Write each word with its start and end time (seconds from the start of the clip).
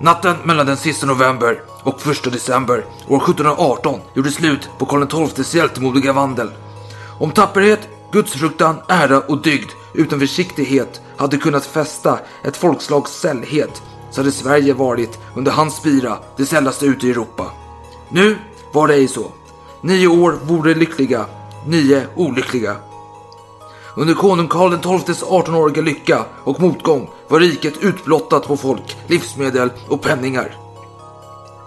Natten 0.00 0.36
mellan 0.44 0.66
den 0.66 0.76
sista 0.76 1.06
november 1.06 1.62
och 1.82 2.00
första 2.00 2.30
december 2.30 2.84
år 3.08 3.16
1718 3.16 4.00
gjorde 4.14 4.30
slut 4.30 4.68
på 4.78 4.86
Karl 4.86 5.28
XIIs 5.28 5.54
hjältemodiga 5.54 6.12
vandel. 6.12 6.50
Om 7.18 7.30
tapperhet, 7.30 7.88
gudsfruktan, 8.12 8.76
ära 8.88 9.20
och 9.20 9.42
dygd 9.42 9.70
utan 9.94 10.20
försiktighet 10.20 11.00
hade 11.16 11.36
kunnat 11.36 11.66
fästa 11.66 12.18
ett 12.44 12.56
folkslags 12.56 13.12
sällhet 13.12 13.82
så 14.10 14.20
hade 14.20 14.32
Sverige 14.32 14.74
varit 14.74 15.18
under 15.34 15.52
hans 15.52 15.76
spira 15.76 16.18
det 16.36 16.46
sällaste 16.46 16.86
ute 16.86 17.06
i 17.06 17.10
Europa. 17.10 17.50
Nu 18.08 18.38
var 18.72 18.88
det 18.88 18.94
ej 18.94 19.08
så. 19.08 19.32
Nio 19.80 20.06
år 20.06 20.38
vore 20.42 20.74
lyckliga, 20.74 21.26
nio 21.66 22.06
olyckliga. 22.16 22.76
Under 23.98 24.14
konung 24.14 24.48
Karl 24.48 25.00
XIIs 25.00 25.22
18-åriga 25.22 25.82
lycka 25.82 26.24
och 26.44 26.60
motgång 26.60 27.10
var 27.28 27.40
riket 27.40 27.74
utblottat 27.80 28.46
på 28.46 28.56
folk, 28.56 28.96
livsmedel 29.06 29.70
och 29.88 30.02
penningar. 30.02 30.56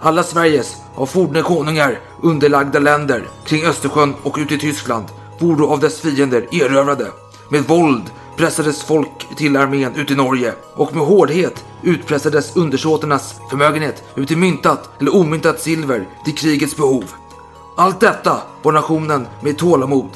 Alla 0.02 0.24
Sveriges 0.24 0.76
av 0.96 1.06
forne 1.06 1.42
konungar 1.42 2.00
underlagda 2.22 2.80
länder 2.80 3.28
kring 3.46 3.66
Östersjön 3.66 4.16
och 4.24 4.38
ute 4.40 4.56
i 4.56 4.58
Tyskland 4.58 5.06
vore 5.40 5.66
av 5.66 5.80
dess 5.80 6.00
fiender 6.00 6.48
erövrade. 6.52 7.08
Med 7.50 7.64
våld 7.64 8.04
pressades 8.38 8.84
folk 8.84 9.38
till 9.38 9.58
armén 9.58 9.96
ut 9.96 10.12
i 10.12 10.16
Norge 10.16 10.54
och 10.76 10.96
med 10.96 11.06
hårdhet 11.06 11.66
utpressades 11.84 12.56
undersåtarnas 12.56 13.36
förmögenhet 13.50 14.04
ut 14.16 14.32
i 14.32 14.36
myntat 14.36 14.90
eller 15.00 15.16
omyntat 15.16 15.62
silver 15.62 16.08
till 16.26 16.36
krigets 16.36 16.76
behov. 16.76 17.04
Allt 17.78 18.00
detta 18.00 18.38
var 18.64 18.72
nationen 18.72 19.28
med 19.42 19.58
tålamod. 19.58 20.10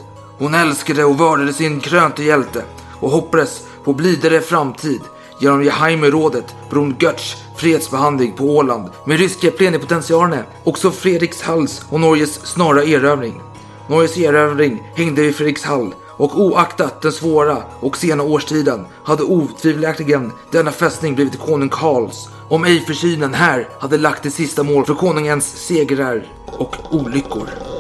Hon 0.44 0.54
älskade 0.54 1.06
och 1.06 1.20
vördade 1.20 1.54
sin 1.54 1.80
krönte 1.80 2.24
hjälte 2.24 2.64
och 3.00 3.12
hoppades 3.12 3.64
på 3.84 3.94
blidare 3.94 4.42
framtid 4.42 5.02
genom 5.40 5.64
Jaime-rådet 5.64 6.56
Brun 6.70 6.96
Götz 7.00 7.36
fredsbehandling 7.56 8.34
på 8.34 8.44
Åland 8.44 8.90
med 9.06 9.20
ryska 9.20 9.52
plenipotentiarerna, 9.52 10.44
också 10.64 10.92
Fredrikshalls 10.92 11.86
och 11.90 12.00
Norges 12.00 12.46
snara 12.46 12.84
erövring. 12.84 13.42
Norges 13.88 14.18
erövring 14.18 14.92
hängde 14.96 15.22
vid 15.22 15.36
Fredrikshall 15.36 15.96
och 16.10 16.40
oaktat 16.40 17.02
den 17.02 17.12
svåra 17.12 17.58
och 17.80 17.98
sena 17.98 18.24
årstiden 18.24 18.86
hade 19.04 19.24
otvivelaktigen 19.24 20.32
denna 20.52 20.72
fästning 20.72 21.16
blivit 21.16 21.40
konung 21.40 21.70
Karls 21.70 22.30
om 22.50 22.66
ej 22.66 22.80
försynen 22.80 23.34
här 23.34 23.70
hade 23.80 23.98
lagt 23.98 24.24
det 24.24 24.32
sista 24.32 24.64
mål 24.64 24.86
för 24.86 24.94
konungens 24.94 25.46
segrar 25.68 26.28
och 26.46 26.76
olyckor. 26.92 27.73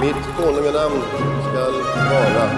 Mitt 0.00 0.36
konunganamn 0.36 1.02
skall 1.48 1.74
vara 2.10 2.50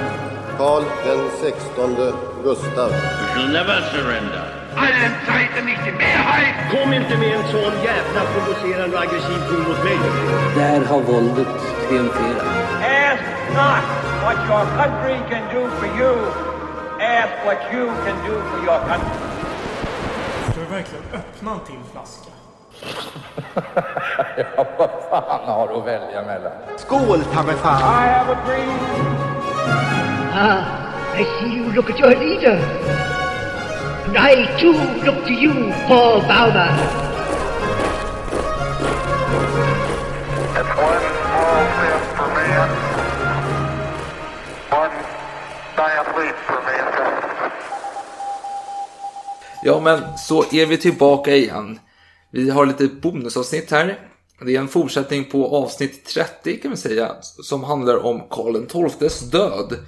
Karl 0.59 0.85
den 1.05 1.31
sextonde 1.41 2.13
Gustav. 2.45 2.91
We 2.91 3.27
shall 3.35 3.49
never 3.53 3.81
surrender. 3.93 4.59
allen 4.77 5.13
Zeiten 5.27 5.65
nicht 5.67 5.83
die 5.87 5.93
Mehrheit. 5.93 6.55
Kom 6.71 6.93
inte 6.93 7.17
med 7.17 7.33
en 7.39 7.47
sån 7.51 7.75
jävla 7.91 8.21
provocerande 8.33 8.97
och 8.97 9.03
aggressiv 9.03 9.39
ton 9.49 9.63
mot 9.69 9.85
mig. 9.85 9.99
Där 10.57 10.85
har 10.85 11.01
våldet 11.01 11.49
triumferat. 11.89 12.47
Ask 12.83 13.25
not 13.61 13.85
what 14.25 14.39
your 14.51 14.65
country 14.81 15.17
can 15.31 15.45
do 15.55 15.63
for 15.79 15.89
you. 16.01 16.15
Ask 17.01 17.35
what 17.47 17.61
you 17.73 17.87
can 18.05 18.17
do 18.29 18.35
for 18.51 18.59
your 18.67 18.81
country. 18.91 19.19
Ska 20.51 20.61
vi 20.61 20.67
verkligen 20.77 21.05
öppna 21.13 21.53
en 21.53 21.61
till 21.67 21.83
flaska? 21.93 22.38
Skål, 26.77 27.25
ta 27.33 27.43
mig 27.43 27.57
fan! 27.57 27.81
I 27.81 28.07
have 28.09 28.31
a 28.33 28.47
dream. 28.47 28.79
Ah, 30.33 30.63
I 31.15 31.25
see 31.25 31.57
you 31.57 31.73
look 31.73 31.91
at 31.91 31.99
your 31.99 32.15
leader. 32.15 32.59
And 34.07 34.17
I 34.17 34.47
too 34.61 34.73
look 35.05 35.27
to 35.27 35.33
you, 35.33 35.73
Paul 35.87 36.21
Bauma. 36.21 36.69
It's 40.57 40.73
one 40.79 41.03
small 41.29 41.67
step 41.77 42.03
for 42.17 42.29
man, 42.37 42.69
one 44.71 44.95
giant 45.77 46.09
leap 46.19 46.37
for 46.47 46.61
mankind. 46.63 47.53
Ja, 49.63 49.81
men 49.81 50.19
så 50.19 50.45
är 50.53 50.67
vi 50.67 50.77
tillbaka 50.77 51.31
igen. 51.31 51.81
Vi 52.31 52.51
har 52.51 52.67
lite 52.67 52.89
bonusavsnitt 52.89 53.71
här. 53.71 54.09
Det 54.41 54.57
är 54.57 54.61
en 54.61 54.69
fortsättning 54.69 55.25
på 55.25 55.57
avsnitt 55.57 56.05
30 56.05 56.57
kan 56.57 56.71
vi 56.71 56.77
säga, 56.77 57.17
som 57.23 57.65
handlar 57.65 58.05
om 58.05 58.23
Karl 58.31 58.91
XIIs 58.91 59.21
död. 59.21 59.79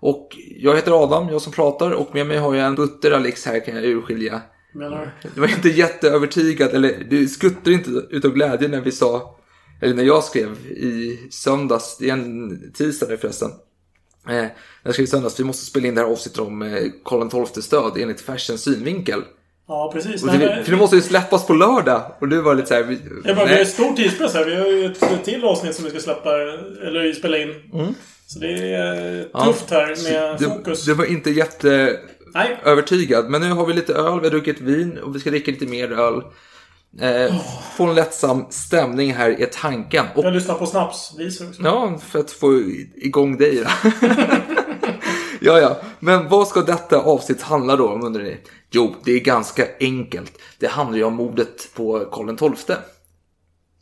Och 0.00 0.36
jag 0.56 0.76
heter 0.76 1.04
Adam, 1.04 1.28
jag 1.28 1.42
som 1.42 1.52
pratar, 1.52 1.90
och 1.90 2.14
med 2.14 2.26
mig 2.26 2.38
har 2.38 2.54
jag 2.54 2.66
en 2.66 2.74
butter 2.74 3.10
Alex 3.10 3.46
här 3.46 3.64
kan 3.64 3.74
jag 3.74 3.84
urskilja. 3.84 4.42
Menar 4.74 5.18
Du 5.34 5.40
var 5.40 5.48
inte 5.48 5.68
jätteövertygad, 5.68 6.70
eller 6.70 7.06
du 7.10 7.28
skuttade 7.28 7.72
inte 7.72 7.90
utav 7.90 8.30
glädje 8.30 8.68
när 8.68 8.80
vi 8.80 8.92
sa, 8.92 9.36
eller 9.80 9.94
när 9.94 10.02
jag 10.02 10.24
skrev 10.24 10.66
i 10.66 11.18
söndags, 11.30 11.96
det 11.98 12.08
är 12.08 12.12
en 12.12 12.72
tisdag 12.72 13.06
nu 13.08 13.16
förresten. 13.16 13.50
Eh, 14.28 14.32
när 14.32 14.52
jag 14.82 14.94
skrev 14.94 15.04
i 15.04 15.10
söndags, 15.10 15.40
vi 15.40 15.44
måste 15.44 15.64
spela 15.64 15.86
in 15.86 15.94
det 15.94 16.00
här 16.00 16.08
avsnittet 16.08 16.40
om 16.40 16.62
eh, 16.62 16.84
Karl 17.04 17.46
XIIs 17.46 17.68
död 17.68 17.92
enligt 17.96 18.20
färsens 18.20 18.62
synvinkel. 18.62 19.22
Ja, 19.68 19.90
precis. 19.94 20.22
Och 20.22 20.28
Nej, 20.28 20.64
för 20.64 20.70
det 20.70 20.76
måste 20.76 20.96
ju 20.96 21.02
släppas 21.02 21.46
på 21.46 21.52
lördag. 21.54 22.02
Och 22.20 22.28
du 22.28 22.40
var 22.40 22.54
lite 22.54 22.68
såhär... 22.68 22.98
Jag 23.24 23.36
bara, 23.36 23.46
vi 23.46 23.52
har 23.52 23.58
ju 23.58 23.64
stor 23.64 23.92
tidspress 23.96 24.34
här. 24.34 24.44
Vi 24.44 24.54
har 24.56 24.66
ju 24.66 24.86
ett 24.86 25.24
till 25.24 25.44
avsnitt 25.44 25.74
som 25.74 25.84
vi 25.84 25.90
ska 25.90 26.00
släppa, 26.00 26.30
eller 26.86 27.12
spela 27.12 27.38
in. 27.38 27.54
Så 28.26 28.38
det 28.38 28.74
är 28.74 29.18
eh, 29.20 29.24
Ja. 29.32 29.44
tufft 29.44 29.70
här 29.70 30.10
med 30.12 30.36
du, 30.38 30.44
fokus. 30.44 30.84
du 30.84 30.94
var 30.94 31.04
inte 31.04 31.30
jätteövertygad. 31.30 33.22
Nej, 33.24 33.30
Men 33.30 33.40
nu 33.40 33.50
har 33.54 33.66
vi 33.66 33.72
lite 33.72 33.94
öl, 33.94 34.20
vi 34.20 34.26
har 34.26 34.30
druckit 34.30 34.60
vin 34.60 34.98
och 34.98 35.16
vi 35.16 35.20
ska 35.20 35.30
dricka 35.30 35.50
lite 35.50 35.66
mer 35.66 35.92
öl. 35.92 36.22
Eh, 37.00 37.34
Få 37.76 37.84
en 37.84 37.94
lättsam 37.94 38.46
stämning 38.50 39.14
här 39.14 39.40
är 39.40 39.46
tanken. 39.46 40.06
Och, 40.14 40.24
jag 40.24 40.32
lyssnar 40.34 40.54
på 40.54 40.66
snapsvisor 40.66 41.46
ja, 41.58 41.98
för 42.08 42.18
att 42.18 42.30
få 42.30 42.62
igång 42.96 43.36
dig. 43.38 43.64
ja, 45.46 45.60
ja. 45.60 45.76
Men 45.98 46.28
vad 46.28 46.48
ska 46.48 46.60
detta 46.60 46.98
avsnitt 46.98 47.42
handla 47.42 47.76
då 47.76 47.88
om 47.88 48.04
undrar 48.04 48.22
ni? 48.22 48.36
Jo, 48.70 48.94
det 49.04 49.12
är 49.12 49.20
ganska 49.20 49.66
enkelt. 49.80 50.32
Det 50.58 50.66
handlar 50.66 50.98
ju 50.98 51.04
om 51.04 51.14
mordet 51.14 51.74
på 51.74 52.04
Karl 52.12 52.54
XII. 52.56 52.76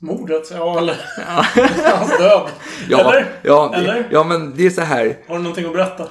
Mordet? 0.01 0.51
Ja, 0.51 0.79
eller 0.79 0.97
hans 1.97 2.19
död. 2.19 2.49
Ja, 2.89 3.01
eller? 3.01 3.41
ja, 3.43 3.75
eller? 3.75 4.09
ja, 4.11 4.25
men 4.25 4.53
det 4.57 4.67
är 4.67 4.71
så 4.71 4.81
här. 4.81 5.19
Har 5.29 5.37
du 5.37 5.43
någonting 5.43 5.67
att 5.67 5.73
berätta? 5.73 6.07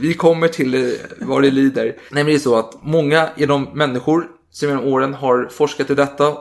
Vi 0.00 0.14
kommer 0.14 0.48
till 0.48 0.74
eh, 0.74 0.90
vad 1.20 1.42
det 1.42 1.50
lider. 1.50 1.84
Nej, 1.84 1.94
men 2.10 2.26
det 2.26 2.34
är 2.34 2.38
så 2.38 2.56
att 2.56 2.74
många 2.82 3.28
de 3.36 3.68
människor 3.72 4.26
som 4.50 4.68
genom 4.68 4.84
åren 4.84 5.14
har 5.14 5.48
forskat 5.52 5.90
i 5.90 5.94
detta. 5.94 6.34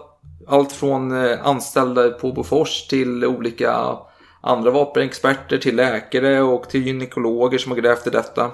Allt 0.48 0.72
från 0.72 1.26
eh, 1.26 1.48
anställda 1.48 2.10
på 2.10 2.32
Bofors 2.32 2.88
till 2.88 3.26
olika 3.26 3.98
andra 4.46 4.72
vapenexperter, 4.72 5.58
till 5.58 5.76
läkare 5.76 6.42
och 6.42 6.70
till 6.70 6.88
gynekologer 6.88 7.58
som 7.58 7.72
har 7.72 7.80
grävt 7.80 8.08
i 8.08 8.10
detta. 8.10 8.52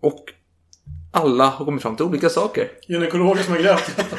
Och 0.00 0.24
alla 1.12 1.46
har 1.46 1.64
kommit 1.64 1.82
fram 1.82 1.96
till 1.96 2.06
olika 2.06 2.28
saker. 2.28 2.70
Gynekologer 2.88 3.42
som 3.42 3.52
har 3.54 3.60
grävt 3.60 3.88
i 3.88 3.92
detta. 3.96 4.16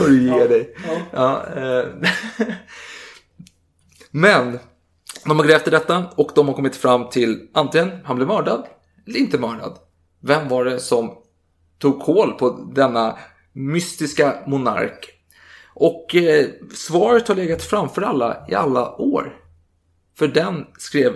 får 0.00 0.08
du 0.08 0.22
ge 0.22 0.46
dig. 0.46 0.76
Ja, 1.12 1.46
eh. 1.56 1.84
Men 4.10 4.58
de 5.24 5.38
har 5.38 5.46
grävt 5.46 5.66
i 5.66 5.70
detta 5.70 6.04
och 6.16 6.30
de 6.34 6.48
har 6.48 6.54
kommit 6.54 6.76
fram 6.76 7.08
till 7.08 7.48
antingen 7.54 7.90
han 8.04 8.16
blev 8.16 8.28
mördad 8.28 8.66
eller 9.06 9.18
inte 9.18 9.38
mördad. 9.38 9.78
Vem 10.22 10.48
var 10.48 10.64
det 10.64 10.80
som 10.80 11.14
tog 11.78 12.00
koll 12.00 12.32
på 12.32 12.50
denna 12.74 13.18
mystiska 13.52 14.34
monark? 14.46 15.19
Och 15.80 16.14
eh, 16.14 16.46
svaret 16.74 17.28
har 17.28 17.34
legat 17.34 17.62
framför 17.62 18.02
alla 18.02 18.36
i 18.48 18.54
alla 18.54 18.94
år. 18.96 19.36
För 20.18 20.28
den 20.28 20.66
skrev 20.78 21.12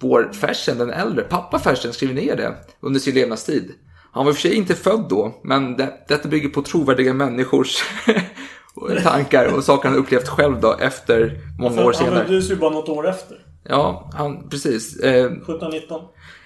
vår 0.00 0.30
Fersen, 0.32 0.78
den 0.78 0.90
äldre, 0.90 1.22
pappa 1.24 1.58
Fersen 1.58 1.92
skrev 1.92 2.14
ner 2.14 2.36
det 2.36 2.54
under 2.80 3.00
sin 3.00 3.14
levnadstid. 3.14 3.72
Han 4.12 4.24
var 4.24 4.32
i 4.32 4.34
och 4.34 4.36
för 4.36 4.48
sig 4.48 4.54
inte 4.54 4.74
född 4.74 5.06
då, 5.08 5.40
men 5.44 5.76
det, 5.76 6.04
detta 6.08 6.28
bygger 6.28 6.48
på 6.48 6.62
trovärdiga 6.62 7.14
människors 7.14 7.84
tankar 9.02 9.54
och 9.56 9.64
saker 9.64 9.88
han 9.88 9.98
upplevt 9.98 10.28
själv 10.28 10.60
då 10.60 10.76
efter 10.80 11.40
många 11.58 11.80
år 11.80 11.84
Han 11.84 11.94
senare. 11.94 12.24
föddes 12.26 12.50
ju 12.50 12.56
bara 12.56 12.70
något 12.70 12.88
år 12.88 13.08
efter. 13.08 13.36
Ja, 13.64 14.10
han, 14.14 14.48
precis. 14.48 14.96
Eh, 15.00 15.24
1719. 15.24 16.00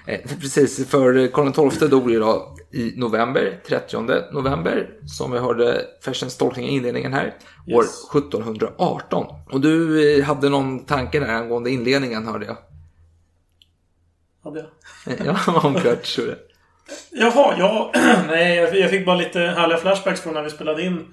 Eh, 0.06 0.20
Precis, 0.40 0.88
för 0.88 1.26
Karl 1.28 1.70
XII 1.70 1.88
dog 1.88 2.10
ju 2.10 2.20
då 2.20 2.56
i 2.72 2.92
november, 2.96 3.60
30 3.68 3.96
november, 4.32 4.90
som 5.06 5.32
vi 5.32 5.38
hörde 5.38 5.80
Fersens 6.04 6.36
tolkning 6.36 6.66
i 6.68 6.76
inledningen 6.76 7.12
här, 7.12 7.34
år 7.74 7.84
Yes. 7.84 8.08
1718. 8.14 9.26
Och 9.52 9.60
du 9.60 10.02
eh, 10.18 10.24
hade 10.24 10.48
någon 10.48 10.84
tanke 10.84 11.20
där 11.20 11.28
angående 11.34 11.70
inledningen 11.70 12.26
hörde 12.26 12.46
jag. 12.46 12.56
Hade 14.44 14.58
jag. 14.58 14.68
Eh, 15.20 15.26
Ja, 15.26 15.60
om 15.62 15.74
jag. 15.74 15.96
Jaha, 17.10 17.54
ja. 17.58 17.92
Nej, 18.28 18.56
jag- 18.56 18.90
fick 18.90 19.06
bara 19.06 19.16
lite 19.16 19.38
härliga 19.40 19.78
flashbacks 19.78 20.20
från 20.20 20.34
när 20.34 20.42
vi 20.42 20.50
spelade 20.50 20.82
in 20.82 21.06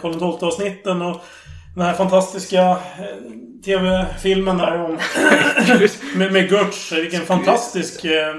Karl 0.00 0.12
XII 0.38 0.46
avsnitten 0.48 1.02
och 1.02 1.20
den 1.74 1.84
här 1.84 1.94
fantastiska 1.94 2.60
eh, 2.60 2.76
TV-filmen 3.64 4.58
där 4.58 4.84
om... 4.84 4.98
med, 6.18 6.32
med 6.32 6.50
Götz. 6.50 6.92
Vilken 6.92 7.26
fantastisk... 7.26 8.04
Eh, 8.04 8.34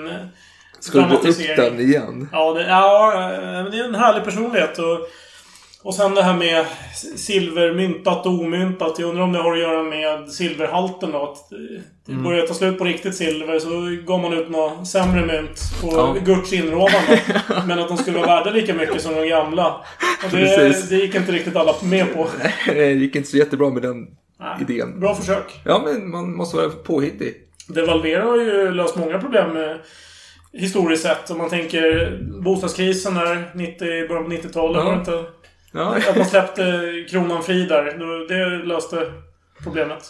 Skulle 0.79 1.07
du 1.07 1.17
ta 1.17 1.27
upp 1.27 1.55
den 1.55 1.79
igen? 1.79 2.29
Ja, 2.31 2.53
det, 2.53 2.67
ja, 2.67 3.13
eh, 3.13 3.41
men 3.41 3.71
det 3.71 3.77
är 3.77 3.83
en 3.83 3.95
härlig 3.95 4.23
personlighet. 4.23 4.77
Och, 4.77 4.99
och 5.83 5.95
sen 5.95 6.15
det 6.15 6.23
här 6.23 6.33
med 6.37 6.65
silvermyntat 7.17 8.25
och 8.25 8.31
omyntat. 8.33 8.99
Jag 8.99 9.09
undrar 9.09 9.23
om 9.23 9.31
det 9.33 9.39
har 9.39 9.53
att 9.53 9.59
göra 9.59 9.83
med 9.83 10.29
silverhalten 10.31 11.11
då. 11.11 11.23
Att 11.23 11.49
det 12.05 12.11
Mm. 12.11 12.23
börjar 12.23 12.47
ta 12.47 12.53
slut 12.53 12.77
på 12.77 12.83
riktigt 12.83 13.15
silver. 13.15 13.59
Så 13.59 13.69
gav 14.07 14.19
man 14.21 14.33
ut 14.33 14.49
något 14.49 14.87
sämre 14.87 15.25
mynt 15.25 15.59
på 15.81 15.87
Ja. 15.91 16.15
Gurts 16.25 16.53
inrådan. 16.53 17.01
Men 17.67 17.79
att 17.79 17.87
de 17.87 17.97
skulle 17.97 18.17
vara 18.17 18.27
värda 18.27 18.49
lika 18.51 18.73
mycket 18.73 19.01
som 19.01 19.15
de 19.15 19.27
gamla. 19.27 19.75
Och 20.25 20.31
det, 20.31 20.89
det 20.89 20.95
gick 20.95 21.15
inte 21.15 21.31
riktigt 21.31 21.55
alla 21.55 21.75
med 21.83 22.13
på. 22.13 22.27
Det 22.65 22.91
gick 22.91 23.15
inte 23.15 23.29
så 23.29 23.37
jättebra 23.37 23.69
med 23.69 23.81
den 23.81 24.07
Nej, 24.39 24.57
idén. 24.69 24.99
Bra 24.99 25.15
försök. 25.15 25.59
Ja, 25.65 25.81
men 25.85 26.09
man 26.09 26.35
måste 26.35 26.57
vara 26.57 26.69
påhittig. 26.69 27.33
Devalvera 27.67 28.23
har 28.23 28.37
ju 28.37 28.71
löst 28.71 28.95
många 28.95 29.19
problem 29.19 29.57
eh, 29.57 29.75
historiskt 30.53 31.03
sett. 31.03 31.29
Om 31.29 31.37
man 31.37 31.49
tänker 31.49 32.17
bostadskrisen 32.43 33.13
där 33.13 33.51
90, 33.55 33.87
i 33.87 34.07
början 34.07 34.25
på 34.25 34.31
90-talet. 34.31 34.77
Ja. 34.77 34.83
Var 34.83 34.91
det 34.93 34.99
inte? 34.99 35.23
Ja, 35.71 35.95
Att 36.09 36.17
man 36.17 36.25
släppte 36.25 36.83
kronan 37.09 37.43
fri 37.43 37.65
där. 37.65 37.83
Det 38.27 38.65
löste 38.65 39.11
problemet. 39.63 40.03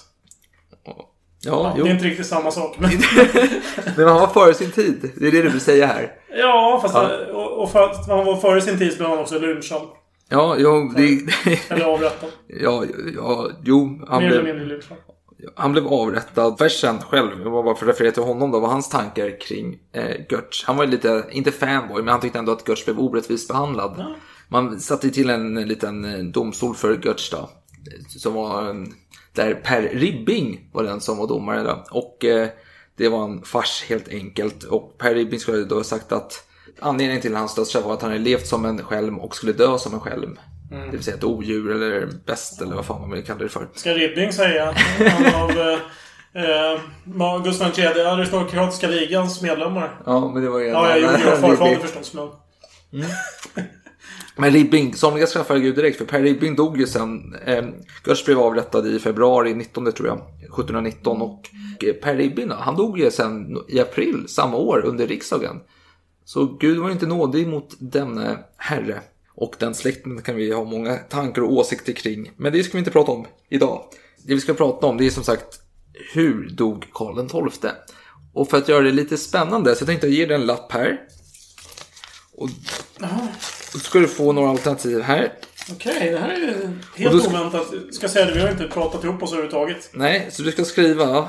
ja 0.86 1.06
Ja, 1.42 1.74
det 1.76 1.82
är 1.82 1.92
inte 1.94 2.06
riktigt 2.06 2.26
samma 2.28 2.52
sak. 2.52 2.76
Men, 2.80 2.90
Men 3.98 4.08
han 4.08 4.20
var 4.20 4.28
före 4.28 4.54
sin 4.54 4.72
tid. 4.72 5.12
Det 5.16 5.28
är 5.28 5.32
det 5.32 5.42
du 5.42 5.50
vill 5.50 5.62
säga 5.62 5.86
här. 5.88 6.12
ja, 6.38 6.80
fast 6.82 6.94
Ja. 6.96 7.10
Och, 7.34 7.64
och 7.64 7.72
för 7.72 7.84
att 7.84 8.08
han 8.08 8.26
var 8.26 8.36
före 8.36 8.62
sin 8.62 8.78
tid 8.78 8.92
så 8.92 8.98
blev 8.98 9.10
han 9.10 9.20
också 9.20 9.40
lynchad. 9.40 9.82
Ja, 10.30 10.56
jo, 10.60 10.94
det, 10.98 11.20
Eller 11.70 11.86
avrättad. 11.86 12.30
ja, 12.48 12.84
ja, 13.16 13.50
jo, 13.64 14.02
han 14.08 14.22
Mer 14.24 14.30
eller 14.32 14.42
blev, 14.44 14.56
mindre 14.56 14.74
lynchad. 14.76 14.98
han 15.56 15.72
blev 15.72 15.88
avrättad. 15.88 16.58
Fersen 16.58 17.00
själv, 17.00 17.30
jag 17.44 17.50
var 17.52 17.64
bara 17.64 17.76
för 17.76 17.86
att 17.86 17.90
referera 17.90 18.12
till 18.12 18.24
honom 18.24 18.52
då, 18.52 18.60
var 18.60 18.70
hans 18.70 18.90
tankar 18.90 19.40
kring 19.42 19.78
eh, 19.94 20.16
Götz. 20.30 20.64
Han 20.66 20.78
var 20.78 20.84
ju 20.86 20.92
lite, 20.92 21.24
inte 21.32 21.52
fanboy, 21.52 22.02
men 22.04 22.08
han 22.08 22.22
tyckte 22.22 22.40
ändå 22.40 22.52
att 22.52 22.68
Götz 22.70 22.86
blev 22.86 23.00
orättvist 23.00 23.48
behandlad. 23.48 23.96
Ja. 23.98 24.16
Man 24.52 24.80
satte 24.80 25.08
ju 25.08 25.14
till 25.14 25.30
en 25.30 25.68
liten 25.68 26.06
eh, 26.06 26.20
domstol 26.20 26.76
för 26.76 27.06
Götz. 27.06 27.34
Som 28.18 28.34
var, 28.34 28.86
där 29.34 29.54
Per 29.54 29.82
Ribbing 29.82 30.70
var 30.74 30.84
den 30.84 31.02
som 31.02 31.18
var 31.18 31.28
domare 31.28 31.64
då. 31.64 31.84
Och 31.92 32.26
eh, 32.26 32.50
det 32.98 33.10
var 33.10 33.24
en 33.24 33.42
fars 33.42 33.84
helt 33.90 34.10
enkelt. 34.10 34.64
Och 34.64 34.98
Per 34.98 35.16
Ribbing 35.16 35.40
skulle 35.40 35.64
då 35.64 35.76
ha 35.76 35.84
sagt 35.84 36.12
att 36.12 36.44
anledningen 36.80 37.22
till 37.22 37.36
hans 37.36 37.56
dödsstraff 37.56 37.86
var 37.86 37.94
att 37.94 38.02
han 38.02 38.12
hade 38.12 38.24
levt 38.24 38.48
som 38.48 38.66
en 38.66 38.84
skälm 38.84 39.20
och 39.20 39.36
skulle 39.36 39.54
dö 39.54 39.78
som 39.78 39.94
en 39.94 40.00
skälm. 40.00 40.40
Det 40.70 40.92
vill 40.92 41.04
säga 41.04 41.18
ett 41.18 41.24
odjur 41.24 41.72
eller 41.72 42.10
bäst 42.26 42.62
eller 42.62 42.76
vad 42.76 42.86
fan 42.86 43.02
man 43.02 43.12
vill 43.12 43.26
kalla 43.26 43.40
det 43.40 43.50
för. 43.50 43.68
Ska 43.76 43.94
Ribbing 43.94 44.34
säga. 44.34 44.76
Han 44.98 45.36
av 45.44 45.52
eh, 45.52 45.80
eh, 47.24 47.44
Gustav 47.44 47.80
III 47.80 47.86
aristokratiska 48.02 48.88
ligans 48.88 49.42
medlemmar. 49.42 50.02
Ja, 50.06 50.32
men 50.34 50.44
det 50.44 50.50
var 50.50 50.60
ju 50.60 50.66
Ja, 50.68 50.90
jag 50.90 51.00
gjorde 51.00 51.18
farfader 51.18 51.66
Ribbing. 51.66 51.88
förstås. 51.88 52.14
Men... 52.14 53.06
Men 54.40 54.52
Ribbing, 54.52 54.94
somliga 54.94 55.28
straffar 55.28 55.58
Gud 55.58 55.76
direkt 55.76 55.98
för 55.98 56.06
Per 56.06 56.22
Ribbing 56.22 56.56
dog 56.56 56.78
ju 56.78 56.88
sen. 56.88 57.36
Eh, 57.46 57.66
Götz 58.08 58.26
blev 58.26 58.40
avrättad 58.40 58.88
i 58.88 59.00
februari 59.00 59.54
19 59.54 59.92
tror 59.92 60.08
jag, 60.08 60.18
1719 60.18 61.22
och 61.22 61.50
eh, 61.84 61.94
Per 61.94 62.16
Ribbing 62.16 62.48
då, 62.48 62.56
han 62.56 62.76
dog 62.76 63.00
ju 63.00 63.12
sen 63.12 63.58
i 63.68 63.80
april 63.80 64.26
samma 64.28 64.58
år 64.58 64.86
under 64.86 65.08
riksdagen. 65.08 65.60
Så 66.26 66.46
Gud 66.46 66.78
var 66.78 66.88
ju 66.88 66.94
inte 66.94 67.08
nådig 67.08 67.48
mot 67.48 67.76
denne 67.80 68.38
herre. 68.58 69.02
Och 69.36 69.56
den 69.60 69.76
släkten 69.76 70.22
kan 70.22 70.36
vi 70.36 70.54
ha 70.54 70.64
många 70.64 70.96
tankar 70.96 71.42
och 71.42 71.54
åsikter 71.54 71.94
kring. 71.94 72.32
Men 72.38 72.54
det 72.54 72.64
ska 72.64 72.74
vi 72.74 72.80
inte 72.80 72.92
prata 72.92 73.12
om 73.12 73.26
idag. 73.50 73.84
Det 74.26 74.34
vi 74.34 74.42
ska 74.42 74.54
prata 74.54 74.88
om 74.88 74.98
det 74.98 75.06
är 75.06 75.10
som 75.10 75.24
sagt 75.24 75.62
hur 76.14 76.50
dog 76.50 76.86
Karl 76.94 77.50
XII? 77.50 77.72
Och 78.34 78.50
för 78.50 78.58
att 78.58 78.70
göra 78.70 78.84
det 78.84 78.92
lite 78.92 79.18
spännande 79.18 79.76
så 79.76 79.86
tänkte 79.86 80.08
jag 80.08 80.14
ge 80.14 80.26
dig 80.26 80.36
en 80.36 80.46
lapp 80.46 80.72
här. 80.72 81.02
Och 82.32 82.50
då 83.74 83.80
ska 83.80 84.00
du 84.00 84.08
få 84.08 84.32
några 84.32 84.50
alternativ 84.50 85.02
här. 85.02 85.34
Okej, 85.72 86.12
det 86.12 86.18
här 86.20 86.30
är 86.30 86.70
helt 87.04 87.24
ska- 87.24 87.30
oväntat. 87.30 87.68
Ska 87.92 88.08
säga 88.10 88.26
det, 88.26 88.34
vi 88.34 88.40
har 88.42 88.50
inte 88.50 88.68
pratat 88.68 89.04
ihop 89.04 89.24
oss 89.24 89.32
överhuvudtaget. 89.32 89.90
Nej, 89.94 90.28
så 90.32 90.42
du 90.44 90.52
ska 90.52 90.66
skriva 90.66 91.28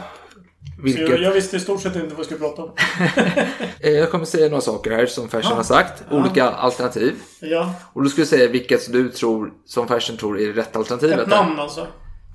vilket... 0.82 1.08
jag, 1.08 1.20
jag 1.22 1.32
visste 1.32 1.56
i 1.56 1.60
stort 1.60 1.82
sett 1.82 1.94
inte 1.96 2.08
vad 2.08 2.18
vi 2.18 2.24
skulle 2.24 2.40
prata 2.40 2.62
om. 2.62 2.70
Eh, 3.80 3.90
Jag 3.90 4.10
kommer 4.10 4.24
säga 4.24 4.48
några 4.48 4.60
saker 4.60 4.90
här 4.90 5.06
som 5.06 5.28
Fersen 5.28 5.56
har 5.56 5.62
sagt. 5.62 6.02
Olika 6.10 6.44
alternativ. 6.50 7.14
Ja, 7.40 7.74
Och 7.92 8.02
du 8.02 8.08
ska 8.10 8.24
säga 8.24 8.48
vilket 8.48 8.92
du 8.92 9.08
tror, 9.08 9.52
som 9.66 9.88
Fersen 9.88 10.16
tror 10.16 10.40
är 10.40 10.52
rätt 10.52 10.76
alternativet. 10.76 11.18
ett 11.20 11.28
namn 11.28 11.60
alltså. 11.60 11.86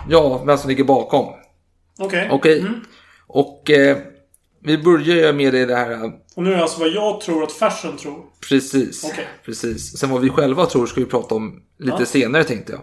Ja, 0.09 0.43
vem 0.45 0.57
som 0.57 0.69
ligger 0.69 0.83
bakom. 0.83 1.25
Okej. 1.99 2.27
Okej. 2.31 2.65
Och 3.27 3.69
eh, 3.71 3.97
vi 4.65 4.77
börjar 4.77 5.33
med 5.33 5.53
det 5.53 5.75
här. 5.75 6.03
Och 6.35 6.43
nu 6.43 6.51
är 6.51 6.55
det 6.55 6.61
alltså 6.61 6.79
vad 6.79 6.89
jag 6.89 7.21
tror 7.21 7.43
att 7.43 7.51
Fersen 7.51 7.97
tror. 7.97 8.25
Precis. 8.49 9.03
Okej. 9.03 9.27
Precis. 9.45 9.97
Sen 9.99 10.09
vad 10.09 10.21
vi 10.21 10.29
själva 10.29 10.65
tror 10.65 10.85
ska 10.85 10.99
vi 10.99 11.05
prata 11.05 11.35
om 11.35 11.61
lite 11.79 11.95
Ja. 11.99 12.05
senare 12.05 12.43
tänkte 12.43 12.71
jag. 12.71 12.81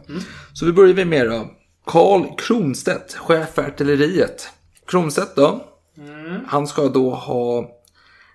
Så 0.53 0.67
vi 0.67 0.73
börjar 0.73 1.05
med 1.05 1.31
då. 1.31 1.51
Karl 1.87 2.23
Kronstedt, 2.39 3.15
chef 3.15 3.55
för 3.55 3.63
artilleriet. 3.63 4.49
Kronstedt 4.87 5.37
då. 5.37 5.65
Han 6.47 6.67
ska 6.67 6.89
då 6.89 7.11
ha 7.11 7.59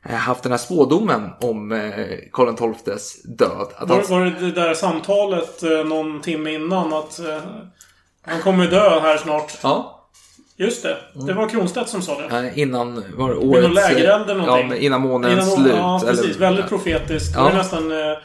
eh, 0.05 0.15
haft 0.15 0.43
den 0.43 0.51
här 0.51 0.59
spådomen 0.59 1.29
om 1.41 1.69
Karl 2.31 2.73
XIIs 2.73 3.23
död. 3.23 3.67
Att 3.77 3.89
Var, 3.89 4.03
var 4.09 4.25
det 4.25 4.39
det 4.39 4.51
där 4.51 4.73
samtalet 4.73 5.61
någon 5.85 6.21
timme 6.21 6.53
innan 6.53 6.93
att 6.93 7.19
han 8.21 8.41
kommer 8.41 8.63
ju 8.63 8.69
dö 8.69 8.99
här 8.99 9.17
snart? 9.17 9.57
ja, 9.63 9.96
Just 10.59 10.83
det. 10.83 10.97
Det 11.27 11.33
var 11.33 11.49
Kronstedt 11.49 11.89
som 11.89 12.01
sa 12.01 12.21
det. 12.21 12.47
eh, 12.47 12.59
innan 12.59 13.03
var 13.17 13.29
det 13.29 13.35
Vid 13.35 13.45
någon 13.45 13.55
årets... 13.55 13.75
lägereld 13.75 14.29
eller 14.29 14.39
ja, 14.41 14.45
någonting. 14.45 14.69
men 14.69 14.77
innan 14.77 15.01
månens 15.01 15.33
Innan- 15.33 15.63
slut. 15.63 15.75
Ja, 15.75 16.01
precis. 16.05 16.25
eller, 16.25 16.39
Väldigt 16.39 16.67
profetiskt. 16.69 17.33
Det 17.33 17.39
Ja. 17.39 17.43
var 17.43 17.53
nästan 17.53 17.91
eh, 17.91 18.17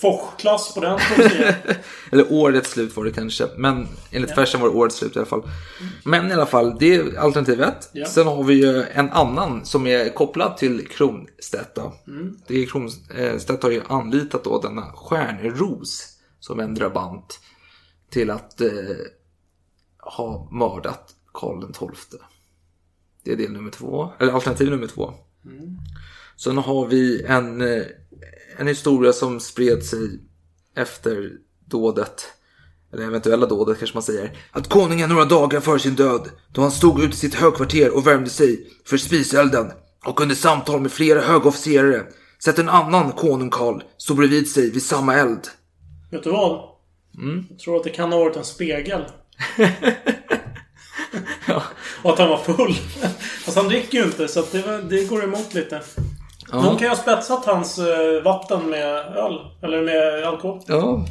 Foch-klass 0.00 0.74
på 0.74 0.80
den. 0.80 0.98
Eller 2.12 2.32
årets 2.32 2.70
slut 2.70 2.96
var 2.96 3.04
det 3.04 3.10
kanske. 3.12 3.46
Men 3.56 3.88
enligt 4.10 4.34
Fersen 4.34 4.60
var 4.60 4.68
det 4.68 4.74
årets 4.74 4.96
slut 4.96 5.16
i 5.16 5.18
alla 5.18 5.26
fall. 5.26 5.42
Men 6.04 6.30
i 6.30 6.32
alla 6.32 6.46
fall, 6.46 6.76
det 6.78 6.94
är 6.94 7.18
alternativ 7.18 7.62
ett. 7.62 7.90
Ja. 7.92 8.06
Sen 8.06 8.26
har 8.26 8.42
vi 8.44 8.54
ju 8.54 8.84
en 8.92 9.10
annan 9.10 9.64
som 9.64 9.86
är 9.86 10.08
kopplad 10.14 10.56
till 10.56 10.88
Kronstedt. 10.88 11.78
Mm. 12.06 12.36
Det 12.48 12.62
är 12.62 12.66
Kronstedt 12.66 13.62
har 13.62 13.70
ju 13.70 13.82
anlitat 13.88 14.44
då 14.44 14.60
denna 14.60 14.82
Stjärnros 14.94 16.08
som 16.40 16.60
en 16.60 16.74
drabant 16.74 17.40
till 18.10 18.30
att 18.30 18.60
eh, 18.60 18.68
ha 19.98 20.48
mördat 20.52 21.04
Karl 21.34 21.72
XII. 21.72 22.20
Det 23.24 23.32
är 23.32 23.36
del 23.36 23.52
nummer 23.52 23.70
två, 23.70 24.12
eller 24.18 24.32
alternativ 24.32 24.70
nummer 24.70 24.86
två. 24.86 25.14
Sen 26.36 26.58
har 26.58 26.86
vi 26.86 27.22
en, 27.22 27.60
eh, 27.60 27.82
en 28.56 28.66
historia 28.66 29.12
som 29.12 29.40
spred 29.40 29.84
sig 29.84 30.20
efter 30.76 31.32
dådet, 31.64 32.24
eller 32.92 33.04
eventuella 33.04 33.46
dådet 33.46 33.78
kanske 33.78 33.96
man 33.96 34.02
säger, 34.02 34.38
att 34.50 34.68
konungen 34.68 35.08
några 35.08 35.24
dagar 35.24 35.60
före 35.60 35.78
sin 35.78 35.94
död, 35.94 36.28
då 36.52 36.60
han 36.60 36.70
stod 36.70 37.00
ute 37.00 37.14
i 37.14 37.16
sitt 37.16 37.34
högkvarter 37.34 37.96
och 37.96 38.06
värmde 38.06 38.30
sig 38.30 38.66
för 38.84 38.96
spiselden 38.96 39.72
och 40.04 40.20
under 40.20 40.34
samtal 40.34 40.80
med 40.80 40.92
flera 40.92 41.20
högofficerare 41.20 42.06
sett 42.44 42.58
en 42.58 42.68
annan 42.68 43.12
konung 43.12 43.50
Karl 43.50 43.82
stå 43.96 44.14
bredvid 44.14 44.48
sig 44.48 44.70
vid 44.70 44.82
samma 44.82 45.14
eld. 45.14 45.48
Vet 46.10 46.22
du 46.22 46.30
vad? 46.30 46.68
Mm. 47.18 47.46
Jag 47.50 47.58
tror 47.58 47.76
att 47.76 47.84
det 47.84 47.90
kan 47.90 48.12
ha 48.12 48.18
varit 48.18 48.36
en 48.36 48.44
spegel. 48.44 49.04
Och 52.02 52.12
att 52.12 52.18
han 52.18 52.28
var 52.28 52.38
full. 52.38 52.74
Fast 53.44 53.56
han 53.56 53.68
dricker 53.68 53.98
ju 53.98 54.04
inte 54.04 54.28
så 54.28 54.44
det, 54.52 54.82
det 54.90 55.04
går 55.04 55.24
emot 55.24 55.54
lite. 55.54 55.80
Någon 56.52 56.76
kan 56.76 56.82
ju 56.82 56.88
ha 56.88 56.96
spetsat 56.96 57.44
hans 57.44 57.78
eh, 57.78 58.22
vatten 58.22 58.70
med 58.70 58.96
öl. 59.16 59.40
Eller 59.62 59.82
med 59.82 60.24
alkohol. 60.24 60.60
Ja. 60.66 61.06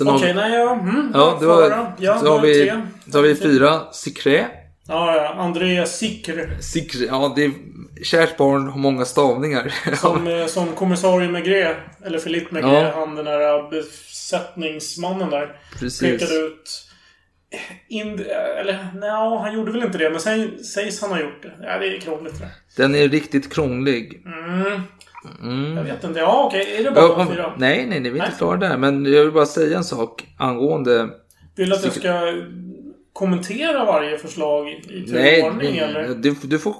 Okej, 0.00 0.32
har, 0.32 0.34
nej 0.34 0.52
ja. 0.52 0.72
Mm, 0.72 1.10
ja, 1.14 1.36
det 1.40 1.46
var, 1.46 1.94
ja, 1.98 2.18
så, 2.18 2.24
då 2.24 2.30
har 2.30 2.40
vi, 2.40 2.54
tre. 2.54 2.82
så 3.12 3.18
har 3.18 3.22
vi 3.22 3.34
fyra. 3.34 3.80
Secret. 3.92 4.46
Ja, 4.88 5.16
ja. 5.16 5.34
André 5.34 5.86
Sikr. 5.86 6.60
Secret. 6.60 7.08
Ja, 7.10 7.32
det 7.36 7.44
är 7.44 7.52
kärt 8.04 8.36
barn 8.36 8.68
har 8.68 8.78
många 8.78 9.04
stavningar. 9.04 9.74
Som, 10.00 10.26
eh, 10.26 10.46
som 10.46 10.68
kommissarie 10.68 11.28
Maigret. 11.28 11.76
Eller 12.04 12.18
Philippe 12.18 12.54
Maigret. 12.54 12.94
Ja. 12.94 13.00
Han 13.00 13.14
den 13.14 13.24
där 13.24 13.70
besättningsmannen 13.70 15.30
där. 15.30 15.60
Precis. 15.78 16.00
Pekade 16.00 16.34
ut... 16.34 16.85
In, 17.88 18.12
eller 18.60 18.88
nej, 18.94 19.10
han 19.38 19.54
gjorde 19.54 19.72
väl 19.72 19.82
inte 19.82 19.98
det. 19.98 20.10
Men 20.10 20.20
sen 20.20 20.58
sägs 20.64 21.00
han 21.02 21.10
ha 21.10 21.20
gjort 21.20 21.42
det. 21.42 21.52
Ja, 21.62 21.78
det 21.78 21.96
är 21.96 22.00
krångligt 22.00 22.38
det. 22.38 22.48
Den 22.82 22.94
är 22.94 23.08
riktigt 23.08 23.52
krånglig. 23.52 24.22
Jag 25.76 25.84
vet 25.84 26.04
inte. 26.04 26.18
Ja, 26.20 26.44
okej. 26.46 26.76
Är 26.78 26.84
det 26.84 26.90
bara 26.90 27.04
Ja, 27.04 27.14
de 27.18 27.34
fyra? 27.34 27.54
nej, 27.58 27.86
nej, 27.88 28.00
nej, 28.00 28.10
vi 28.10 28.18
är 28.20 28.24
inte 28.24 28.36
klara 28.38 28.56
där. 28.56 28.76
Men 28.76 29.12
jag 29.12 29.22
vill 29.22 29.32
bara 29.32 29.46
säga 29.46 29.76
en 29.76 29.84
sak 29.84 30.24
angående... 30.38 31.08
Vill 31.56 31.68
du 31.68 31.74
att 31.76 31.84
jag 31.84 31.92
ska 31.92 32.34
kommentera 33.12 33.84
varje 33.84 34.18
förslag 34.18 34.68
i 34.68 35.06
tur 35.06 35.14
Nej, 35.14 35.40
eller? 35.78 36.14
du, 36.14 36.34
du 36.42 36.58
får 36.58 36.74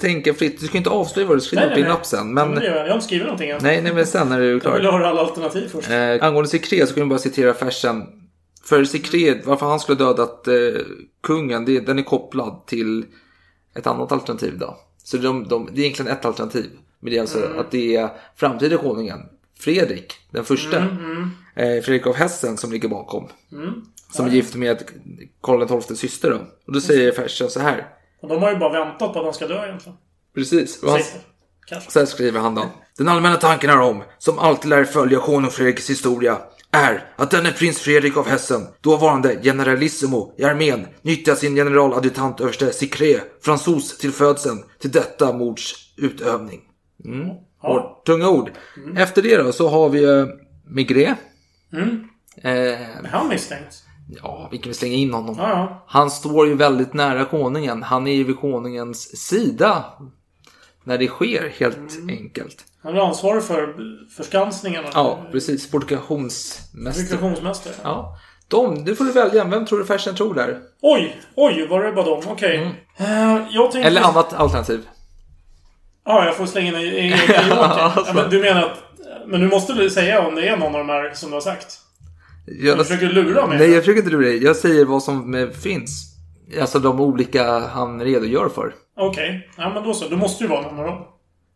tänka 0.00 0.34
fritt. 0.34 0.60
Du 0.60 0.66
ska 0.66 0.78
inte 0.78 0.90
avslöja 0.90 1.28
vad 1.28 1.36
du 1.36 1.40
skriver 1.40 1.62
Nej, 1.62 1.70
på 1.70 1.76
din 1.76 1.84
nej. 1.84 1.92
lapp 1.92 2.06
sen. 2.06 2.18
Ja, 2.36 2.46
Men, 2.46 2.62
gör 2.64 2.76
jag. 2.76 2.86
har 2.86 2.94
inte 2.94 3.04
skrivit 3.06 3.24
någonting 3.26 3.50
än. 3.50 3.58
nej, 3.62 3.82
nej, 3.82 3.92
men 3.94 4.06
sen 4.06 4.28
när 4.28 4.38
du 4.40 4.44
är 4.44 4.48
Jag 4.48 4.54
vill 4.54 4.60
klar. 4.82 4.92
höra 4.92 5.08
alla 5.08 5.20
alternativ 5.20 5.68
först. 5.72 5.90
Eh, 5.90 6.24
angående 6.26 6.48
Secret 6.50 6.88
så 6.88 6.94
kan 6.94 7.02
vi 7.04 7.08
bara 7.08 7.18
citera 7.18 7.54
Fersen. 7.54 8.02
För 8.68 8.84
Secret, 8.84 9.46
varför 9.46 9.66
han 9.66 9.80
skulle 9.80 9.98
dödat 9.98 10.48
eh, 10.48 10.54
kungen, 11.20 11.64
det, 11.64 11.80
den 11.80 11.98
är 11.98 12.02
kopplad 12.02 12.66
till 12.66 13.04
ett 13.74 13.86
annat 13.86 14.12
alternativ 14.12 14.58
då. 14.58 14.76
Så 15.04 15.16
de, 15.16 15.48
de, 15.48 15.68
det 15.72 15.80
är 15.80 15.84
egentligen 15.84 16.12
ett 16.12 16.24
alternativ. 16.24 16.70
Men 17.00 17.10
det 17.10 17.16
är 17.16 17.20
alltså 17.20 17.38
att 17.58 17.70
det 17.70 17.96
är 17.96 18.08
framtida 18.36 18.76
konungen, 18.76 19.20
Fredrik, 19.58 20.14
den 20.30 20.44
första. 20.44 20.76
Eh, 21.56 21.82
Fredrik 21.82 22.06
av 22.06 22.14
Hessen 22.14 22.56
som 22.56 22.72
ligger 22.72 22.88
bakom. 22.88 23.28
Som 24.12 24.26
är 24.26 24.30
gift 24.30 24.54
med 24.54 24.82
Karl 25.40 25.80
XIIs 25.80 25.98
syster 25.98 26.30
då. 26.30 26.36
Och 26.66 26.72
då 26.72 26.80
säger 26.80 27.12
Fersen 27.12 27.50
så 27.50 27.60
här. 27.60 27.86
Och 28.20 28.28
de 28.28 28.42
har 28.42 28.52
ju 28.52 28.58
bara 28.58 28.84
väntat 28.84 29.12
på 29.12 29.18
att 29.18 29.24
han 29.24 29.34
ska 29.34 29.46
dö 29.46 29.66
egentligen. 29.66 29.98
Precis. 30.34 30.82
Och 30.82 30.90
han. 30.90 31.00
Kanske. 31.66 31.90
så 31.90 31.98
här 31.98 32.06
skriver 32.06 32.40
han 32.40 32.54
då. 32.54 32.64
Den 32.98 33.08
allmänna 33.08 33.36
tanken 33.36 33.70
är 33.70 33.80
om, 33.80 34.02
som 34.18 34.38
alltid 34.38 34.70
lär 34.70 34.84
följa 34.84 35.18
konung 35.18 35.50
Fredriks 35.50 35.90
historia, 35.90 36.38
är 36.72 37.12
att 37.16 37.30
denne 37.30 37.52
prins 37.52 37.78
Fredrik 37.78 38.16
av 38.16 38.26
Hessen, 38.26 38.66
dåvarande 38.80 39.42
generalissimo 39.42 40.34
i 40.38 40.44
armén, 40.44 40.86
nyttjar 41.02 41.34
sin 41.34 41.54
generaladjutant 41.54 42.40
överste 42.40 42.72
Sicré, 42.72 43.20
fransos 43.42 43.98
till 43.98 44.12
födseln, 44.12 44.64
till 44.78 44.90
detta 44.90 45.32
mords 45.32 45.74
utövning. 45.96 46.60
Mm. 47.04 47.28
Hård, 47.58 48.04
tunga 48.06 48.28
ord. 48.28 48.50
Efter 48.96 49.22
det 49.22 49.36
då 49.36 49.52
så 49.52 49.68
har 49.68 49.88
vi 49.88 50.06
uh, 50.06 50.26
Migré. 50.66 51.14
Eh, 52.42 52.52
Är 52.52 53.08
han 53.10 53.28
misstänkt? 53.28 53.84
ja, 54.22 54.48
vi 54.52 54.58
kan 54.58 54.68
väl 54.68 54.74
slänga 54.74 54.94
in 54.94 55.14
honom. 55.14 55.34
Ja, 55.38 55.48
ja. 55.50 55.84
Han 55.88 56.10
står 56.10 56.46
ju 56.46 56.54
väldigt 56.54 56.94
nära 56.94 57.24
konungen. 57.24 57.82
Han 57.82 58.06
är 58.06 58.12
ju 58.12 58.24
vid 58.24 58.38
konungens 58.38 59.26
sida. 59.28 59.84
När 60.88 60.98
det 60.98 61.06
sker 61.08 61.52
helt 61.58 61.98
enkelt. 62.08 62.64
Han 62.82 62.96
är 62.96 63.00
ansvarig 63.00 63.42
för 63.42 63.74
förskansningarna. 64.16 64.88
Ja, 64.94 65.26
precis. 65.32 65.70
Fortifikationsmästare. 65.70 67.04
Rekreationsmästare. 67.04 67.74
Ja. 67.82 68.18
De, 68.48 68.84
du 68.84 68.96
får 68.96 69.04
du 69.04 69.12
välja. 69.12 69.44
Vem 69.44 69.66
tror 69.66 69.78
du 69.78 69.84
Fersen 69.84 70.14
tror 70.16 70.34
där? 70.34 70.58
Oj, 70.82 71.20
oj, 71.34 71.66
var 71.70 71.84
det 71.84 71.92
bara 71.92 72.04
dem? 72.06 72.22
Okej. 72.26 72.84
Eh, 72.96 73.06
jag 73.50 73.72
tänkte... 73.72 73.88
Eller 73.88 74.00
annat 74.00 74.32
alternativ. 74.32 74.88
Ja, 76.06 76.24
jag 76.24 76.36
får 76.36 76.46
slänga 76.46 76.68
in 76.68 76.74
en 76.74 76.82
egen 76.82 77.18
ja, 77.48 78.06
men 78.14 78.30
Du 78.30 78.40
menar 78.40 78.62
att... 78.62 78.78
Men 79.26 79.40
du 79.40 79.48
måste 79.48 79.72
väl 79.72 79.90
säga 79.90 80.26
om 80.26 80.34
det 80.34 80.48
är 80.48 80.56
någon 80.56 80.74
av 80.74 80.78
de 80.78 80.88
här 80.88 81.14
som 81.14 81.30
du 81.30 81.36
har 81.36 81.40
sagt? 81.40 81.78
Jag, 82.46 82.78
Du 82.78 82.84
försöker 82.84 83.06
lura 83.08 83.46
mig? 83.46 83.58
nej, 83.58 83.70
jag 83.70 83.82
försöker 83.82 83.98
inte 83.98 84.10
lura 84.10 84.26
dig. 84.26 84.44
Jag 84.44 84.56
säger 84.56 84.84
vad 84.84 85.02
som 85.02 85.34
eh, 85.34 85.48
finns. 85.48 86.14
Alltså 86.60 86.78
de 86.78 87.00
olika 87.00 87.58
han 87.58 88.02
redogör 88.02 88.48
för. 88.48 88.74
Okej. 88.96 89.50
Ja, 89.56 89.70
men 89.74 89.82
då 89.84 89.94
så. 89.94 90.08
Det 90.08 90.16
måste 90.16 90.44
ju 90.44 90.50
vara 90.50 90.60
någon 90.62 90.78
av 90.80 90.86
dem. 90.86 91.04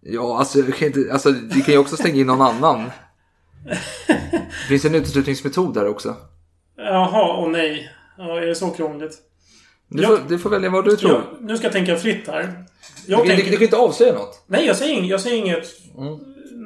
Ja, 0.01 0.39
alltså, 0.39 0.59
jag 0.59 0.75
kan 0.75 0.89
inte, 0.89 1.13
alltså 1.13 1.31
du 1.31 1.61
kan 1.63 1.75
ju 1.75 1.79
också 1.81 1.97
slänga 1.97 2.17
in 2.17 2.27
någon 2.27 2.41
annan. 2.43 2.91
Det 4.63 4.69
finns 4.69 4.85
en 4.85 4.95
uteslutningsmetod 4.95 5.75
där 5.75 5.89
också. 5.89 6.17
Jaha, 6.77 7.37
och 7.37 7.51
nej. 7.51 7.91
Ja, 8.19 8.37
är 8.41 8.47
det 8.47 8.55
så 8.55 8.71
krångligt? 8.71 9.19
Du, 9.89 10.03
Jag- 10.03 10.19
får, 10.19 10.29
du 10.29 10.39
får 10.39 10.51
välja 10.51 10.71
vad 10.71 10.85
du 10.85 10.97
tror. 10.97 11.13
Jag, 11.13 11.23
nu 11.41 11.57
ska 11.57 11.67
jag 11.67 11.73
tänka 11.73 11.97
fritt 11.97 12.27
här. 12.27 12.43
Du, 13.07 13.13
Jag 13.13 13.25
du, 13.25 13.29
tänker... 13.29 13.45
du 13.51 13.57
kan 13.57 13.63
inte 13.63 13.77
avslöja 13.77 14.13
något. 14.13 14.45
Nej, 14.47 14.67
jag 14.67 14.77
säger, 14.77 15.03
jag 15.03 15.21
säger 15.21 15.37
inget... 15.37 15.67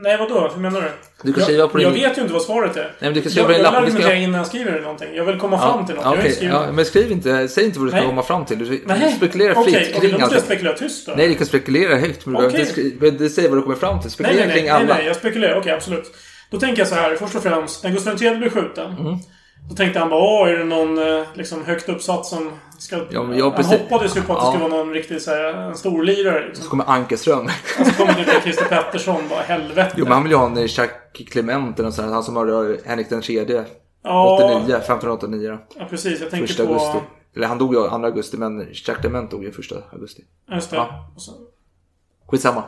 Nej, 0.02 0.16
vadå? 0.16 0.50
Hur 0.54 0.60
menar 0.62 0.80
du? 0.80 0.88
Du 1.22 1.32
kan 1.32 1.40
jag, 1.40 1.46
skriva 1.48 1.68
på 1.68 1.82
jag 1.82 1.92
din- 1.92 2.02
vet 2.02 2.18
ju 2.18 2.22
inte 2.22 2.32
vad 2.34 2.42
svaret 2.42 2.76
är. 2.76 2.92
men 2.98 3.14
du 3.14 3.22
kan 3.22 3.30
skriva 3.30 3.42
jag, 3.42 3.46
på 3.48 3.52
din 3.52 3.64
jag 3.64 3.72
lapp. 3.72 3.82
vill 3.82 3.84
Vi 3.86 3.90
ska- 3.90 3.98
argumentera 3.98 4.24
innan 4.24 4.38
jag 4.38 4.46
skriver 4.46 4.80
någonting. 4.80 5.08
Jag 5.14 5.24
vill 5.24 5.38
komma 5.38 5.58
fram 5.58 5.86
till 5.86 5.94
något. 5.94 6.04
Ja, 6.04 6.14
jag 6.16 6.24
inte 6.24 6.36
skrivit 6.36 6.54
ja, 6.54 6.72
men 6.72 6.84
skriv 6.84 7.12
inte. 7.12 7.48
Säg 7.48 7.64
inte 7.64 7.78
vad 7.78 7.86
du 7.86 7.90
ska 7.90 7.98
Nej. 8.00 8.08
komma 8.08 8.22
fram 8.22 8.44
till. 8.44 8.58
Du, 8.58 8.82
Nej, 8.86 9.00
du 9.10 9.16
spekulerar 9.16 9.52
okej, 9.58 9.64
fritt 9.74 9.88
okej, 9.88 10.00
kring 10.00 10.12
då 10.12 10.18
måste 10.18 10.34
jag 10.34 10.44
spekulera 10.44 10.76
tyst 10.76 11.06
då. 11.06 11.12
Nej, 11.16 11.28
du 11.28 11.34
kan 11.34 11.46
spekulera 11.46 11.96
högt. 11.96 12.26
Men 12.26 12.42
du 12.42 12.46
inte 12.50 12.64
skriva, 12.66 13.10
du 13.10 13.28
säger 13.30 13.48
vad 13.48 13.58
du 13.58 13.62
kommer 13.62 13.76
fram 13.76 14.00
till. 14.00 14.04
nej, 14.06 14.10
Spekulera 14.10 14.38
nej, 14.38 14.46
nej, 14.46 14.56
kring 14.56 14.64
nej, 14.64 14.72
alla. 14.74 14.94
nej, 14.94 15.06
jag 15.06 15.16
spekulerar. 15.16 15.58
Okej, 15.58 15.72
absolut. 15.72 16.12
Då 16.50 16.60
tänker 16.60 16.78
jag 16.80 16.88
så 16.88 16.94
här, 16.94 17.16
först 17.16 17.34
och 17.34 17.42
främst, 17.42 17.84
när 17.84 17.90
Gustav 17.90 18.22
III 18.22 18.36
blev 18.36 18.50
skjuten. 18.50 18.86
Mm. 18.98 19.18
Då 19.68 19.74
tänkte 19.74 19.98
han 20.00 20.10
bara, 20.10 20.50
är 20.50 20.56
det 20.58 20.64
någon 20.64 20.98
eh, 21.18 21.24
liksom, 21.34 21.64
högt 21.64 21.88
uppsatt 21.88 22.26
som 22.26 22.50
ska... 22.78 22.96
Ja, 22.96 23.04
jag 23.34 23.44
han 23.44 23.52
precis- 23.52 23.72
hoppades 23.80 24.16
ju 24.16 24.22
på 24.22 24.32
att 24.32 24.38
det 24.40 24.44
Ja. 24.46 24.52
skulle 24.52 24.68
vara 24.68 24.84
någon 24.84 24.94
riktig 24.94 25.22
så 25.22 25.30
här, 25.30 25.44
en 25.44 25.76
storlirare. 25.76 26.46
Liksom. 26.46 26.64
Så 26.64 26.70
kommer 26.70 26.84
Ankarström. 26.90 27.44
Och 27.80 27.86
så 27.86 27.92
kommer 27.92 28.14
det 28.14 28.24
till 28.24 28.42
Christer 28.42 28.64
Pettersson, 28.64 29.22
bara 29.30 29.40
helvete. 29.42 29.92
Jo, 29.96 30.04
men 30.04 30.12
han 30.12 30.22
vill 30.22 30.32
ju 30.32 30.38
ha 30.38 30.46
en 30.46 30.56
Jacques 30.66 31.28
Clement 31.28 31.78
eller 31.80 31.90
sånt. 31.90 32.12
Han 32.12 32.22
som 32.22 32.34
mördade 32.34 32.78
Henrik 32.84 33.08
den 33.10 33.22
tredje. 33.22 33.64
ja, 34.02 34.34
89, 34.60 34.76
1589 34.76 35.48
då. 35.50 35.58
ja, 35.80 35.86
precis. 35.90 36.20
Jag 36.20 36.30
tänker 36.30 36.46
Första 36.46 36.66
på... 36.66 36.72
augusti. 36.72 36.98
Eller 37.36 37.46
han 37.46 37.58
dog 37.58 37.74
ju 37.74 37.80
2 37.88 37.94
augusti, 37.96 38.36
men 38.36 38.58
Jacques 38.58 38.96
Clement 39.00 39.30
dog 39.30 39.44
ju 39.44 39.52
första 39.52 39.76
augusti. 39.92 40.22
Just 40.52 40.70
det. 40.70 40.76
Ja. 40.76 41.12
Och 41.16 41.22
sen, 41.22 41.34
Skitsamma. 42.28 42.62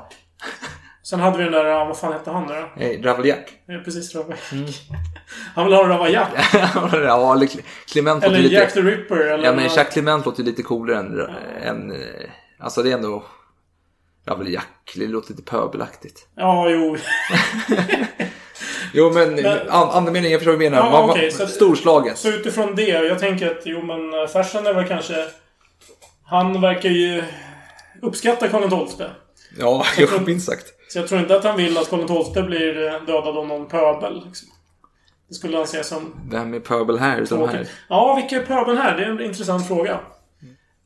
Sen 1.10 1.20
hade 1.20 1.38
vi 1.38 1.44
den 1.44 1.52
där, 1.52 1.64
ja, 1.64 1.84
vad 1.84 1.98
fan 1.98 2.12
hette 2.12 2.30
han 2.30 2.46
nu 2.46 2.54
då? 2.54 2.82
Hey, 2.82 3.02
Ravaillac. 3.02 3.38
Ja, 3.66 3.80
precis, 3.84 4.14
Ravaillac. 4.14 4.52
Mm. 4.52 4.66
Han 5.54 5.64
vill 5.64 5.74
ha 5.74 5.88
Ravaillac. 5.88 6.28
ja, 6.92 7.34
eller 7.34 7.46
Cle- 7.46 7.62
Clement 7.92 8.24
Eller 8.24 8.38
lite... 8.38 8.54
Jack 8.54 8.72
the 8.72 8.80
Ripper. 8.80 9.16
Eller 9.16 9.44
Ja, 9.44 9.52
men 9.52 9.64
Jacques 9.64 9.92
Clement 9.92 10.26
låter 10.26 10.42
lite 10.42 10.62
coolare 10.62 10.98
än... 10.98 11.20
än 11.62 11.90
eh, 11.90 11.98
alltså 12.58 12.82
det 12.82 12.90
är 12.90 12.94
ändå... 12.94 13.24
Ravaillac, 14.26 14.64
det 14.96 15.06
låter 15.06 15.30
lite 15.30 15.42
pöbelaktigt. 15.42 16.26
Ja, 16.36 16.70
jo. 16.70 16.96
Jo, 18.92 19.10
men, 19.10 19.34
Men- 19.34 19.68
an, 19.68 19.88
andemeningen, 19.90 20.32
jag 20.32 20.40
förstår 20.40 20.52
vad 20.52 20.60
du 20.60 20.70
menar. 20.70 20.84
Ja, 20.84 20.90
Man- 20.90 21.00
man- 21.00 21.10
okej, 21.10 21.30
så- 21.30 21.46
Storslagen. 21.46 22.16
Så 22.16 22.28
utifrån 22.28 22.74
det, 22.74 22.88
jag 22.88 23.18
tänker 23.18 23.50
att 23.50 23.62
jo 23.64 23.82
men 23.82 24.14
eh, 24.22 24.26
Fersen 24.26 24.66
är 24.66 24.74
väl 24.74 24.88
kanske... 24.88 25.14
Han 26.24 26.60
verkar 26.60 26.88
ju 26.88 27.22
uppskatta 28.02 28.48
Karl 28.48 28.86
XII. 28.86 29.06
Ja, 29.58 29.84
jag 29.98 30.26
minst 30.26 30.46
sagt. 30.46 30.66
Så 30.88 30.98
jag 30.98 31.08
tror 31.08 31.20
inte 31.20 31.36
att 31.36 31.44
han 31.44 31.56
vill 31.56 31.78
att 31.78 31.90
Karl 31.90 32.24
XII 32.34 32.42
blir 32.42 32.86
eh, 32.86 32.92
dödad 33.06 33.38
av 33.38 33.46
någon 33.46 33.68
pöbel. 33.68 34.22
Liksom. 34.26 34.48
Det 35.28 35.34
skulle 35.34 35.56
han 35.56 35.66
se 35.66 35.84
som 35.84 36.14
Vem 36.30 36.54
är 36.54 36.60
pöbel 36.60 36.98
här 36.98 37.26
de 37.28 37.48
här? 37.48 37.68
Ja, 37.88 38.14
vilka 38.14 38.36
är 38.36 38.46
pöbeln 38.46 38.78
här? 38.78 38.96
Det 38.96 39.02
är 39.04 39.10
en 39.10 39.20
intressant 39.20 39.68
fråga. 39.68 40.00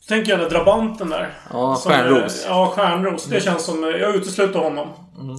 Så 0.01 0.09
tänker 0.09 0.31
jag 0.31 0.41
den 0.41 0.49
där 0.49 0.57
drabanten 0.57 1.09
där. 1.11 1.35
Ja, 1.53 1.77
Som, 1.77 1.93
Stjärnros. 1.93 2.45
Ja, 2.49 2.73
Stjärnros. 2.77 3.25
Det 3.25 3.41
känns 3.41 3.65
som... 3.65 3.85
eh, 3.85 3.91
Jag 3.91 4.15
utesluter 4.15 4.59
honom. 4.59 4.89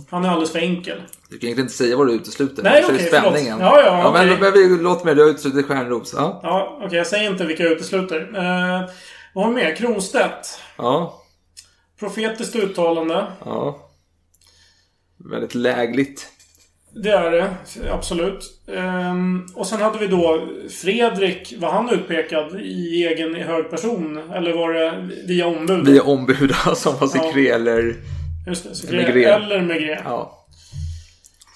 Han 0.09 0.25
är 0.25 0.29
alldeles 0.29 0.51
för 0.51 0.59
enkel. 0.59 1.01
Du 1.29 1.37
kan 1.39 1.45
egentligen 1.47 1.59
inte 1.59 1.73
säga 1.77 1.97
vad 1.97 2.07
du 2.07 2.13
utesluter. 2.13 2.63
Nej, 2.63 2.83
okej, 2.85 2.97
förlåt. 3.11 3.21
spänningen. 3.33 3.59
Ja, 3.59 3.81
ja, 3.85 3.95
men, 3.97 4.05
okej. 4.29 4.37
men, 4.41 4.53
vi- 4.53 4.83
låt 4.83 5.03
mig, 5.03 5.15
du 5.15 5.21
har 5.23 5.29
uteslutit 5.29 5.65
Stjärnros. 5.67 6.13
Ja. 6.17 6.39
Ja, 6.43 6.79
okej. 6.81 6.97
jag 6.97 7.07
säger 7.07 7.29
inte 7.31 7.45
vilka 7.45 7.63
jag 7.63 7.71
utesluter. 7.71 8.19
Eh, 8.35 8.89
vad 9.33 9.45
har 9.45 9.51
vi 9.53 9.63
mer? 9.63 9.75
Kronstedt. 9.75 10.59
Ja. 10.77 11.21
Profetiskt 11.99 12.55
uttalande. 12.55 13.25
Ja. 13.45 13.89
Väldigt 15.29 15.55
lägligt. 15.55 16.27
Det 16.95 17.09
är 17.11 17.31
det. 17.31 17.49
Absolut. 17.91 18.59
Ehm, 18.67 19.45
och 19.55 19.67
sen 19.67 19.81
hade 19.81 19.97
vi 19.97 20.07
då 20.07 20.47
Fredrik. 20.81 21.53
Var 21.57 21.71
han 21.71 21.89
utpekad 21.89 22.61
i 22.61 23.05
egen 23.07 23.35
hög 23.35 23.69
person? 23.69 24.31
Eller 24.33 24.53
var 24.53 24.73
det 24.73 25.09
via 25.27 25.47
ombud? 25.47 25.85
Via 25.87 26.03
ombud 26.03 26.55
som 26.75 26.97
var 26.97 27.07
Secret 27.07 27.55
eller... 27.55 27.95
Just 28.47 28.87
det. 28.87 28.91
Maigret. 28.95 29.27
Eller 29.41 29.61
Maigret. 29.61 29.99
Ja. 30.03 30.09
Ja. 30.09 30.45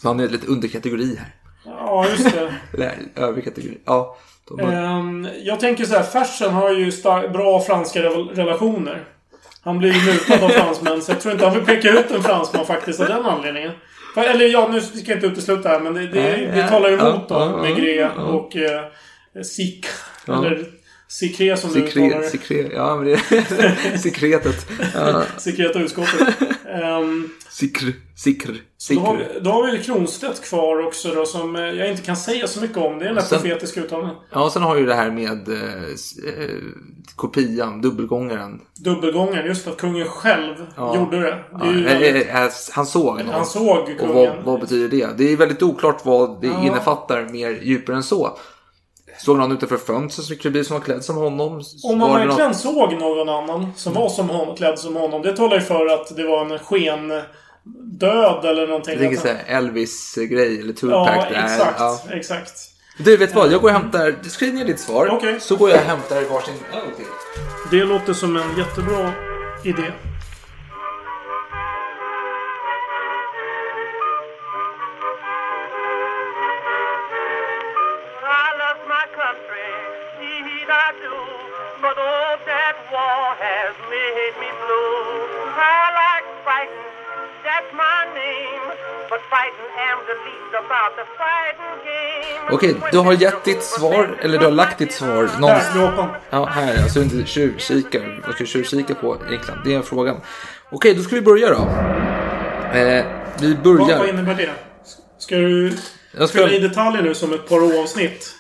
Så 0.02 0.08
han 0.08 0.20
är 0.20 0.28
lite 0.28 0.48
underkategori 0.48 1.16
här. 1.16 2.06
just 2.10 2.34
det. 2.34 2.54
Eller 2.74 2.94
övrig 3.16 3.44
kategori. 3.46 3.78
Ja. 3.86 4.18
Har... 4.50 4.74
Ehm, 4.74 5.28
jag 5.44 5.60
tänker 5.60 5.86
så 5.86 5.96
här. 5.96 6.04
Fersen 6.04 6.54
har 6.54 6.72
ju 6.74 6.92
bra 7.34 7.62
franska 7.62 8.00
re- 8.02 8.36
relationer. 8.36 9.04
Han 9.68 9.78
blir 9.78 9.94
mutad 10.06 10.46
av 10.46 10.50
fransmän. 10.50 11.02
Så 11.02 11.12
jag 11.12 11.22
tror 11.22 11.34
inte 11.34 11.46
han 11.46 11.54
vill 11.54 11.66
peka 11.66 11.90
ut 11.90 12.12
en 12.12 12.24
fransman 12.24 12.66
faktiskt 12.66 13.00
av 13.00 13.08
den 13.08 13.26
anledningen. 13.26 13.72
För- 14.14 14.24
Eller 14.24 14.46
ja, 14.46 14.70
nu 14.72 14.82
ska 14.82 15.12
jag 15.12 15.18
inte 15.18 15.28
utesluta 15.28 15.70
här. 15.70 15.80
Men 15.80 15.94
det, 15.94 16.08
det, 16.08 16.22
det 16.22 16.60
ja, 16.60 16.68
talar 16.68 16.90
ju 16.90 16.96
emot 16.96 17.26
ja, 17.30 17.58
Maigret 17.58 18.12
ja. 18.16 18.24
och 18.24 18.56
eh, 18.56 18.82
Sik. 19.44 19.86
Eller 20.28 20.66
Sikre 21.10 21.58
som 21.58 21.74
du 21.74 21.80
uttalar 21.80 22.08
Sekret, 22.10 22.22
det. 22.22 22.30
sekret, 22.40 22.72
ja 22.74 22.96
men 22.96 23.06
det 23.06 23.14
är 23.14 23.98
sekretet. 24.04 24.68
Ja. 24.94 25.24
Sekreta 25.38 25.80
utskottet. 25.80 26.36
um, 27.02 27.30
Sikr, 27.50 27.86
sikr, 28.16 28.48
då, 28.48 29.00
har 29.02 29.18
sikr. 29.18 29.40
då 29.42 29.50
har 29.52 29.72
vi 29.72 29.84
Kronstedt 29.84 30.44
kvar 30.50 30.88
också 30.88 31.12
då 31.12 31.26
som 31.26 31.56
eh, 31.56 31.62
jag 31.62 31.90
inte 31.92 32.02
kan 32.02 32.16
säga 32.18 32.48
så 32.48 32.62
mycket 32.62 32.78
om. 32.78 33.00
Det 33.00 33.04
är 33.06 33.08
den 33.08 33.16
där 33.16 33.22
Sen- 33.22 33.42
profetiska 33.42 33.82
uttalandet. 33.82 34.18
Ja, 34.32 34.44
och 34.44 34.52
sen 34.52 34.62
har 34.62 34.78
ju 34.78 34.86
det 34.86 34.94
här 34.94 35.12
med 35.12 35.50
eh, 35.50 35.84
eh, 36.44 36.50
kopian, 37.16 37.82
dubbelgångaren. 37.82 38.62
Dubbelgången, 38.76 39.46
just 39.46 39.68
att 39.68 39.78
kungen 39.78 40.08
själv 40.08 40.56
Ja. 40.76 40.96
gjorde 40.96 41.20
det. 41.20 41.38
Ja, 41.52 41.58
det 41.66 42.10
ju 42.10 42.22
eh, 42.22 42.50
han 42.72 42.86
såg 42.86 43.18
någon. 43.18 43.30
han 43.30 43.46
såg 43.46 43.78
Och 43.78 43.88
kungen. 44.00 44.14
vad, 44.16 44.44
vad 44.44 44.60
betyder 44.60 44.90
det? 44.98 45.18
Det 45.18 45.34
är 45.34 45.38
väldigt 45.38 45.64
oklart 45.64 46.06
vad 46.06 46.42
det 46.42 46.48
Ja. 46.48 46.66
innefattar 46.66 47.28
mer 47.32 47.60
djupare 47.62 47.96
än 47.96 48.04
så. 48.04 48.38
Såg 49.18 49.38
någon 49.38 49.52
utanför 49.52 49.78
fönstret 49.78 50.26
som 50.26 50.36
skulle 50.36 50.52
bli 50.52 50.64
som 50.64 50.74
var 50.74 50.82
klädd 50.84 51.04
som 51.04 51.16
honom? 51.16 51.62
Om 51.84 51.98
man 52.00 52.14
verkligen 52.14 52.48
något- 52.52 52.58
såg 52.58 52.94
någon 52.94 53.30
annan 53.30 53.74
som 53.76 53.94
var 53.94 54.10
som 54.10 54.30
honom, 54.30 54.56
klädd 54.56 54.80
som 54.80 54.96
honom. 54.96 55.22
Det 55.22 55.36
talar 55.38 55.56
ju 55.56 55.62
för 55.62 55.86
att 55.86 56.16
det 56.16 56.24
var 56.28 56.46
en 56.46 56.60
sken 56.60 57.22
död 58.00 58.46
eller 58.46 58.68
någonting. 58.68 58.94
Jag 58.94 59.02
tänker 59.02 59.22
såhär 59.22 59.44
Elvis-grej 59.48 60.60
eller 60.60 60.74
Ja, 60.82 61.06
Tupac. 61.06 61.26
där. 61.30 61.44
exakt. 61.46 61.76
Ja. 61.80 62.00
Exakt. 62.12 62.54
Du, 62.98 63.18
vet 63.18 63.36
vad? 63.36 63.52
Jag 63.52 63.62
går 63.62 63.70
och 63.70 63.74
hämtar... 63.76 64.16
Skriv 64.30 64.54
ner 64.54 64.66
ditt 64.66 64.80
svar. 64.80 65.10
Okej. 65.12 65.40
Så 65.40 65.56
går 65.56 65.70
jag 65.70 65.80
och 65.80 65.86
hämtar 65.86 66.22
varsin 66.34 66.54
öl 66.74 66.96
till. 66.96 67.06
Det 67.80 67.86
låter 67.86 68.14
som 68.14 68.36
en 68.38 68.58
jättebra 68.58 69.12
idé. 69.64 69.92
Okej, 92.52 92.76
du 92.92 92.98
har 92.98 93.14
gett 93.14 93.44
ditt 93.44 93.64
svar, 93.64 94.20
eller 94.22 94.38
du 94.38 94.46
har 94.46 94.52
lagt 94.52 94.78
ditt 94.78 94.92
svar 94.92 95.30
någonstans. 95.40 96.20
Ja, 96.30 96.46
här. 96.46 96.84
Alltså 96.84 97.02
inte 97.02 97.26
tjuvkikar. 97.26 98.22
Vad 98.26 98.36
ska 98.36 98.44
du 98.44 98.48
tjuvkika 98.48 98.96
på 98.96 99.18
egentligen? 99.30 99.60
Det 99.66 99.74
är 99.74 99.82
frågan. 99.82 100.22
Okej, 100.72 100.94
då 100.96 101.02
ska 101.02 101.16
vi 101.16 101.22
börja 101.22 101.50
då. 101.50 101.56
Eh, 102.80 103.06
vi 103.40 103.54
Vad, 103.54 103.66
vad 103.78 103.88
börjar. 103.88 104.08
innebär 104.10 104.36
det? 104.36 104.50
Ska 105.18 105.36
du 105.36 105.74
Jag 106.12 106.30
ska- 106.30 106.38
fylla 106.40 106.52
i 106.52 106.60
detaljer 106.60 107.02
nu 107.02 107.14
som 107.16 107.34
ett 107.34 107.50
par 107.50 107.80
avsnitt? 107.82 108.34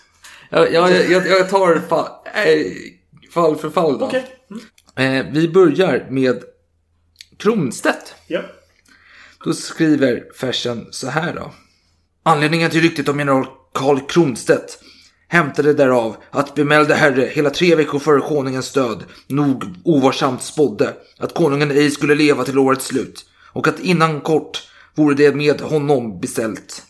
Jag, 0.50 0.74
jag, 0.74 0.92
jag, 0.92 1.28
jag 1.28 1.50
tar 1.50 1.82
fall, 1.90 2.08
eh, 2.26 2.66
fall 3.34 3.56
för 3.56 3.70
fall 3.70 4.00
då. 4.00 4.06
Okej. 4.06 4.26
Eh, 4.96 5.26
vi 5.32 5.48
börjar 5.50 6.06
med 6.10 6.44
Kronstedt. 7.40 8.16
Ja. 8.28 8.42
Då 9.46 9.54
skriver 9.54 10.24
Fersen 10.40 10.88
så 10.92 11.08
här 11.08 11.36
då. 11.36 11.54
Anledningen 12.24 12.72
till 12.72 12.82
ryktet 12.82 13.10
om 13.10 13.20
general 13.20 13.46
Karl 13.74 14.00
Kronstedt 14.00 14.80
hämtade 15.28 15.74
därav 15.74 16.16
att 16.32 16.56
bemälde 16.56 16.96
herre 16.96 17.22
hela 17.22 17.50
tre 17.50 17.76
veckor 17.76 18.00
före 18.00 18.22
konungens 18.22 18.72
död 18.72 19.04
nog 19.28 19.64
ovarsamt 19.84 20.42
spådde 20.42 20.94
att 21.20 21.34
konungen 21.34 21.72
ej 21.72 21.92
skulle 21.92 22.16
leva 22.16 22.44
till 22.44 22.58
årets 22.58 22.86
slut 22.86 23.26
och 23.54 23.68
att 23.68 23.80
innan 23.80 24.22
kort 24.22 24.68
vore 24.96 25.16
det 25.16 25.36
med 25.36 25.62
honom 25.62 26.20
beställt. 26.20 26.84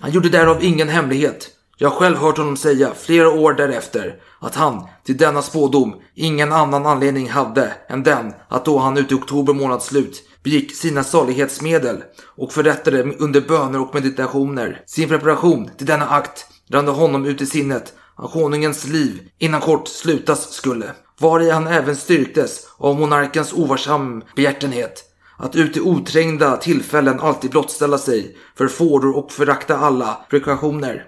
Han 0.00 0.10
gjorde 0.10 0.28
därav 0.28 0.64
ingen 0.64 0.88
hemlighet. 0.88 1.50
Jag 1.78 1.88
har 1.88 1.96
själv 1.96 2.16
hört 2.16 2.38
honom 2.38 2.56
säga 2.56 2.94
flera 2.94 3.30
år 3.30 3.52
därefter 3.52 4.20
att 4.40 4.54
han 4.54 4.88
till 5.04 5.16
denna 5.16 5.42
spådom 5.42 5.94
ingen 6.14 6.52
annan 6.52 6.86
anledning 6.86 7.30
hade 7.30 7.72
än 7.88 8.02
den 8.02 8.32
att 8.48 8.64
då 8.64 8.78
han 8.78 8.96
ute 8.96 9.14
i 9.14 9.16
oktober 9.16 9.54
månads 9.54 9.86
slut 9.86 10.25
begick 10.46 10.76
sina 10.76 11.04
salighetsmedel 11.04 12.02
och 12.36 12.52
förrättade 12.52 13.02
under 13.02 13.40
böner 13.40 13.80
och 13.80 13.94
meditationer 13.94 14.82
sin 14.86 15.08
preparation 15.08 15.70
till 15.76 15.86
denna 15.86 16.08
akt 16.08 16.46
rann 16.70 16.88
honom 16.88 17.24
ut 17.24 17.40
i 17.40 17.46
sinnet 17.46 17.92
att 18.16 18.30
konungens 18.30 18.86
liv 18.86 19.20
innan 19.38 19.60
kort 19.60 19.88
slutas 19.88 20.52
skulle. 20.52 20.90
Vari 21.20 21.50
han 21.50 21.66
även 21.66 21.96
styrktes 21.96 22.66
av 22.78 23.00
monarkens 23.00 23.52
ovarsam 23.52 24.22
behjärtenhet 24.36 25.04
att 25.38 25.56
ut 25.56 25.76
i 25.76 25.80
oträngda 25.80 26.56
tillfällen 26.56 27.20
alltid 27.20 27.50
blottställa 27.50 27.98
sig 27.98 28.36
för 28.56 28.68
fåror 28.68 29.16
och 29.16 29.32
förakta 29.32 29.76
alla 29.76 30.26
prekautioner. 30.30 31.04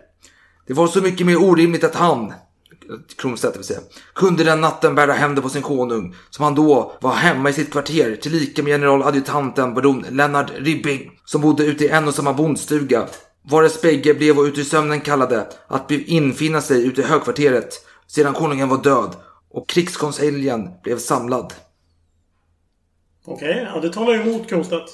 Det 0.67 0.75
var 0.75 0.87
så 0.87 1.01
mycket 1.01 1.27
mer 1.27 1.43
orimligt 1.43 1.85
att 1.85 1.95
han, 1.95 2.33
Kronstedt 3.17 3.57
vill 3.57 3.65
säga, 3.65 3.81
kunde 4.15 4.45
den 4.45 4.61
natten 4.61 4.95
bära 4.95 5.13
händer 5.13 5.43
på 5.43 5.49
sin 5.49 5.63
konung, 5.63 6.15
som 6.31 6.45
han 6.45 6.55
då 6.55 6.93
var 7.01 7.13
hemma 7.13 7.51
i 7.51 7.53
sitt 7.53 7.73
kvarter, 7.73 8.17
tillika 8.17 8.63
med 8.63 8.73
generaladjutanten 8.73 9.75
baron 9.75 10.05
Lennart 10.11 10.51
Ribbing, 10.57 11.11
som 11.25 11.41
bodde 11.41 11.65
ute 11.65 11.85
i 11.85 11.89
en 11.89 12.09
och 12.09 12.15
samma 12.15 12.33
bondstuga, 12.33 13.09
vares 13.43 13.83
bägge 13.83 14.15
blev 14.15 14.39
och 14.39 14.45
ut 14.45 14.59
i 14.59 14.65
sömnen 14.65 15.01
kallade 15.01 15.47
att 15.67 15.91
infinna 15.91 16.61
sig 16.61 16.87
ute 16.87 17.01
i 17.01 17.05
högkvarteret 17.05 17.85
sedan 18.07 18.35
konungen 18.35 18.69
var 18.69 18.83
död 18.83 19.17
och 19.51 19.69
krigskonseljen 19.69 20.71
blev 20.83 20.99
samlad. 20.99 21.55
Okej, 23.25 23.69
ja, 23.75 23.81
det 23.81 23.93
talar 23.93 24.15
emot 24.15 24.49
Kronstedt. 24.49 24.91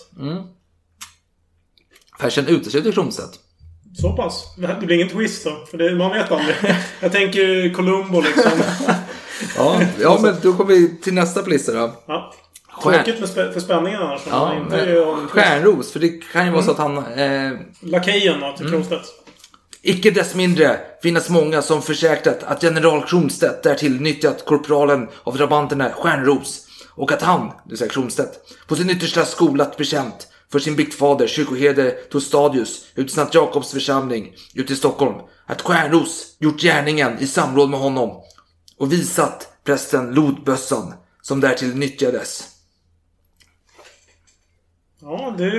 Fersen 2.21 2.47
utesluter 2.47 2.93
Kronstedt. 2.93 3.41
Så 4.01 4.13
pass. 4.13 4.45
Det 4.57 4.87
blir 4.87 4.97
ingen 4.97 5.09
twist 5.09 5.45
då. 5.45 5.65
För 5.71 5.79
det, 5.79 5.95
man 5.95 6.11
vet 6.13 6.33
aldrig. 6.33 6.57
Jag 7.01 7.13
tänker 7.13 7.75
Columbo 7.75 8.21
liksom. 8.21 8.53
Ja, 9.57 9.81
ja 10.01 10.19
men 10.23 10.35
då 10.43 10.53
kommer 10.53 10.75
vi 10.75 10.97
till 11.01 11.15
nästa 11.15 11.43
på 11.43 11.51
listan 11.51 11.75
då. 11.77 11.93
Ja. 12.07 12.35
Tråkigt 12.83 13.21
med 13.21 13.29
spä- 13.29 13.53
för 13.53 13.61
spänningen 13.61 14.03
annars. 14.03 14.21
Ja, 14.31 14.55
men, 14.71 15.29
stjärnros, 15.29 15.93
för 15.93 16.01
det 16.01 16.09
kan 16.33 16.47
ju 16.47 16.53
vara 16.53 16.63
så 16.63 16.71
att 16.71 16.79
han... 16.79 16.97
Eh, 16.99 17.53
Lakejen 17.81 18.41
då, 18.41 18.47
Mm. 18.47 18.57
till 18.57 18.69
Kronstedt. 18.71 19.03
icke 19.83 20.11
dess 20.11 20.35
mindre 20.35 20.79
finnas 21.03 21.29
många 21.31 21.63
som 21.63 21.83
försäkrat 21.83 22.43
att 22.43 22.63
general 22.63 23.05
Kronstedt 23.05 23.63
därtill 23.63 24.01
nyttjat 24.01 24.45
korpralen 24.45 25.09
av 25.25 25.37
drabanterna 25.37 25.91
Stjärnros 25.91 26.67
och 26.91 27.13
att 27.13 27.23
han, 27.23 27.47
det 27.47 27.53
vill 27.69 27.79
säga 27.79 27.91
Kronstedt, 27.91 28.39
på 28.67 28.77
sin 28.77 28.91
yttersta 28.91 29.25
skolat 29.25 29.77
bekänt 29.77 30.29
för 30.55 30.59
sin 30.59 30.77
biktfader 30.77 31.27
kyrkoherde 31.27 31.91
Tostadius 31.91 32.87
ute 32.95 33.07
i 33.07 33.15
Sankt 33.15 33.35
Jakobs 33.35 33.73
församling 33.73 34.35
ute 34.55 34.73
i 34.73 34.77
Stockholm 34.77 35.15
att 35.47 35.63
Stjärnros 35.63 36.37
gjort 36.39 36.61
gärningen 36.61 37.19
i 37.19 37.27
samråd 37.27 37.71
med 37.71 37.81
honom 37.81 38.23
och 38.79 38.93
visat 38.93 39.53
prästen 39.65 40.15
lodbössan 40.15 40.95
som 41.23 41.41
därtill 41.41 41.77
nyttjades. 41.77 42.49
Ja, 45.01 45.35
det... 45.39 45.51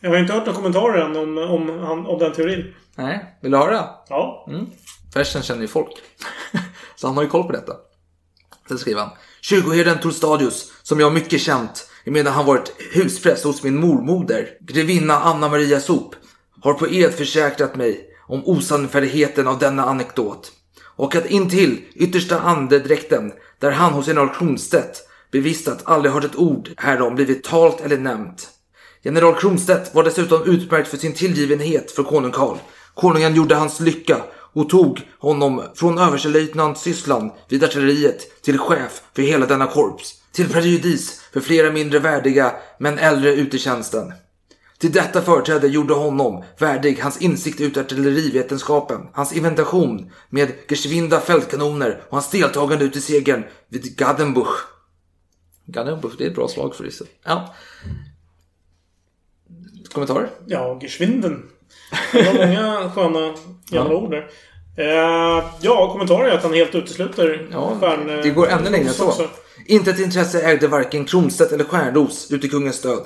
Jag 0.00 0.10
har 0.10 0.18
inte 0.18 0.32
hört 0.32 0.46
några 0.46 0.56
kommentarer 0.56 1.04
än 1.04 1.16
om, 1.16 1.38
om, 1.38 2.06
om 2.06 2.18
den 2.18 2.32
teorin. 2.32 2.74
Nej, 2.94 3.36
vill 3.42 3.50
du 3.50 3.58
höra? 3.58 3.88
Ja. 4.08 4.48
Fersen 5.14 5.42
känner 5.42 5.62
ju 5.62 5.68
folk. 5.68 5.92
Så 6.96 7.06
han 7.06 7.16
har 7.16 7.22
ju 7.22 7.28
koll 7.28 7.44
på 7.44 7.52
detta. 7.52 7.72
Sen 8.68 8.78
skriver 8.78 9.00
han. 9.00 9.10
Kyrkoherden 9.40 10.00
Torstadius, 10.00 10.72
som 10.82 11.00
jag 11.00 11.12
mycket 11.14 11.40
känt 11.40 11.88
emedan 12.04 12.32
han 12.32 12.46
varit 12.46 12.72
huspräst 12.92 13.44
hos 13.44 13.62
min 13.62 13.80
mormoder, 13.80 14.48
grevinna 14.60 15.20
Anna 15.20 15.48
Maria 15.48 15.80
Sop, 15.80 16.14
har 16.60 16.74
på 16.74 16.88
ed 16.88 17.14
försäkrat 17.14 17.76
mig 17.76 18.08
om 18.26 18.42
osannfärdigheten 18.44 19.48
av 19.48 19.58
denna 19.58 19.84
anekdot. 19.84 20.52
Och 20.96 21.16
att 21.16 21.30
intill 21.30 21.80
yttersta 21.94 22.40
andedräkten, 22.40 23.32
där 23.58 23.70
han 23.70 23.92
hos 23.92 24.06
general 24.08 24.34
Kronstedt 24.34 25.08
bevistat 25.32 25.80
aldrig 25.84 26.12
hört 26.12 26.24
ett 26.24 26.36
ord 26.36 26.70
härom 26.76 27.14
blivit 27.14 27.44
talt 27.44 27.80
eller 27.80 27.98
nämnt. 27.98 28.48
General 29.02 29.34
Kronstedt 29.34 29.94
var 29.94 30.04
dessutom 30.04 30.42
utmärkt 30.42 30.88
för 30.88 30.96
sin 30.96 31.12
tillgivenhet 31.12 31.90
för 31.90 32.02
konung 32.02 32.32
Karl. 32.32 32.56
Konungen 32.94 33.34
gjorde 33.34 33.54
hans 33.54 33.80
lycka 33.80 34.16
och 34.52 34.68
tog 34.68 35.00
honom 35.18 35.62
från 35.74 35.98
överstelöjtnant 35.98 36.78
Sysslan 36.78 37.30
vid 37.48 37.64
artilleriet 37.64 38.42
till 38.42 38.58
chef 38.58 39.02
för 39.16 39.22
hela 39.22 39.46
denna 39.46 39.66
korps. 39.66 40.21
Till 40.32 40.48
prejudis 40.48 41.20
för 41.32 41.40
flera 41.40 41.72
mindre 41.72 41.98
värdiga 41.98 42.54
men 42.78 42.98
äldre 42.98 43.34
ute 43.34 43.56
i 43.56 43.58
tjänsten. 43.58 44.12
Till 44.78 44.92
detta 44.92 45.22
företräde 45.22 45.68
gjorde 45.68 45.94
honom 45.94 46.44
värdig 46.58 47.00
hans 47.00 47.22
insikt 47.22 47.60
ut 47.60 47.76
artillerivetenskapen, 47.76 49.00
hans 49.12 49.32
inventation 49.32 50.10
med 50.28 50.52
geschwinda 50.68 51.20
fältkanoner 51.20 52.02
och 52.08 52.16
hans 52.16 52.30
deltagande 52.30 52.84
ut 52.84 52.96
i 52.96 53.00
segern 53.00 53.44
vid 53.68 53.96
Gadenbuch. 53.96 54.56
Gadenbuch, 55.66 56.12
det 56.18 56.24
är 56.24 56.28
ett 56.28 56.34
bra 56.34 56.48
slag 56.48 56.74
för 56.74 56.84
det. 56.84 56.90
Ja. 57.24 57.54
Kommentarer? 59.92 60.30
Ja, 60.46 60.78
Geschwinden. 60.82 61.42
Det 62.12 62.22
var 62.22 62.46
många 62.46 62.90
sköna 62.90 63.34
gamla 63.70 63.94
ord 63.94 64.10
där. 64.10 64.28
Eh, 64.76 65.44
ja, 65.60 65.92
kommentarer 65.92 66.28
är 66.28 66.36
att 66.36 66.42
han 66.42 66.54
helt 66.54 66.74
utesluter 66.74 67.48
Ja, 67.52 67.76
stjärn... 67.80 68.06
det 68.06 68.30
går 68.30 68.48
ännu 68.48 68.70
längre 68.70 68.88
än 68.88 68.94
så. 68.94 69.28
Inte 69.66 69.90
ett 69.90 70.00
intresse 70.00 70.40
ägde 70.42 70.68
varken 70.68 71.04
Kronstedt 71.04 71.52
eller 71.52 71.64
Stjärnros 71.64 72.32
ut 72.32 72.44
i 72.44 72.48
kungens 72.48 72.80
död. 72.80 73.02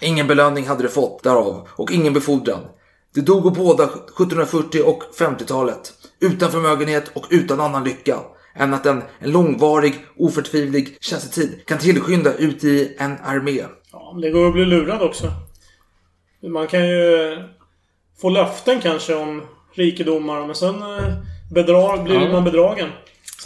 Ingen 0.00 0.26
belöning 0.26 0.66
hade 0.66 0.82
de 0.82 0.88
fått 0.88 1.22
därav 1.22 1.68
och 1.70 1.90
ingen 1.92 2.12
befordran. 2.12 2.60
De 3.14 3.20
dog 3.20 3.54
båda 3.54 3.84
1740 3.84 4.82
och 4.84 5.02
50-talet. 5.18 5.92
Utan 6.20 6.50
förmögenhet 6.50 7.10
och 7.14 7.26
utan 7.30 7.60
annan 7.60 7.84
lycka 7.84 8.18
än 8.54 8.74
att 8.74 8.86
en, 8.86 9.02
en 9.18 9.30
långvarig, 9.30 9.94
oförtvivlig 10.16 10.96
tjänstetid 11.00 11.66
kan 11.66 11.78
tillskynda 11.78 12.34
ut 12.34 12.64
i 12.64 12.96
en 12.98 13.16
armé. 13.24 13.64
Ja, 13.92 14.18
det 14.22 14.30
går 14.30 14.46
att 14.46 14.52
bli 14.52 14.64
lurad 14.64 15.02
också. 15.02 15.32
Man 16.42 16.66
kan 16.66 16.88
ju 16.88 17.36
få 18.20 18.28
löften 18.28 18.80
kanske 18.80 19.14
om 19.14 19.42
rikedomar 19.74 20.46
men 20.46 20.54
sen 20.54 20.82
eh, 20.82 21.14
bedrar, 21.52 22.02
blir 22.02 22.20
Ja. 22.20 22.32
man 22.32 22.44
bedragen. 22.44 22.88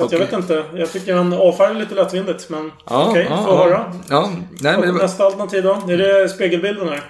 Så 0.01 0.07
att 0.07 0.13
jag 0.13 0.19
vet 0.19 0.33
inte. 0.33 0.65
Jag 0.75 0.93
tycker 0.93 1.15
han 1.15 1.33
avfärdar 1.33 1.75
lite 1.75 1.95
lättvindigt 1.95 2.51
men 2.51 2.73
okej, 2.85 3.27
ja, 3.31 3.45
får 3.45 3.55
ja. 3.55 3.65
höra. 3.65 3.93
Ja, 4.09 4.31
nej, 4.61 4.79
men 4.79 4.95
det 4.95 5.03
Nästa 5.03 5.25
alternativ 5.25 5.63
då? 5.63 5.73
Är 5.89 5.97
det 5.97 6.29
spegelbilden 6.29 6.89
här? 6.89 7.03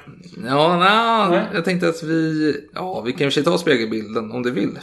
ja, 0.46 0.76
nej, 0.78 1.38
Nej. 1.38 1.48
jag 1.54 1.64
tänkte 1.64 1.88
att 1.88 2.02
vi... 2.02 2.54
Ja, 2.74 3.00
vi 3.00 3.12
kan 3.12 3.20
i 3.20 3.28
och 3.28 3.32
för 3.32 3.34
sig 3.34 3.44
ta 3.44 3.58
spegelbilden 3.58 4.32
om 4.32 4.42
du 4.42 4.50
vill. 4.50 4.78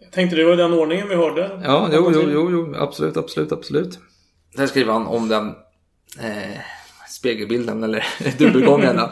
Jag 0.00 0.12
tänkte 0.12 0.36
det 0.36 0.44
var 0.44 0.56
den 0.56 0.72
ordningen 0.72 1.08
vi 1.08 1.14
hörde. 1.14 1.60
Ja, 1.64 1.88
jo, 1.92 2.10
jo, 2.14 2.22
jo, 2.32 2.50
jo, 2.50 2.74
absolut, 2.78 3.16
absolut, 3.16 3.52
absolut. 3.52 3.98
Här 4.58 4.66
skriver 4.66 4.92
han 4.92 5.06
om 5.06 5.28
den 5.28 5.48
eh, 6.20 6.58
spegelbilden 7.08 7.84
eller 7.84 8.06
dubbelgångarna. 8.38 9.10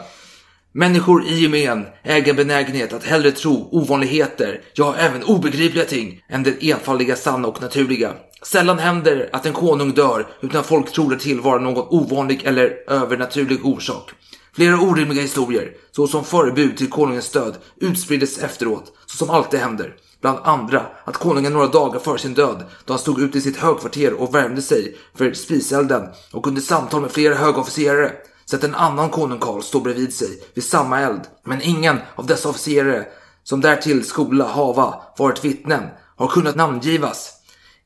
Människor 0.75 1.25
i 1.25 1.41
gemen 1.41 1.85
äger 2.03 2.33
benägenhet 2.33 2.93
att 2.93 3.03
hellre 3.03 3.31
tro 3.31 3.69
ovanligheter, 3.71 4.61
ja 4.73 4.95
även 4.97 5.23
obegripliga 5.23 5.85
ting, 5.85 6.21
än 6.29 6.43
det 6.43 6.63
enfaldiga 6.71 7.15
sanna 7.15 7.47
och 7.47 7.61
naturliga. 7.61 8.13
Sällan 8.43 8.79
händer 8.79 9.29
att 9.33 9.45
en 9.45 9.53
konung 9.53 9.91
dör 9.91 10.27
utan 10.41 10.63
folk 10.63 10.91
tror 10.91 11.09
det 11.09 11.19
tillvara 11.19 11.59
någon 11.59 11.87
ovanlig 11.89 12.43
eller 12.43 12.91
övernaturlig 12.91 13.65
orsak. 13.65 14.11
Flera 14.55 14.79
orimliga 14.79 15.21
historier, 15.21 15.71
såsom 15.91 16.23
förebud 16.23 16.77
till 16.77 16.89
konungens 16.89 17.31
död, 17.31 17.55
utspriddes 17.81 18.37
efteråt, 18.37 18.93
så 19.05 19.17
som 19.17 19.29
alltid 19.29 19.59
händer. 19.59 19.95
Bland 20.21 20.39
andra 20.43 20.85
att 21.05 21.17
konungen 21.17 21.53
några 21.53 21.67
dagar 21.67 21.99
före 21.99 22.17
sin 22.17 22.33
död, 22.33 22.63
då 22.85 22.93
han 22.93 22.99
stod 22.99 23.21
ute 23.21 23.37
i 23.37 23.41
sitt 23.41 23.57
högkvarter 23.57 24.13
och 24.13 24.35
värmde 24.35 24.61
sig 24.61 24.97
för 25.17 25.33
spiselden 25.33 26.03
och 26.31 26.47
under 26.47 26.61
samtal 26.61 27.01
med 27.01 27.11
flera 27.11 27.35
högofficerare, 27.35 28.11
sett 28.45 28.63
en 28.63 28.75
annan 28.75 29.09
konung 29.09 29.39
Karl 29.39 29.61
stå 29.61 29.79
bredvid 29.79 30.13
sig 30.13 30.27
vid 30.53 30.63
samma 30.63 30.99
eld, 30.99 31.21
men 31.45 31.61
ingen 31.61 31.99
av 32.15 32.25
dessa 32.25 32.49
officerare 32.49 33.05
som 33.43 33.61
därtill 33.61 34.05
skola 34.05 34.45
hava 34.45 35.01
varit 35.17 35.45
vittnen 35.45 35.83
har 36.15 36.27
kunnat 36.27 36.55
namngivas. 36.55 37.33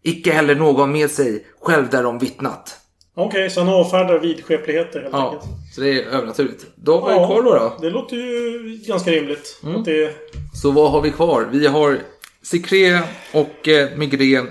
Icke 0.04 0.32
heller 0.32 0.56
någon 0.56 0.92
med 0.92 1.12
sig 1.12 1.46
själv 1.62 1.90
därom 1.90 2.20
vittnat. 2.20 2.76
Okej, 3.16 3.50
så 3.50 3.60
han 3.62 3.70
avfärdar 3.74 4.20
vidskepligheter 4.20 5.02
helt 5.02 5.14
Ja, 5.14 5.32
enkelt. 5.32 5.52
så 5.76 5.82
det 5.82 6.04
är 6.04 6.06
övernaturligt. 6.08 6.66
Då 6.76 7.00
har 7.00 7.10
vi 7.10 7.16
kvar 7.16 7.44
då, 7.44 7.54
då. 7.54 7.78
det 7.82 7.90
låter 7.90 8.16
ju 8.16 8.80
ganska 8.88 9.12
rimligt. 9.12 9.60
Mm. 9.64 9.84
Det, 9.84 10.14
Så 10.54 10.72
vad 10.72 10.92
har 10.92 11.02
vi 11.02 11.12
kvar? 11.12 11.48
Vi 11.52 11.68
har 11.68 12.00
Secré 12.44 13.00
och 13.34 13.68
eh, 13.68 13.98
Migré 13.98 14.42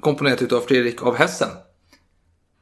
komponerat 0.00 0.42
utav 0.42 0.60
Fredrik 0.60 1.02
av 1.02 1.14
Hessen. 1.16 1.48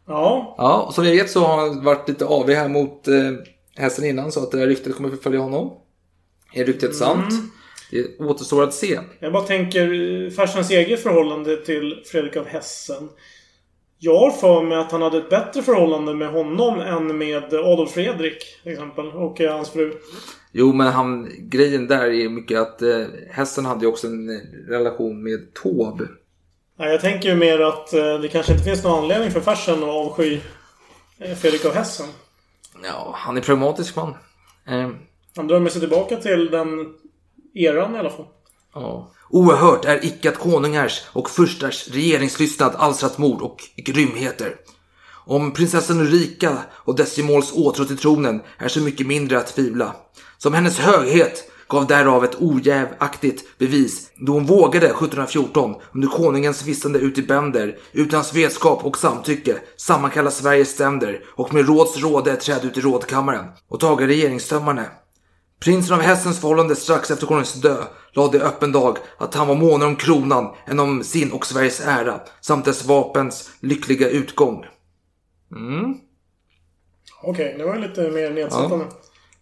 Ja, 0.06 0.54
Ja, 0.58 0.82
och 0.82 0.94
som 0.94 1.04
vi 1.04 1.16
vet 1.16 1.30
så 1.30 1.40
har 1.40 1.58
han 1.58 1.84
varit 1.84 2.08
lite 2.08 2.24
avig 2.24 2.54
här 2.54 2.68
mot 2.68 3.08
eh, 3.08 3.32
Hessen 3.76 4.04
innan 4.04 4.32
så 4.32 4.42
att 4.42 4.50
det 4.50 4.58
här 4.58 4.66
ryktet 4.66 4.96
kommer 4.96 5.10
förfölja 5.10 5.40
honom. 5.40 5.72
Är 6.54 6.64
ryktet 6.64 6.96
sant? 6.96 7.34
Det 7.90 8.24
återstår 8.24 8.62
att 8.62 8.74
se. 8.74 9.00
jag 9.20 9.32
bara 9.32 9.42
tänker 9.42 9.82
eh, 10.24 10.30
farsans 10.30 10.70
eget 10.70 11.02
förhållande 11.02 11.56
till 11.56 12.02
Fredrik 12.06 12.36
av 12.36 12.46
Hessen. 12.46 13.08
Jag 14.02 14.18
har 14.18 14.30
för 14.30 14.62
mig 14.62 14.78
att 14.78 14.92
han 14.92 15.02
hade 15.02 15.18
ett 15.18 15.30
bättre 15.30 15.62
förhållande 15.62 16.14
med 16.14 16.30
honom 16.30 16.80
än 16.80 17.18
med 17.18 17.54
Adolf 17.54 17.90
Fredrik 17.90 18.62
till 18.62 18.72
exempel. 18.72 19.06
Och 19.06 19.40
eh, 19.40 19.52
hans 19.52 19.70
fru. 19.70 19.92
Jo, 20.52 20.72
men 20.72 20.86
han, 20.86 21.28
grejen 21.38 21.86
där 21.86 22.06
är 22.06 22.28
mycket 22.28 22.60
att 22.60 22.82
eh, 22.82 23.04
Hessen 23.30 23.64
hade 23.64 23.80
ju 23.80 23.86
också 23.86 24.06
en 24.06 24.30
eh, 24.30 24.40
relation 24.68 25.22
med 25.22 25.54
Taube. 25.62 26.08
Jag 26.88 27.00
tänker 27.00 27.28
ju 27.28 27.34
mer 27.34 27.60
att 27.60 27.92
eh, 27.92 28.18
det 28.18 28.28
kanske 28.28 28.52
inte 28.52 28.64
finns 28.64 28.84
någon 28.84 28.98
anledning 29.02 29.30
för 29.30 29.40
farsan 29.40 29.82
att 29.82 29.88
avsky 29.88 30.40
eh, 31.18 31.36
Fredrik 31.36 31.64
av 31.64 31.74
Hessen. 31.74 32.06
Ja, 32.84 33.14
han 33.16 33.36
är 33.36 33.40
pragmatisk 33.40 33.96
man. 33.96 34.14
Eh, 34.68 34.90
Han 35.36 35.46
drar 35.46 35.60
med 35.60 35.72
sig 35.72 35.80
tillbaka 35.80 36.16
till 36.16 36.50
den 36.50 36.68
eran 37.54 37.96
i 37.96 37.98
alla 37.98 38.10
fall. 38.10 38.26
ja. 38.74 39.10
Oerhört 39.32 39.84
är 39.84 40.04
icke 40.04 40.28
att 40.28 40.38
konungars 40.38 41.02
och 41.12 41.30
furstars 41.30 41.88
regeringslystnad 41.88 42.74
alstrat 42.76 43.18
mord 43.18 43.42
och 43.42 43.62
grymheter. 43.76 44.56
Om 45.26 45.52
prinsessan 45.52 46.00
Ulrika 46.00 46.58
och 46.70 46.96
Decimåls 46.96 47.52
åtrå 47.52 47.84
till 47.84 47.98
tronen 47.98 48.42
är 48.58 48.68
så 48.68 48.80
mycket 48.80 49.06
mindre 49.06 49.38
att 49.38 49.46
tvivla. 49.54 49.94
Som 50.38 50.54
hennes 50.54 50.78
höghet 50.78 51.50
gav 51.70 51.86
därav 51.86 52.24
ett 52.24 52.40
ojävaktigt 52.40 53.58
bevis 53.58 54.10
då 54.16 54.32
hon 54.32 54.46
vågade 54.46 54.86
1714 54.86 55.74
under 55.94 56.08
konungens 56.08 56.66
vistande 56.66 56.98
ut 56.98 57.18
i 57.18 57.22
bänder 57.22 57.78
utan 57.92 58.16
hans 58.16 58.34
vetskap 58.34 58.84
och 58.84 58.98
samtycke 58.98 59.58
sammankalla 59.76 60.30
Sveriges 60.30 60.70
ständer 60.70 61.24
och 61.26 61.54
med 61.54 61.66
råds 61.66 61.98
råde 61.98 62.36
träda 62.36 62.62
ut 62.62 62.78
i 62.78 62.80
rådkammaren 62.80 63.44
och 63.68 63.80
taga 63.80 64.06
regeringstömmarna. 64.06 64.84
Prinsen 65.60 65.96
av 65.96 66.02
Hessens 66.02 66.40
förhållande 66.40 66.76
strax 66.76 67.10
efter 67.10 67.26
konungens 67.26 67.54
död 67.54 67.86
lade 68.12 68.38
i 68.38 68.40
öppen 68.40 68.72
dag 68.72 68.98
att 69.18 69.34
han 69.34 69.48
var 69.48 69.54
månare 69.54 69.88
om 69.88 69.96
kronan 69.96 70.54
än 70.66 70.80
om 70.80 71.04
sin 71.04 71.32
och 71.32 71.46
Sveriges 71.46 71.80
ära 71.80 72.20
samt 72.40 72.64
dess 72.64 72.84
vapens 72.84 73.50
lyckliga 73.60 74.08
utgång. 74.08 74.64
Mm. 75.56 75.94
Okej, 77.22 77.54
det 77.58 77.64
var 77.64 77.76
lite 77.76 78.10
mer 78.10 78.30
nedsättande. 78.30 78.86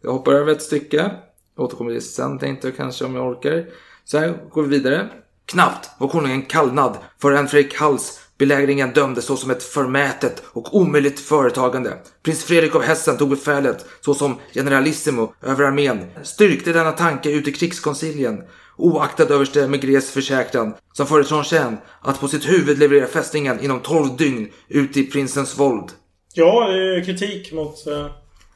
Jag 0.02 0.12
hoppar 0.12 0.32
över 0.32 0.52
ett 0.52 0.62
stycke. 0.62 1.10
Jag 1.58 1.64
återkommer 1.64 1.90
till 1.90 1.94
det 1.94 2.00
sen 2.00 2.38
tänkte 2.38 2.68
jag 2.68 2.76
kanske 2.76 3.04
om 3.04 3.14
jag 3.14 3.26
orkar. 3.26 3.66
Så 4.04 4.18
här 4.18 4.34
går 4.50 4.62
vi 4.62 4.68
vidare. 4.68 5.08
Knappt 5.46 5.90
var 5.98 6.08
konungen 6.08 6.42
kallnad 6.42 6.96
förrän 7.20 7.48
Fredrik 7.48 7.74
Halls 7.74 8.20
belägringen 8.38 8.92
dömdes 8.92 9.24
såsom 9.24 9.50
ett 9.50 9.62
förmätet 9.62 10.42
och 10.46 10.76
omöjligt 10.76 11.20
företagande. 11.20 11.98
Prins 12.22 12.44
Fredrik 12.44 12.74
av 12.74 12.82
Hessen 12.82 13.16
tog 13.16 13.30
befälet 13.30 13.86
såsom 14.00 14.36
generalissimo 14.54 15.34
över 15.42 15.64
armén, 15.64 16.06
styrkte 16.22 16.72
denna 16.72 16.92
tanke 16.92 17.30
ut 17.30 17.48
i 17.48 17.52
krigskonsilien, 17.52 18.42
oaktad 18.76 19.34
överste 19.34 19.68
Megrés 19.68 20.10
försäkran, 20.10 20.74
som 20.92 21.06
förde 21.06 21.24
Tronchin 21.24 21.76
att 22.00 22.20
på 22.20 22.28
sitt 22.28 22.48
huvud 22.48 22.78
leverera 22.78 23.06
fästningen 23.06 23.60
inom 23.60 23.80
12 23.80 24.16
dygn 24.16 24.48
ut 24.68 24.96
i 24.96 25.04
prinsens 25.04 25.58
våld. 25.58 25.90
Ja, 26.34 26.68
kritik 27.04 27.52
mot 27.52 27.86
eh, 27.86 28.06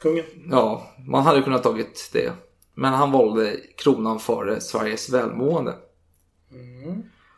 kungen. 0.01 0.25
Ja, 0.51 0.93
man 1.07 1.23
hade 1.23 1.41
kunnat 1.41 1.63
tagit 1.63 2.09
det. 2.13 2.31
Men 2.75 2.93
han 2.93 3.11
valde 3.11 3.55
kronan 3.77 4.19
före 4.19 4.61
Sveriges 4.61 5.09
välmående. 5.09 5.75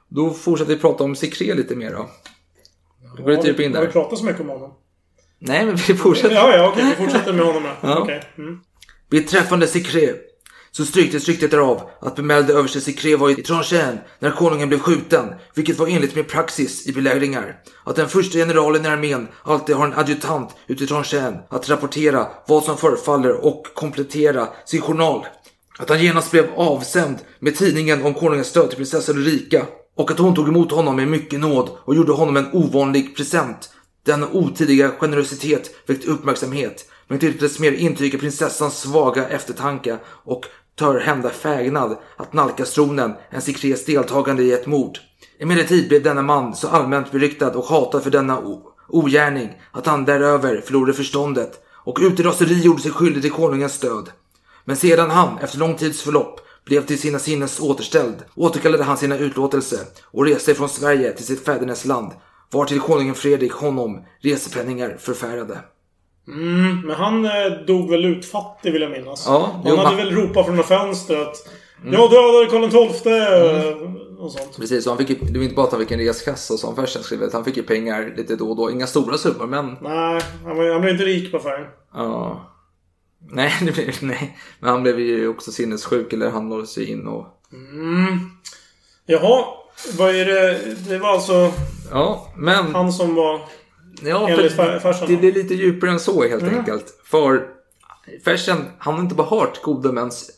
Då 0.07 0.29
fortsätter 0.29 0.75
vi 0.75 0.81
prata 0.81 1.03
om 1.03 1.15
Secré 1.15 1.53
lite 1.53 1.75
mer 1.75 1.91
då. 1.91 2.09
Då 3.17 3.23
går 3.23 3.31
det 3.31 3.41
typ 3.41 3.59
in 3.59 3.73
Har 3.75 3.81
vi 3.81 3.85
där. 3.85 3.93
pratat 3.93 4.19
så 4.19 4.25
mycket 4.25 4.41
om 4.41 4.49
honom? 4.49 4.73
Nej, 5.39 5.65
men 5.65 5.75
vi 5.75 5.93
fortsätter. 5.95 6.35
Ja, 6.35 6.57
ja, 6.57 6.69
okej. 6.69 6.85
Vi 6.89 6.95
fortsätter 6.95 7.33
med 7.33 7.45
honom 7.45 7.63
då. 7.63 7.69
Ja. 7.87 7.99
Okej. 7.99 8.21
Mm. 8.37 8.59
Beträffande 9.09 9.67
Secré 9.67 10.13
så 10.77 10.85
stryktes 10.85 11.27
ryktet 11.27 11.51
därav 11.51 11.89
att 11.99 12.15
bemälde 12.15 12.53
överste 12.53 12.81
Secré 12.81 13.15
var 13.15 13.29
i 13.29 13.35
Tranchen 13.35 13.99
när 14.19 14.31
konungen 14.31 14.67
blev 14.69 14.79
skjuten, 14.79 15.33
vilket 15.53 15.77
var 15.77 15.87
enligt 15.87 16.15
med 16.15 16.27
praxis 16.27 16.87
i 16.87 16.93
belägringar. 16.93 17.55
Att 17.83 17.95
den 17.95 18.09
första 18.09 18.37
generalen 18.37 18.85
i 18.85 18.87
armén 18.87 19.27
alltid 19.43 19.75
har 19.75 19.85
en 19.85 19.93
adjutant 19.93 20.55
ute 20.67 20.83
i 20.83 20.87
Tranchen 20.87 21.37
att 21.49 21.69
rapportera 21.69 22.27
vad 22.47 22.63
som 22.63 22.77
förefaller 22.77 23.45
och 23.45 23.67
komplettera 23.73 24.47
sin 24.65 24.81
journal. 24.81 25.25
Att 25.79 25.89
han 25.89 26.03
genast 26.03 26.31
blev 26.31 26.49
avsänd 26.55 27.17
med 27.39 27.55
tidningen 27.55 28.05
om 28.05 28.13
konungens 28.13 28.47
stöd 28.47 28.69
till 28.69 28.77
prinsessan 28.77 29.17
Ulrika 29.17 29.65
och 29.97 30.11
att 30.11 30.19
hon 30.19 30.35
tog 30.35 30.47
emot 30.47 30.71
honom 30.71 30.95
med 30.95 31.07
mycket 31.07 31.39
nåd 31.39 31.69
och 31.85 31.95
gjorde 31.95 32.11
honom 32.11 32.37
en 32.37 32.53
ovanlig 32.53 33.15
present. 33.15 33.69
Denna 34.05 34.27
otidiga 34.27 34.91
generositet 34.99 35.71
väckte 35.87 36.07
uppmärksamhet, 36.07 36.85
men 37.07 37.19
till 37.19 37.37
dess 37.37 37.59
mer 37.59 37.71
intyga 37.71 38.19
prinsessans 38.19 38.79
svaga 38.79 39.27
eftertanke 39.27 39.97
och 40.05 40.45
törhända 40.75 41.29
fägnad 41.29 41.97
att 42.17 42.33
nalkas 42.33 42.73
tronen 42.73 43.13
än 43.31 43.41
Sikres 43.41 43.85
deltagande 43.85 44.43
i 44.43 44.51
ett 44.51 44.67
mord. 44.67 44.99
Emellertid 45.39 45.87
blev 45.87 46.03
denna 46.03 46.21
man 46.21 46.55
så 46.55 46.67
allmänt 46.67 47.11
beryktad 47.11 47.51
och 47.51 47.65
hatad 47.65 48.03
för 48.03 48.11
denna 48.11 48.41
ogärning 48.87 49.61
att 49.71 49.85
han 49.85 50.05
däröver 50.05 50.61
förlorade 50.61 50.93
förståndet 50.93 51.63
och 51.85 51.99
ut 52.01 52.19
i 52.19 52.23
raseri 52.23 52.61
gjorde 52.61 52.81
sig 52.81 52.91
skyldig 52.91 53.21
till 53.21 53.31
konungens 53.31 53.73
stöd. 53.73 54.09
Men 54.65 54.75
sedan 54.75 55.09
han, 55.09 55.37
efter 55.37 55.57
lång 55.57 55.75
tids 55.75 56.01
förlopp, 56.01 56.39
blev 56.65 56.85
till 56.85 56.99
sina 56.99 57.19
sinnes 57.19 57.59
återställd, 57.59 58.15
återkallade 58.35 58.83
han 58.83 58.97
sina 58.97 59.17
utlåtelse 59.17 59.79
och 60.03 60.25
reste 60.25 60.55
från 60.55 60.69
Sverige 60.69 61.11
till 61.11 61.25
sitt 61.25 61.45
fädernesland, 61.45 62.11
vartill 62.51 62.79
konungen 62.79 63.15
Fredrik 63.15 63.51
honom 63.51 64.05
resepenningar 64.21 64.97
förfärade. 64.99 65.59
Mm, 66.27 66.79
men 66.81 66.95
han 66.95 67.25
eh, 67.25 67.31
dog 67.67 67.89
väl 67.89 68.05
utfattig 68.05 68.73
vill 68.73 68.81
jag 68.81 68.91
minnas. 68.91 69.23
Ja, 69.27 69.49
han 69.53 69.61
jo, 69.65 69.75
hade 69.75 69.89
man- 69.89 69.97
väl 69.97 70.15
ropat 70.15 70.45
från 70.45 70.55
något 70.55 70.65
fönster 70.65 71.21
att 71.21 71.35
Jag 71.91 72.11
dödade 72.11 72.45
Karl 72.49 72.89
XII! 72.93 73.11
Mm. 73.85 73.95
Och 74.19 74.31
sånt. 74.31 74.57
Precis, 74.57 74.83
så 74.83 74.89
han 74.89 74.97
fick 74.97 75.09
ju, 75.09 75.15
det 75.15 75.37
var 75.39 75.43
inte 75.43 75.55
bara 75.55 75.65
att 75.65 75.71
han 75.71 75.81
fick 75.81 75.91
en 75.91 75.99
reskassa 75.99 76.57
som 76.57 76.75
Fersen 76.75 77.03
skrev, 77.03 77.19
han 77.33 77.45
fick 77.45 77.57
ju 77.57 77.63
pengar 77.63 78.13
lite 78.17 78.35
då 78.35 78.49
och 78.49 78.55
då. 78.55 78.71
Inga 78.71 78.87
stora 78.87 79.17
summor, 79.17 79.47
men 79.47 79.65
Nej, 79.81 80.21
han, 80.45 80.57
var, 80.57 80.71
han 80.71 80.81
blev 80.81 80.93
inte 80.93 81.05
rik 81.05 81.31
på 81.31 81.37
affären. 81.37 81.67
ja. 81.93 82.51
Nej, 83.31 83.53
det 83.61 83.71
blev, 83.71 83.95
nej, 84.01 84.37
men 84.59 84.69
han 84.69 84.83
blev 84.83 84.99
ju 84.99 85.27
också 85.27 85.51
sinnessjuk 85.51 86.13
eller 86.13 86.29
han 86.29 86.49
lade 86.49 86.67
sig 86.67 86.91
in 86.91 87.07
och 87.07 87.27
Mm. 87.53 88.19
Jaha, 89.05 89.43
vad 89.97 90.15
är 90.15 90.25
det? 90.25 90.59
Det 90.89 90.97
var 90.97 91.09
alltså 91.09 91.51
ja, 91.91 92.33
men 92.37 92.75
han 92.75 92.93
som 92.93 93.15
var... 93.15 93.41
Ja, 94.03 94.27
för 94.27 95.07
det 95.07 95.15
blir 95.17 95.31
lite 95.33 95.53
djupare 95.53 95.91
än 95.91 95.99
så 95.99 96.23
helt 96.27 96.43
Mm. 96.43 96.57
enkelt. 96.59 97.01
För 97.05 97.47
Fersen, 98.25 98.57
han 98.79 98.93
har 98.93 99.01
inte 99.01 99.15
bara 99.15 99.27
hört 99.27 99.61
gode 99.61 99.91
mäns 99.91 100.31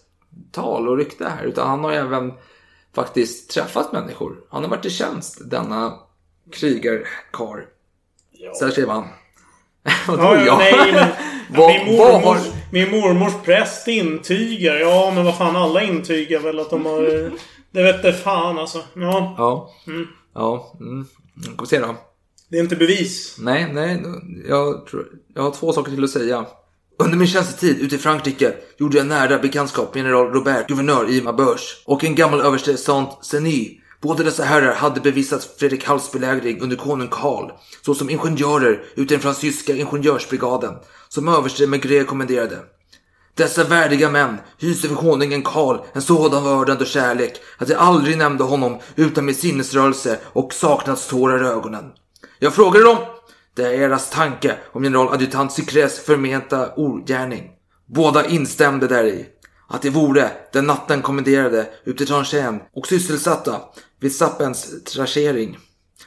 tal 0.51 0.87
och 0.89 0.97
rykte 0.97 1.29
här, 1.29 1.43
utan 1.45 1.69
han 1.69 1.83
har 1.83 1.91
även 1.91 2.33
faktiskt 2.95 3.49
träffat 3.49 3.91
människor. 3.93 4.35
Han 4.49 4.63
har 4.63 4.69
varit 4.69 4.85
i 4.85 4.89
tjänst, 4.89 5.37
denna 5.49 5.93
krigarkar. 6.51 7.65
Så 8.53 8.65
här 8.65 8.71
skrev 8.71 8.89
han. 8.89 9.07
Vadå 10.07 10.23
Ja, 10.23 10.45
ja, 10.45 10.57
nej, 10.57 10.91
men... 10.93 11.07
Vad- 11.57 11.69
min, 11.85 11.97
vad 11.97 12.13
har- 12.13 12.21
mormors, 12.21 12.47
min 12.71 12.91
mormors 12.91 13.33
präst 13.45 13.87
intygar. 13.87 14.75
Ja, 14.75 15.11
men 15.15 15.25
vad 15.25 15.37
fan, 15.37 15.55
alla 15.55 15.81
intygar 15.83 16.39
väl 16.39 16.59
att 16.59 16.69
de 16.69 16.85
har... 16.85 17.01
Det 17.71 17.83
vet 17.83 18.01
det 18.03 18.13
fan 18.13 18.57
alltså. 18.59 18.77
Ja, 18.93 19.35
Ja. 19.37 19.71
Mm. 19.87 20.07
Ja. 20.35 20.73
Mm. 20.79 21.05
Vi 21.61 21.65
se 21.67 21.79
då 21.79 21.95
det 22.49 22.57
är 22.57 22.63
inte 22.63 22.75
bevis. 22.75 23.35
Nej, 23.39 23.73
nej. 23.73 24.03
Jag, 24.47 24.85
tror, 24.85 25.07
jag 25.33 25.41
har 25.41 25.51
två 25.51 25.73
saker 25.73 25.91
till 25.91 26.03
att 26.03 26.09
säga. 26.09 26.45
Under 26.99 27.17
min 27.17 27.27
tjänstetid 27.27 27.79
ute 27.79 27.95
i 27.95 27.97
Frankrike 27.97 28.53
gjorde 28.77 28.97
jag 28.97 29.07
nära 29.07 29.39
bekantskap 29.39 29.93
med 29.93 30.03
general 30.03 30.33
Robert, 30.33 30.67
guvernör 30.67 31.09
i 31.09 31.21
Maubeuge, 31.21 31.83
och 31.85 32.03
en 32.03 32.15
gammal 32.15 32.41
överste 32.41 32.77
Saint 32.77 33.09
Seny. 33.25 33.81
Båda 34.01 34.23
dessa 34.23 34.43
herrar 34.43 34.73
hade 34.73 35.01
bevisat 35.01 35.43
Fredrik 35.57 35.85
Halls 35.85 36.11
belägring 36.11 36.61
under 36.61 36.75
konung 36.75 37.07
Karl, 37.07 37.51
såsom 37.85 38.09
ingenjörer 38.09 38.83
ute 38.95 39.13
i 39.13 39.17
den 39.17 39.19
fransyska 39.19 39.75
ingenjörsbrigaden, 39.75 40.73
som 41.09 41.27
överste 41.27 41.67
Maigret 41.67 42.07
kommenderade. 42.07 42.59
Dessa 43.35 43.63
värdiga 43.63 44.09
män 44.09 44.37
hyste 44.59 44.87
för 44.87 44.95
konungen 44.95 45.43
Karl 45.43 45.77
en 45.93 46.01
sådan 46.01 46.43
vördnad 46.43 46.81
och 46.81 46.87
kärlek 46.87 47.33
att 47.57 47.69
jag 47.69 47.79
aldrig 47.79 48.17
nämnde 48.17 48.43
honom 48.43 48.79
utan 48.95 49.25
med 49.25 49.35
sinnesrörelse 49.35 50.19
och 50.23 50.53
saknadstårar 50.53 51.43
i 51.43 51.47
ögonen. 51.47 51.91
Jag 52.39 52.53
frågade 52.53 52.85
dem, 52.85 52.97
Det 53.55 53.75
är 53.75 53.79
deras 53.79 54.09
tanke 54.09 54.55
om 54.71 54.83
generaladjutant 54.83 55.51
Sucrés 55.51 55.99
förmenta 55.99 56.75
ogärning. 56.75 57.49
Båda 57.85 58.25
instämde 58.25 58.87
däri. 58.87 59.25
Att 59.67 59.81
det 59.81 59.89
vore 59.89 60.31
den 60.53 60.65
natten 60.65 61.01
kommenderade 61.01 61.67
ut 61.85 61.97
till 61.97 62.07
Tranchén 62.07 62.61
och 62.75 62.87
sysselsatta 62.87 63.61
vid 63.99 64.15
Sappens 64.15 64.83
tragering. 64.83 65.57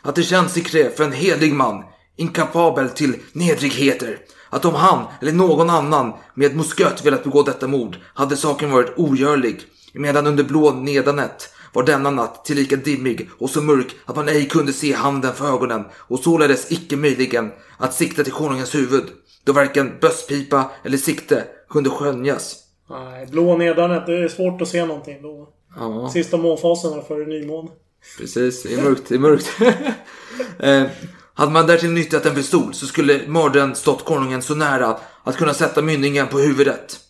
Att 0.02 0.14
det 0.14 0.22
känns 0.22 0.52
Sucré 0.52 0.90
för 0.90 1.04
en 1.04 1.12
hedig 1.12 1.54
man, 1.54 1.84
inkapabel 2.16 2.88
till 2.88 3.16
nedrigheter. 3.32 4.18
Att 4.50 4.64
om 4.64 4.74
han 4.74 5.04
eller 5.20 5.32
någon 5.32 5.70
annan 5.70 6.12
med 6.34 6.56
musköt 6.56 7.06
velat 7.06 7.24
begå 7.24 7.42
detta 7.42 7.66
mord 7.66 7.96
hade 8.14 8.36
saken 8.36 8.70
varit 8.70 8.94
ogörlig. 8.98 9.60
Medan 9.94 10.26
under 10.26 10.44
blå 10.44 10.70
nedanet 10.70 11.54
var 11.72 11.82
denna 11.82 12.10
natt 12.10 12.44
tillika 12.44 12.76
dimmig 12.76 13.30
och 13.38 13.50
så 13.50 13.62
mörk 13.62 13.96
att 14.04 14.16
man 14.16 14.28
ej 14.28 14.48
kunde 14.48 14.72
se 14.72 14.92
handen 14.92 15.34
för 15.34 15.54
ögonen 15.54 15.84
och 15.94 16.18
således 16.18 16.72
icke 16.72 16.96
möjligen 16.96 17.52
att 17.78 17.94
sikta 17.94 18.24
till 18.24 18.32
konungens 18.32 18.74
huvud. 18.74 19.04
Då 19.44 19.52
varken 19.52 19.92
bösspipa 20.00 20.70
eller 20.84 20.98
sikte 20.98 21.44
kunde 21.68 21.90
skönjas. 21.90 22.56
Nej, 22.90 23.26
blå 23.26 23.56
nedanet. 23.56 24.06
Det 24.06 24.24
är 24.24 24.28
svårt 24.28 24.62
att 24.62 24.68
se 24.68 24.86
någonting 24.86 25.22
då. 25.22 25.48
Ja. 25.76 26.10
Sista 26.12 26.36
månfaserna 26.36 27.02
före 27.02 27.26
nymåne. 27.26 27.70
Precis, 28.18 28.62
det 28.62 28.74
är 28.74 28.82
mörkt. 28.82 29.08
Det 29.08 29.14
är 29.14 29.18
mörkt. 29.18 29.50
eh, 30.58 30.86
hade 31.34 31.52
man 31.52 31.66
därtill 31.66 31.90
nyttjat 31.90 32.26
en 32.26 32.34
pistol 32.34 32.74
så 32.74 32.86
skulle 32.86 33.20
mördaren 33.26 33.74
stått 33.74 34.04
konungen 34.04 34.42
så 34.42 34.54
nära 34.54 34.98
att 35.24 35.36
kunna 35.36 35.54
sätta 35.54 35.82
mynningen 35.82 36.26
på 36.26 36.38
huvudet. 36.38 37.00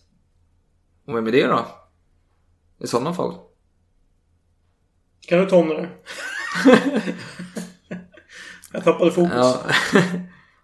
Och 1.06 1.16
vem 1.16 1.26
är 1.26 1.32
det 1.32 1.46
då? 1.46 1.66
I 2.80 2.86
sådana 2.86 3.14
fall. 3.14 3.34
Kan 5.28 5.38
du 5.38 5.46
ta 5.46 5.56
om 5.56 5.68
det 5.68 5.74
där? 5.74 5.90
Jag 8.72 8.84
tappade 8.84 9.10
fokus. 9.10 9.32
Ja. 9.34 9.60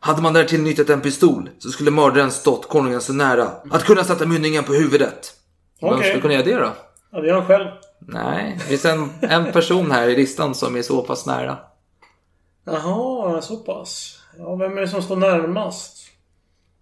Hade 0.01 0.23
man 0.23 0.33
därtill 0.33 0.63
nyttjat 0.63 0.91
en 0.91 1.01
pistol 1.01 1.51
så 1.59 1.69
skulle 1.69 1.91
mördaren 1.91 2.31
stått 2.31 2.69
konungen 2.69 3.01
så 3.01 3.13
nära 3.13 3.51
att 3.71 3.85
kunna 3.85 4.05
sätta 4.05 4.27
mynningen 4.27 4.65
på 4.65 4.73
huvudet. 4.73 5.35
Vem 5.81 5.91
Okej. 5.91 6.09
skulle 6.09 6.23
kunna 6.23 6.35
göra 6.35 6.45
det 6.45 6.55
då? 6.55 6.73
Ja, 7.11 7.21
det 7.21 7.27
gör 7.27 7.35
han 7.35 7.47
själv. 7.47 7.67
Nej, 7.99 8.55
det 8.59 8.65
finns 8.65 8.85
en, 8.85 9.11
en 9.21 9.53
person 9.53 9.91
här 9.91 10.09
i 10.09 10.17
listan 10.17 10.55
som 10.55 10.77
är 10.77 10.83
så 10.83 11.03
pass 11.03 11.27
nära. 11.27 11.59
Jaha, 12.65 13.43
så 13.43 13.57
pass. 13.57 14.23
Ja, 14.39 14.57
vem 14.57 14.77
är 14.77 14.81
det 14.81 14.89
som 14.89 15.03
står 15.03 15.17
närmast? 15.17 15.97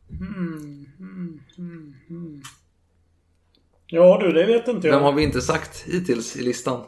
Hmm, 0.09 0.87
hmm, 0.99 1.95
hmm. 2.09 2.43
Ja 3.87 4.19
du, 4.23 4.33
det 4.33 4.47
vet 4.47 4.69
inte 4.69 4.87
jag. 4.87 4.95
Vem 4.95 5.05
har 5.05 5.13
vi 5.13 5.23
inte 5.23 5.41
sagt 5.41 5.83
hittills 5.87 6.37
i 6.37 6.43
listan? 6.43 6.85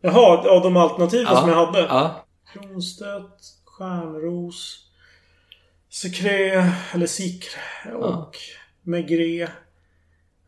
Jaha, 0.00 0.48
av 0.48 0.62
de 0.62 0.76
alternativen 0.76 1.36
som 1.36 1.48
jag 1.48 1.66
hade? 1.66 1.80
Ja. 1.80 2.24
Kronstedt, 2.52 3.44
Stjärnros, 3.64 4.84
Secré, 5.90 6.64
eller 6.92 7.06
Sikre 7.06 7.94
och 7.94 8.36
Megré. 8.82 9.48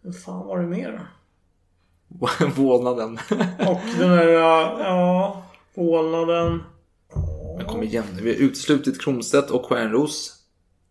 Vad 0.02 0.22
fan 0.22 0.46
var 0.46 0.58
det 0.58 0.66
mer 0.66 0.92
då? 0.92 2.46
Vålnaden. 2.56 3.18
Och 3.68 3.80
den 3.98 4.10
där, 4.10 4.28
ja, 4.28 5.42
vålnaden. 5.74 6.62
Men 7.56 7.66
kom 7.66 7.82
igen 7.82 8.04
vi 8.22 8.30
har 8.34 8.40
uteslutit 8.40 9.02
Kronstedt 9.02 9.50
och 9.50 9.66
Stjärnros. 9.66 10.36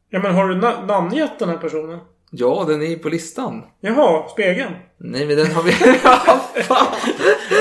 Ja 0.09 0.19
men 0.19 0.35
har 0.35 0.47
du 0.47 0.55
na- 0.61 0.85
namngett 0.85 1.39
den 1.39 1.49
här 1.49 1.57
personen? 1.57 1.99
Ja, 2.31 2.65
den 2.67 2.81
är 2.81 2.85
ju 2.85 2.99
på 2.99 3.09
listan. 3.09 3.61
Jaha, 3.81 4.29
spegeln. 4.29 4.73
Nej, 4.97 5.27
men 5.27 5.37
den 5.37 5.51
har 5.51 5.63
vi... 5.63 5.71
Ja, 6.03 6.41
fan. 6.63 6.87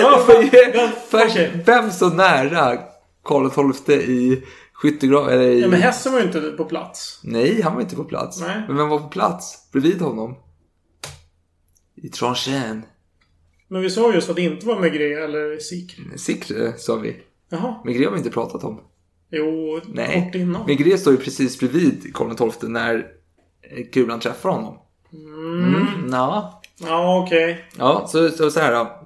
Ja, 0.02 0.24
men- 0.28 0.90
för 1.10 1.26
okej. 1.28 1.62
vem 1.66 1.90
så 1.90 2.08
nära 2.08 2.78
Karl 3.24 3.72
XII 3.74 3.94
i 3.96 4.42
skyttegrav? 4.72 5.28
Eller 5.30 5.44
i... 5.48 5.60
Ja 5.60 5.68
men 5.68 5.80
Hessen 5.82 6.12
var 6.12 6.20
ju 6.20 6.26
inte 6.26 6.40
på 6.40 6.64
plats. 6.64 7.20
Nej, 7.24 7.62
han 7.62 7.74
var 7.74 7.80
inte 7.80 7.96
på 7.96 8.04
plats. 8.04 8.40
Nej. 8.40 8.62
Men 8.68 8.76
vem 8.76 8.88
var 8.88 8.98
på 8.98 9.08
plats 9.08 9.70
bredvid 9.72 10.00
honom? 10.00 10.34
I 12.02 12.08
Tranchén. 12.08 12.82
Men 13.68 13.82
vi 13.82 13.90
sa 13.90 14.12
just 14.14 14.30
att 14.30 14.36
det 14.36 14.42
inte 14.42 14.66
var 14.66 14.80
Megré 14.80 15.12
eller 15.14 15.58
Sikre. 15.58 16.18
Sikre 16.18 16.72
sa 16.78 16.96
vi. 16.96 17.16
Jaha. 17.50 17.74
Migré 17.84 18.04
har 18.04 18.12
vi 18.12 18.18
inte 18.18 18.30
pratat 18.30 18.64
om. 18.64 18.80
Jo, 19.30 19.80
Nej. 19.86 20.24
kort 20.24 20.34
innan. 20.34 20.66
Migré 20.66 20.98
står 20.98 21.12
ju 21.12 21.18
precis 21.18 21.58
bredvid 21.58 22.14
Karl 22.14 22.50
XII 22.50 22.68
när 22.70 22.94
eh, 22.96 23.02
kulan 23.92 24.20
träffar 24.20 24.50
honom. 24.50 24.78
Mm. 25.12 26.08
Ja. 26.12 26.62
Ja, 26.80 27.22
okej. 27.24 27.64
Ja, 27.78 28.06
så, 28.08 28.28
så, 28.30 28.50
så 28.50 28.60
här 28.60 28.72
då. 28.72 29.00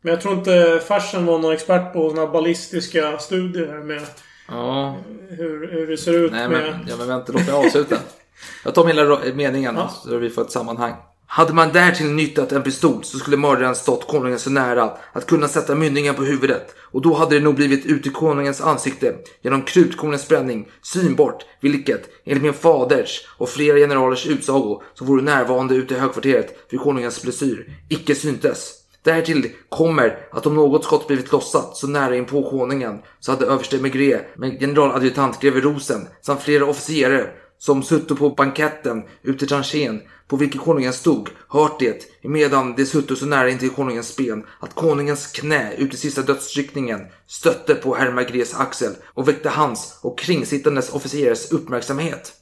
Men 0.00 0.12
jag 0.12 0.20
tror 0.22 0.34
inte 0.34 0.82
Fersen 0.88 1.26
var 1.26 1.38
någon 1.38 1.52
expert 1.52 1.92
på 1.92 2.08
här 2.18 2.26
ballistiska 2.26 3.18
studier 3.18 3.78
med 3.78 4.02
Ja. 4.48 4.96
hur, 5.28 5.72
hur 5.72 5.86
det 5.86 5.96
ser 5.96 6.12
ut 6.14 6.32
Nej, 6.32 6.48
med... 6.48 6.60
men, 6.62 6.86
ja, 6.88 6.96
men 6.98 7.08
vänta, 7.08 7.32
låt 7.32 7.46
mig 7.46 7.54
avsluta. 7.54 7.96
Jag 8.64 8.74
tar 8.74 8.82
om 8.82 8.88
hela 8.88 9.18
meningen 9.34 9.74
Ja. 9.76 9.88
så 9.88 10.16
vi 10.16 10.30
får 10.30 10.42
ett 10.42 10.50
sammanhang. 10.50 10.92
Hade 11.30 11.52
man 11.52 11.72
därtill 11.72 12.06
nyttjat 12.06 12.52
en 12.52 12.62
pistol 12.62 13.04
så 13.04 13.18
skulle 13.18 13.36
mördaren 13.36 13.74
stått 13.74 14.08
konungen 14.08 14.38
så 14.38 14.50
nära 14.50 14.92
att 15.12 15.26
kunna 15.26 15.48
sätta 15.48 15.74
mynningen 15.74 16.14
på 16.14 16.22
huvudet. 16.22 16.74
Och 16.78 17.02
då 17.02 17.14
hade 17.14 17.34
det 17.34 17.44
nog 17.44 17.54
blivit 17.54 17.86
ut 17.86 18.06
i 18.06 18.10
konungens 18.10 18.60
ansikte 18.60 19.14
genom 19.42 19.62
krutkornens 19.62 20.28
bränning 20.28 20.68
synbart, 20.82 21.44
vilket 21.60 22.08
enligt 22.24 22.42
min 22.42 22.54
faders 22.54 23.26
och 23.38 23.48
flera 23.48 23.76
generalers 23.76 24.26
utsago 24.26 24.82
som 24.94 25.06
vore 25.06 25.22
närvarande 25.22 25.74
ute 25.74 25.94
i 25.94 25.98
högkvarteret 25.98 26.58
vid 26.70 26.80
konungens 26.80 27.22
blessyr 27.22 27.76
icke 27.88 28.14
syntes. 28.14 28.74
Därtill 29.02 29.50
kommer 29.68 30.18
att 30.32 30.46
om 30.46 30.54
något 30.54 30.84
skott 30.84 31.06
blivit 31.06 31.32
lossat 31.32 31.76
så 31.76 31.86
nära 31.86 32.16
in 32.16 32.24
på 32.24 32.50
konungen 32.50 32.98
så 33.20 33.32
hade 33.32 33.46
överste 33.46 33.78
Maigret 33.78 34.38
med 34.38 34.60
generaladjutant 34.60 35.40
greve 35.40 35.60
Rosen 35.60 36.08
samt 36.20 36.42
flera 36.42 36.66
officerare 36.66 37.30
som 37.58 37.82
sutto 37.82 38.16
på 38.16 38.30
banketten 38.30 39.02
ute 39.22 39.44
i 39.44 39.48
tranchén 39.48 40.00
på 40.28 40.36
vilken 40.36 40.60
konungen 40.60 40.92
stod 40.92 41.30
hört 41.48 41.78
det 41.78 42.06
medan 42.22 42.74
de 42.74 42.86
sutto 42.86 43.16
så 43.16 43.26
nära 43.26 43.50
intill 43.50 43.70
konungens 43.70 44.16
ben 44.16 44.44
att 44.60 44.74
konungens 44.74 45.26
knä 45.26 45.74
ut 45.74 45.94
i 45.94 45.96
sista 45.96 46.22
dödsryckningen 46.22 47.00
stötte 47.26 47.74
på 47.74 47.94
herr 47.94 48.60
axel 48.60 48.92
och 49.04 49.28
väckte 49.28 49.48
hans 49.48 49.98
och 50.02 50.18
kringsittandes 50.18 50.92
officerares 50.92 51.52
uppmärksamhet. 51.52 52.32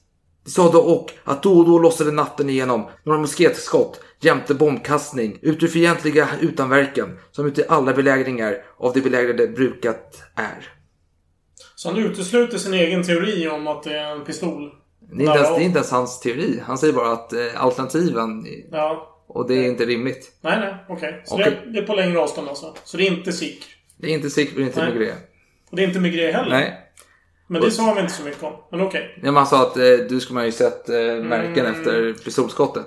De 0.45 0.51
sade 0.51 0.79
och 0.79 1.13
att 1.25 1.43
då 1.43 1.59
och 1.59 1.67
då 1.67 1.79
lossade 1.79 2.13
natten 2.13 2.51
igenom 2.51 2.87
några 3.05 3.19
musketskott 3.19 4.01
jämte 4.21 4.55
bombkastning 4.55 5.39
ut 5.43 5.63
ur 5.63 5.69
fientliga 5.69 6.29
utanverken 6.41 7.19
som 7.33 7.47
ute 7.47 7.61
i 7.61 7.65
alla 7.69 7.93
belägringar 7.93 8.65
av 8.79 8.93
de 8.93 9.01
belägrade 9.01 9.47
brukat 9.49 10.23
är. 10.35 10.73
Så 11.75 11.89
han 11.89 11.99
utesluter 11.99 12.59
sin 12.59 12.75
egen 12.75 13.03
teori 13.03 13.49
om 13.49 13.67
att 13.67 13.83
det 13.83 13.99
är 13.99 14.13
en 14.13 14.25
pistol. 14.25 14.71
Det 15.13 15.25
är, 15.25 15.27
inte 15.27 15.39
ens, 15.39 15.57
det 15.57 15.63
är 15.63 15.65
inte 15.65 15.79
ens 15.79 15.91
hans 15.91 16.21
teori. 16.21 16.63
Han 16.67 16.79
säger 16.79 16.93
bara 16.93 17.13
att 17.13 17.33
eh, 17.33 17.41
alternativen, 17.57 18.47
Ja. 18.73 19.17
och 19.29 19.49
det 19.49 19.55
är 19.55 19.69
inte 19.69 19.85
rimligt. 19.85 20.33
Nej, 20.41 20.59
nej. 20.61 20.75
Okej. 20.89 21.23
Så 21.25 21.35
Okej. 21.35 21.61
Det, 21.65 21.73
det 21.73 21.79
är 21.79 21.87
på 21.87 21.95
längre 21.95 22.19
avstånd 22.19 22.49
alltså. 22.49 22.75
Så 22.85 22.97
det 22.97 23.07
är 23.07 23.11
inte 23.11 23.33
Sikr. 23.33 23.67
Det 23.97 24.07
är 24.07 24.15
inte 24.15 24.31
säkert, 24.31 24.59
inte 24.59 24.81
Nej. 24.85 24.93
Migré. 24.93 25.13
Och 25.71 25.77
det 25.77 25.83
är 25.83 25.87
inte 25.87 26.01
Migré 26.01 26.33
heller. 26.33 26.51
Nej. 26.51 26.75
Men 27.49 27.63
det 27.63 27.71
sa 27.71 27.95
vi 27.95 28.01
inte 28.01 28.13
så 28.13 28.23
mycket 28.23 28.43
om. 28.43 28.53
Men 28.71 28.81
okej. 28.81 29.19
Ja, 29.23 29.33
man 29.33 29.47
sa 29.47 29.63
att 29.63 29.77
eh, 29.77 29.83
du 30.09 30.21
skulle 30.21 30.35
man 30.35 30.45
ju 30.47 30.53
sett 30.53 30.89
eh, 30.89 30.97
märken 31.23 31.67
efter 31.67 32.13
pistolskottet. 32.25 32.87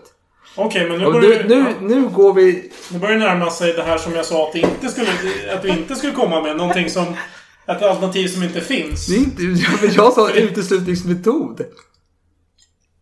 Okej, 0.55 0.89
men 0.89 0.99
nu 0.99 1.05
Och 1.05 1.13
börjar, 1.13 1.43
nu, 1.43 1.63
nu, 1.81 1.95
nu 1.95 2.07
går 2.07 2.33
vi... 2.33 2.71
nu 2.91 2.99
börjar 2.99 3.15
det 3.15 3.25
närma 3.25 3.49
sig 3.49 3.73
det 3.73 3.83
här 3.83 3.97
som 3.97 4.15
jag 4.15 4.25
sa 4.25 4.47
att, 4.47 4.53
det 4.53 4.59
inte 4.59 4.87
skulle, 4.87 5.07
att 5.55 5.61
du 5.61 5.67
inte 5.69 5.95
skulle 5.95 6.13
komma 6.13 6.41
med. 6.41 6.57
Någonting 6.57 6.89
som... 6.89 7.05
Ett 7.67 7.81
alternativ 7.81 8.27
som 8.27 8.43
inte 8.43 8.61
finns. 8.61 9.07
Det 9.07 9.15
är 9.15 9.19
inte, 9.19 9.43
ja, 9.63 9.69
men 9.81 9.93
jag 9.93 10.13
sa 10.13 10.31
uteslutningsmetod. 10.31 11.65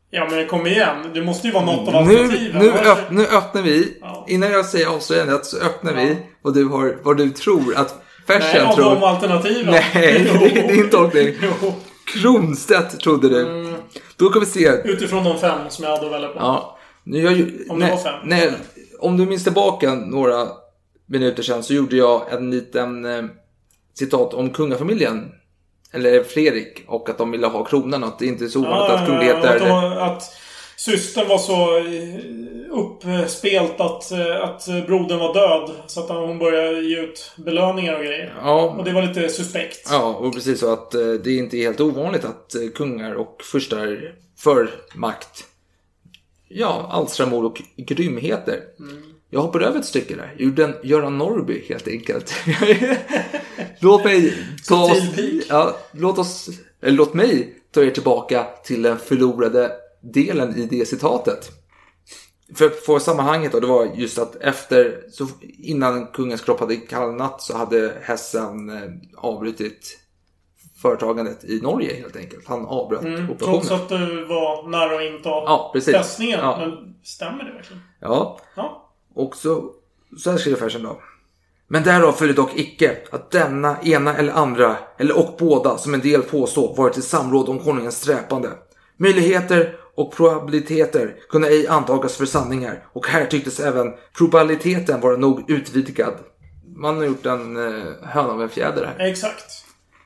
Ja, 0.09 0.27
men 0.31 0.47
kom 0.47 0.67
igen. 0.67 0.95
Det 1.13 1.21
måste 1.21 1.47
ju 1.47 1.53
vara 1.53 1.65
något 1.65 1.93
av 1.95 2.07
Nu, 2.07 2.17
alternativen. 2.19 2.61
nu, 2.61 2.71
Annars- 2.71 2.87
öpp, 2.87 3.11
nu 3.11 3.25
öppnar 3.27 3.61
vi. 3.61 3.97
Ja. 4.01 4.25
Innan 4.29 4.51
jag 4.51 4.65
säger 4.65 4.87
avslöjandet 4.87 5.45
så 5.45 5.57
öppnar 5.57 5.93
vi 5.93 6.17
vad 6.41 6.53
du, 6.53 6.65
har, 6.65 6.97
vad 7.03 7.17
du 7.17 7.29
tror 7.29 7.75
att 7.75 8.03
Nej, 8.27 8.41
Fersen 8.41 8.65
av 8.67 8.73
tror. 8.75 8.85
de 8.95 9.03
alternativen. 9.03 9.71
Nej, 9.73 9.89
det 9.93 10.59
är 10.59 10.67
din 10.75 10.89
tolkning. 10.89 11.33
Jo. 11.61 11.73
Kronstedt 12.13 12.99
trodde 12.99 13.29
du. 13.29 13.41
Mm. 13.47 13.75
Då 14.17 14.29
kan 14.29 14.39
vi 14.39 14.45
se. 14.45 14.69
Utifrån 14.83 15.23
de 15.23 15.39
fem 15.39 15.59
som 15.69 15.83
jag 15.85 15.91
hade 15.91 16.05
att 16.05 16.11
välja 16.13 16.27
på. 16.27 16.39
Ja, 16.39 16.77
nu 17.03 17.19
jag, 17.21 17.31
Om 17.69 17.79
det 17.79 17.85
nej, 17.85 17.91
var 17.91 17.97
fem. 17.97 18.19
Nej, 18.23 18.51
om 18.99 19.17
du 19.17 19.25
minns 19.25 19.43
tillbaka 19.43 19.93
några 19.95 20.47
minuter 21.05 21.43
sedan 21.43 21.63
så 21.63 21.73
gjorde 21.73 21.95
jag 21.95 22.33
en 22.33 22.51
liten 22.51 23.05
eh, 23.05 23.23
citat 23.99 24.33
om 24.33 24.49
kungafamiljen. 24.49 25.31
Eller 25.91 26.23
Fredrik 26.23 26.83
och 26.87 27.09
att 27.09 27.17
de 27.17 27.31
ville 27.31 27.47
ha 27.47 27.63
kronan 27.65 28.03
och 28.03 28.09
att 28.09 28.19
det 28.19 28.25
inte 28.25 28.43
är 28.45 28.47
så 28.47 28.59
ovanligt 28.59 28.91
att 28.95 29.01
och 29.01 29.07
kungligheter... 29.07 29.55
att, 29.55 29.59
de- 29.59 29.97
att 30.03 30.23
systern 30.75 31.27
var 31.27 31.37
så 31.37 31.77
eh, 31.77 32.19
uppspelt 32.71 33.79
att, 33.81 34.11
eh, 34.11 34.43
att 34.43 34.65
brodern 34.87 35.19
var 35.19 35.33
död. 35.33 35.71
Så 35.87 35.99
att 35.99 36.09
hon 36.09 36.39
började 36.39 36.81
ge 36.81 36.99
ut 37.01 37.31
belöningar 37.35 37.93
och 37.95 38.03
grejer. 38.05 38.33
Ja, 38.41 38.75
Och 38.77 38.83
det 38.83 38.91
var 38.93 39.01
lite 39.01 39.29
suspekt. 39.29 39.87
Ja, 39.91 40.03
och 40.05 40.33
precis 40.33 40.59
så 40.59 40.73
att 40.73 40.93
eh, 40.93 41.01
det 41.01 41.29
är 41.29 41.37
inte 41.37 41.57
helt 41.57 41.79
ovanligt 41.79 42.25
att 42.25 42.55
kungar 42.75 43.13
och 43.15 43.41
furstar 43.43 44.15
för 44.37 44.69
makt, 44.95 45.45
ja, 46.47 46.87
alstrar 46.91 47.27
mord 47.27 47.45
och 47.45 47.61
grymheter. 47.77 48.59
Jag 49.29 49.41
hoppar 49.41 49.59
över 49.59 49.79
ett 49.79 49.85
stycke 49.85 50.15
där. 50.15 50.33
Gjorde 50.37 50.63
en 50.63 50.75
Göran 50.83 51.17
Norrby 51.17 51.65
helt 51.69 51.87
enkelt. 51.87 52.33
låt 53.79 54.03
mig 54.03 54.33
ta 54.67 54.83
oss, 54.83 55.01
ja, 55.49 55.77
låt 55.91 56.17
oss 56.19 56.49
eller 56.81 56.97
låt 56.97 57.13
mig 57.13 57.53
ta 57.71 57.83
er 57.83 57.91
tillbaka 57.91 58.45
till 58.63 58.81
den 58.81 58.97
förlorade 58.97 59.71
delen 60.01 60.55
i 60.55 60.65
det 60.65 60.85
citatet. 60.85 61.51
För, 62.55 62.69
för 62.69 62.99
sammanhanget 62.99 63.51
då, 63.51 63.59
det 63.59 63.67
var 63.67 63.85
just 63.95 64.17
att 64.19 64.35
efter, 64.35 65.01
så 65.11 65.27
innan 65.41 66.07
kungens 66.07 66.41
kropp 66.41 66.59
hade 66.59 66.75
kallnat 66.75 67.41
så 67.41 67.57
hade 67.57 67.93
Hessen 68.01 68.69
eh, 68.69 68.89
avbrutit 69.17 69.99
företagandet 70.81 71.43
i 71.43 71.61
Norge 71.61 71.93
helt 71.95 72.15
enkelt. 72.15 72.47
Han 72.47 72.65
avbröt 72.65 73.01
Mm, 73.01 73.29
operationen. 73.29 73.61
trots 73.61 73.71
att 73.71 73.89
du 73.89 74.25
var 74.25 74.67
nära 74.69 74.95
att 74.95 75.13
inta 75.17 75.29
Ja, 75.29 75.69
precis. 75.73 75.93
fästningen. 75.95 76.39
Ja. 76.39 76.57
Men 76.59 76.95
stämmer 77.03 77.43
det 77.43 77.51
verkligen? 77.53 77.81
Ja, 77.99 78.39
Ja. 78.55 78.91
och 79.13 79.35
så, 79.35 79.71
så 80.17 80.31
här 80.31 80.37
skriver 80.37 80.57
Fersen 80.59 80.83
då. 80.83 80.99
Men 81.69 81.83
därav 81.83 82.11
följer 82.11 82.35
dock 82.35 82.51
icke 82.55 82.97
att 83.11 83.31
denna 83.31 83.77
ena 83.83 84.17
eller 84.17 84.33
andra, 84.33 84.77
eller 84.97 85.17
och 85.17 85.35
båda, 85.39 85.77
som 85.77 85.93
en 85.93 85.99
del 86.01 86.21
påstår, 86.21 86.75
varit 86.75 86.97
i 86.97 87.01
samråd 87.01 87.49
om 87.49 87.59
konungens 87.59 88.01
sträpande. 88.01 88.49
Möjligheter 88.97 89.75
och 89.95 90.11
probabiliteter 90.15 91.15
kunde 91.29 91.47
ej 91.47 91.67
antagas 91.67 92.15
för 92.17 92.25
sanningar, 92.25 92.83
och 92.93 93.07
här 93.07 93.25
tycktes 93.25 93.59
även 93.59 93.93
probabiliteten 94.17 95.01
vara 95.01 95.17
nog 95.17 95.49
utvidgad. 95.49 96.13
Man 96.75 96.97
har 96.97 97.03
gjort 97.03 97.25
en 97.25 97.57
eh, 97.57 97.83
höna 98.03 98.29
av 98.29 98.41
en 98.41 98.49
fjäder 98.49 98.85
här. 98.97 99.07
Exakt. 99.09 99.45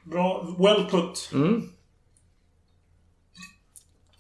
Bra. 0.04 0.56
Well 0.60 0.86
put. 0.92 1.30
Mm. 1.34 1.62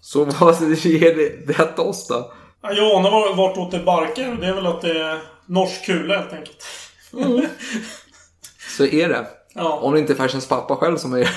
Så 0.01 0.25
vad 0.25 0.61
ger 0.77 1.15
det, 1.15 1.47
detta 1.47 1.81
oss 1.81 2.07
då? 2.07 2.31
Ja, 2.61 2.71
Jag 2.71 2.95
anar 2.95 3.11
var- 3.11 3.35
vartåt 3.35 3.71
det 3.71 3.79
barkar. 3.79 4.35
Det 4.41 4.47
är 4.47 4.53
väl 4.53 4.67
att 4.67 4.81
det 4.81 5.01
är 5.01 5.21
norsk 5.45 5.85
kula 5.85 6.17
helt 6.19 6.33
enkelt. 6.33 6.63
Så 8.77 8.85
är 8.85 9.09
det. 9.09 9.27
Ja. 9.53 9.79
Om 9.83 9.93
det 9.93 9.99
inte 9.99 10.13
är 10.13 10.15
Fersens 10.15 10.47
pappa 10.47 10.75
själv 10.75 10.97
som 10.97 11.11
har 11.11 11.27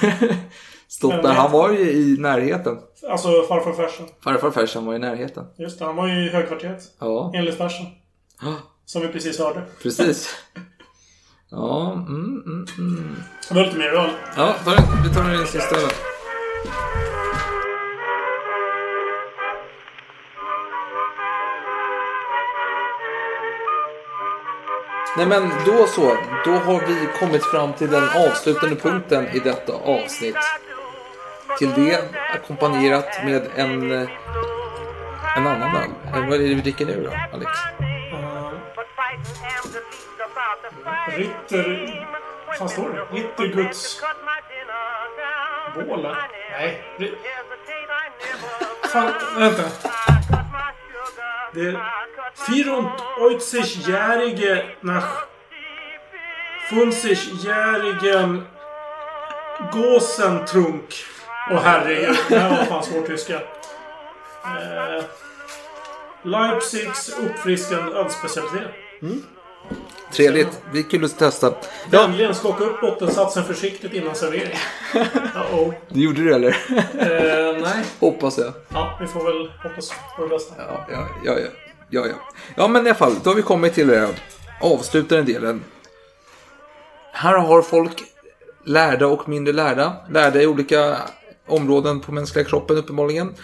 stått 0.88 1.22
där. 1.22 1.32
Han 1.32 1.52
var 1.52 1.70
ju 1.72 1.90
i 1.92 2.16
närheten. 2.18 2.78
Alltså 3.10 3.28
farfar 3.42 3.72
Fersen. 3.72 4.06
Farfar 4.24 4.50
Fersen 4.50 4.86
var 4.86 4.94
i 4.94 4.98
närheten. 4.98 5.46
Just 5.56 5.78
det, 5.78 5.84
han 5.84 5.96
var 5.96 6.08
ju 6.08 6.26
i 6.26 6.28
högkvarteret. 6.28 6.82
Ja, 6.98 7.32
Enligt 7.34 7.58
Fersen. 7.58 7.86
Ja. 8.42 8.54
Som 8.86 9.02
vi 9.02 9.08
precis 9.08 9.38
hörde. 9.38 9.62
precis. 9.82 10.34
Ja, 11.50 11.92
mm, 11.92 12.42
mm, 12.46 12.66
mm. 12.78 13.16
Det 13.48 13.54
var 13.54 13.62
lite 13.64 13.78
mer 13.78 13.88
öl. 13.88 14.10
Ja, 14.36 14.54
vi 15.04 15.14
tar 15.14 15.30
den 15.30 15.46
sista 15.46 15.74
då. 15.74 15.88
Nej 25.16 25.26
men 25.26 25.50
då 25.66 25.86
så, 25.86 26.16
då 26.44 26.50
har 26.50 26.80
vi 26.86 27.08
kommit 27.18 27.44
fram 27.44 27.72
till 27.72 27.90
den 27.90 28.04
avslutande 28.04 28.76
punkten 28.76 29.28
i 29.28 29.38
detta 29.38 29.72
avsnitt. 29.72 30.36
Till 31.58 31.72
det 31.74 32.00
ackompanjerat 32.34 33.24
med 33.24 33.48
en, 33.54 33.92
eh, 33.92 34.08
en 35.36 35.46
annan 35.46 35.76
öl. 35.76 35.90
Eh, 36.14 36.28
vad 36.28 36.34
är 36.34 36.38
det 36.38 36.54
vi 36.54 36.60
dricker 36.60 36.86
nu 36.86 37.02
då, 37.02 37.10
Alex? 37.32 37.50
Eh, 41.08 41.18
Ritter... 41.18 42.04
Vad 42.46 42.56
fan 42.56 42.68
står 42.68 42.90
det? 42.90 43.16
Ritterguds... 43.16 44.00
Båle? 45.74 46.16
Nej. 46.50 46.84
Fan, 48.92 49.12
vänta 49.38 49.62
der 51.54 51.80
84-jährige 52.36 54.64
nach 54.80 55.26
50-jährigen 56.70 58.46
Gåsentrunk. 59.72 60.94
Åh 61.50 61.60
herregud, 61.62 62.16
det 62.28 62.38
här 62.38 62.50
var 62.50 62.64
fan 62.64 62.84
svår 62.84 63.02
tyska. 63.02 63.34
Eh, 64.44 65.04
Leipzigs 66.22 67.18
uppfriskande 67.18 67.92
ölspecialitet. 67.92 68.70
Mm. 69.02 69.22
Trevligt, 70.14 70.62
det 70.72 70.78
är 70.78 70.82
kul 70.82 71.04
att 71.04 71.18
testa. 71.18 71.54
Vänligen 71.90 72.34
skaka 72.34 72.64
upp 72.64 72.80
bottensatsen 72.80 73.44
försiktigt 73.44 73.92
innan 73.92 74.14
servering. 74.14 74.58
Uh-oh. 74.92 75.74
Du 75.88 76.04
gjorde 76.04 76.24
det 76.24 76.34
eller? 76.34 76.48
Eh, 76.48 77.62
nej. 77.62 77.84
Hoppas 78.00 78.38
jag. 78.38 78.52
Ja, 78.68 78.98
vi 79.00 79.06
får 79.06 79.24
väl 79.24 79.50
hoppas 79.62 79.92
på 80.16 80.22
det 80.22 80.28
bästa. 80.28 80.54
Ja, 80.58 80.86
ja, 80.90 81.06
ja, 81.24 81.38
ja, 81.38 81.48
ja, 81.90 82.06
ja. 82.06 82.14
Ja, 82.56 82.68
men 82.68 82.86
i 82.86 82.88
alla 82.88 82.98
fall, 82.98 83.14
då 83.22 83.30
har 83.30 83.34
vi 83.34 83.42
kommit 83.42 83.74
till 83.74 83.88
det 83.88 84.08
avslutande 84.60 85.32
delen. 85.32 85.64
Här 87.12 87.38
har 87.38 87.62
folk, 87.62 88.02
lärda 88.64 89.06
och 89.06 89.28
mindre 89.28 89.52
lärda, 89.52 89.96
lärda 90.10 90.42
i 90.42 90.46
olika 90.46 90.96
områden 91.46 92.00
på 92.00 92.12
mänskliga 92.12 92.44
kroppen 92.44 92.76
uppenbarligen, 92.76 93.34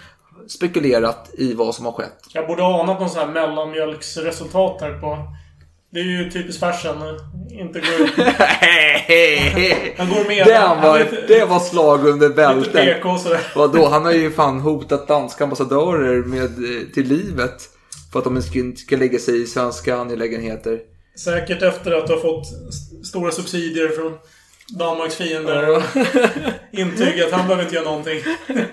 spekulerat 0.49 1.31
i 1.33 1.55
vad 1.55 1.75
som 1.75 1.85
har 1.85 1.93
skett. 1.93 2.19
Jag 2.33 2.47
borde 2.47 2.63
ha 2.63 2.83
anat 2.83 3.01
någon 3.01 3.11
sån 3.11 3.21
här 3.21 3.29
mellanmjölksresultat 3.29 4.79
där 4.79 5.01
på... 5.01 5.19
Det 5.92 6.00
är 6.00 6.05
ju 6.05 6.31
typiskt 6.31 6.61
Fersen. 6.61 6.96
Inte 7.50 7.81
gå 7.81 7.87
ut. 8.05 8.11
Han 9.98 10.09
går 10.09 10.29
med. 10.29 10.46
Den 10.46 10.83
var, 10.83 11.09
det 11.29 11.44
var 11.44 11.61
slag 11.61 12.07
under 12.07 12.29
bältet. 12.29 13.05
Vadå, 13.57 13.88
han 13.88 14.05
har 14.05 14.12
ju 14.12 14.31
fan 14.31 14.61
hotat 14.61 15.09
danska 15.09 15.44
ambassadörer 15.44 16.22
med, 16.22 16.42
eh, 16.44 16.87
till 16.94 17.07
livet. 17.09 17.68
För 18.12 18.18
att 18.18 18.24
de 18.24 18.40
inte 18.55 18.81
ska 18.81 18.96
lägga 18.96 19.18
sig 19.18 19.42
i 19.42 19.46
svenska 19.46 19.96
angelägenheter. 19.96 20.79
Säkert 21.24 21.62
efter 21.62 21.92
att 21.92 22.09
ha 22.09 22.20
fått 22.20 22.46
st- 22.46 23.05
stora 23.05 23.31
subsidier 23.33 23.88
från 23.88 24.12
Danmarks 24.79 25.14
fiender. 25.16 25.76
Och 25.76 25.83
intyg 26.72 27.20
att 27.22 27.33
han 27.33 27.46
behöver 27.46 27.62
inte 27.62 27.74
göra 27.74 27.85
någonting. 27.85 28.20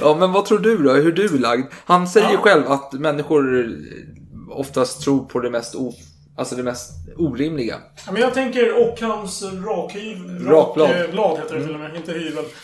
Ja, 0.00 0.16
men 0.20 0.32
vad 0.32 0.44
tror 0.44 0.58
du 0.58 0.76
då? 0.78 0.92
Hur 0.92 1.08
är 1.08 1.28
du 1.28 1.38
lagd? 1.38 1.66
Han 1.84 2.08
säger 2.08 2.30
Ja. 2.32 2.38
själv 2.38 2.62
att 2.72 2.92
människor 2.92 3.68
oftast 4.50 5.02
tror 5.02 5.24
på 5.24 5.40
det 5.40 5.50
mest, 5.50 5.74
o... 5.74 5.92
alltså 6.38 6.56
det 6.56 6.62
mest 6.62 6.92
orimliga. 7.16 7.80
Ja, 8.06 8.12
men 8.12 8.22
jag 8.22 8.34
tänker 8.34 8.88
Ockhams 8.88 9.42
rakhyv... 9.42 10.46
Rakblad. 10.46 10.90
Rakblad 10.90 11.38
heter 11.38 11.56
det 11.58 11.64
till 11.64 11.74
och 11.74 11.80
med, 11.80 11.96
inte 11.96 12.12
hyvel. 12.12 12.44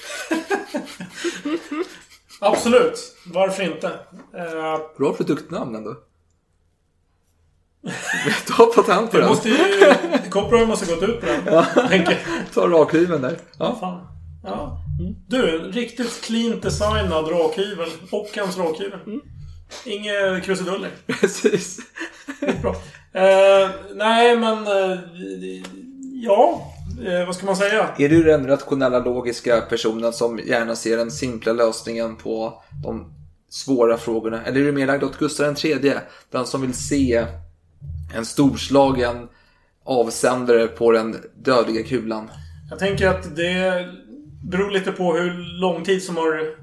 Absolut. 2.41 3.17
Varför 3.27 3.63
inte? 3.63 3.87
Eh, 4.37 4.81
Bra 4.99 5.13
produktnamn 5.13 5.75
ändå. 5.75 5.97
Ta 8.47 8.67
patent 8.67 9.11
på 9.11 9.19
den. 9.19 9.29
måste 9.29 9.49
ju... 9.49 9.57
Copyright 10.31 10.69
måste 10.69 10.95
gått 10.95 11.03
ut 11.03 11.21
på 11.21 11.27
den. 11.27 11.65
Tänker. 11.89 12.19
Ta 12.55 12.69
rakhyveln 12.69 13.23
där. 13.23 13.39
Ja. 13.59 13.77
Fan. 13.81 14.07
Ja. 14.45 14.81
Du, 15.29 15.59
riktigt 15.73 16.21
clean 16.23 16.61
designad 16.61 17.31
rakhyvel. 17.31 17.89
Ockhams 18.11 18.59
rakhyvel. 18.59 19.01
Inget 19.85 20.45
krusiduller. 20.45 20.91
Precis. 21.07 21.79
Bra. 22.63 22.77
Eh, 23.15 23.71
nej, 23.95 24.37
men... 24.37 24.67
Eh, 24.67 24.99
ja. 26.13 26.73
Eh, 27.07 27.27
vad 27.27 27.37
ska 27.37 27.47
man 27.47 27.57
säga? 27.57 27.89
Är 27.99 28.09
du 28.09 28.23
den 28.23 28.47
rationella, 28.47 28.99
logiska 28.99 29.61
personen 29.61 30.13
som 30.13 30.39
gärna 30.39 30.77
ser 30.77 30.97
den 30.97 31.11
simpla 31.11 31.53
lösningen 31.53 32.17
på 32.17 32.63
de 32.85 33.13
svåra 33.51 33.99
frågorna? 33.99 34.45
Eller 34.45 34.61
är 34.61 34.65
du 34.65 34.73
mer 34.73 34.87
lagd 34.87 35.05
åt 35.05 35.19
Gustav 35.19 35.57
III? 35.65 35.95
Den 36.31 36.47
som 36.47 36.61
vill 36.61 36.75
se 36.75 37.27
en 38.15 38.25
storslagen 38.25 39.29
avsändare 39.85 40.67
på 40.67 40.93
den 40.93 41.17
dödliga 41.37 41.83
kulan? 41.83 42.31
Jag 42.71 42.79
tänker 42.79 43.09
att 43.09 43.37
det 43.37 43.89
beror 44.45 44.71
lite 44.71 44.93
på 44.93 45.15
hur 45.15 45.61
lång 45.61 45.85
tid 45.85 46.03
som 46.03 46.17
har 46.17 46.55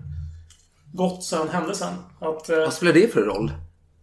gått 0.94 1.24
sedan 1.24 1.50
händelsen. 1.50 1.94
Att, 2.20 2.50
eh, 2.50 2.58
Vad 2.60 2.74
spelar 2.74 2.94
det 2.94 3.14
för 3.14 3.22
roll? 3.22 3.52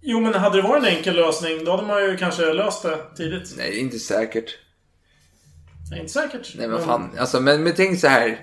Jo, 0.01 0.21
men 0.21 0.35
hade 0.35 0.57
det 0.57 0.63
varit 0.69 0.83
en 0.85 0.97
enkel 0.97 1.17
lösning, 1.17 1.65
då 1.65 1.71
hade 1.71 1.87
man 1.87 2.03
ju 2.03 2.17
kanske 2.17 2.53
löst 2.53 2.83
det 2.83 2.99
tidigt. 3.17 3.55
Nej, 3.57 3.79
inte 3.79 3.99
säkert. 3.99 4.59
Är 5.93 6.01
inte 6.01 6.13
säkert. 6.13 6.55
Nej 6.59 6.69
men 6.69 6.83
fan, 6.83 7.11
alltså 7.19 7.41
men, 7.41 7.63
men 7.63 7.73
tänk 7.77 8.01
så 8.01 8.09
här. 8.09 8.41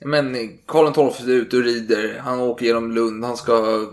Men 0.00 0.58
Karl 0.66 1.12
XII 1.12 1.32
är 1.32 1.36
ute 1.36 1.56
och 1.56 1.62
rider, 1.62 2.18
han 2.24 2.40
åker 2.40 2.66
genom 2.66 2.92
Lund, 2.92 3.24
han 3.24 3.36
ska 3.36 3.86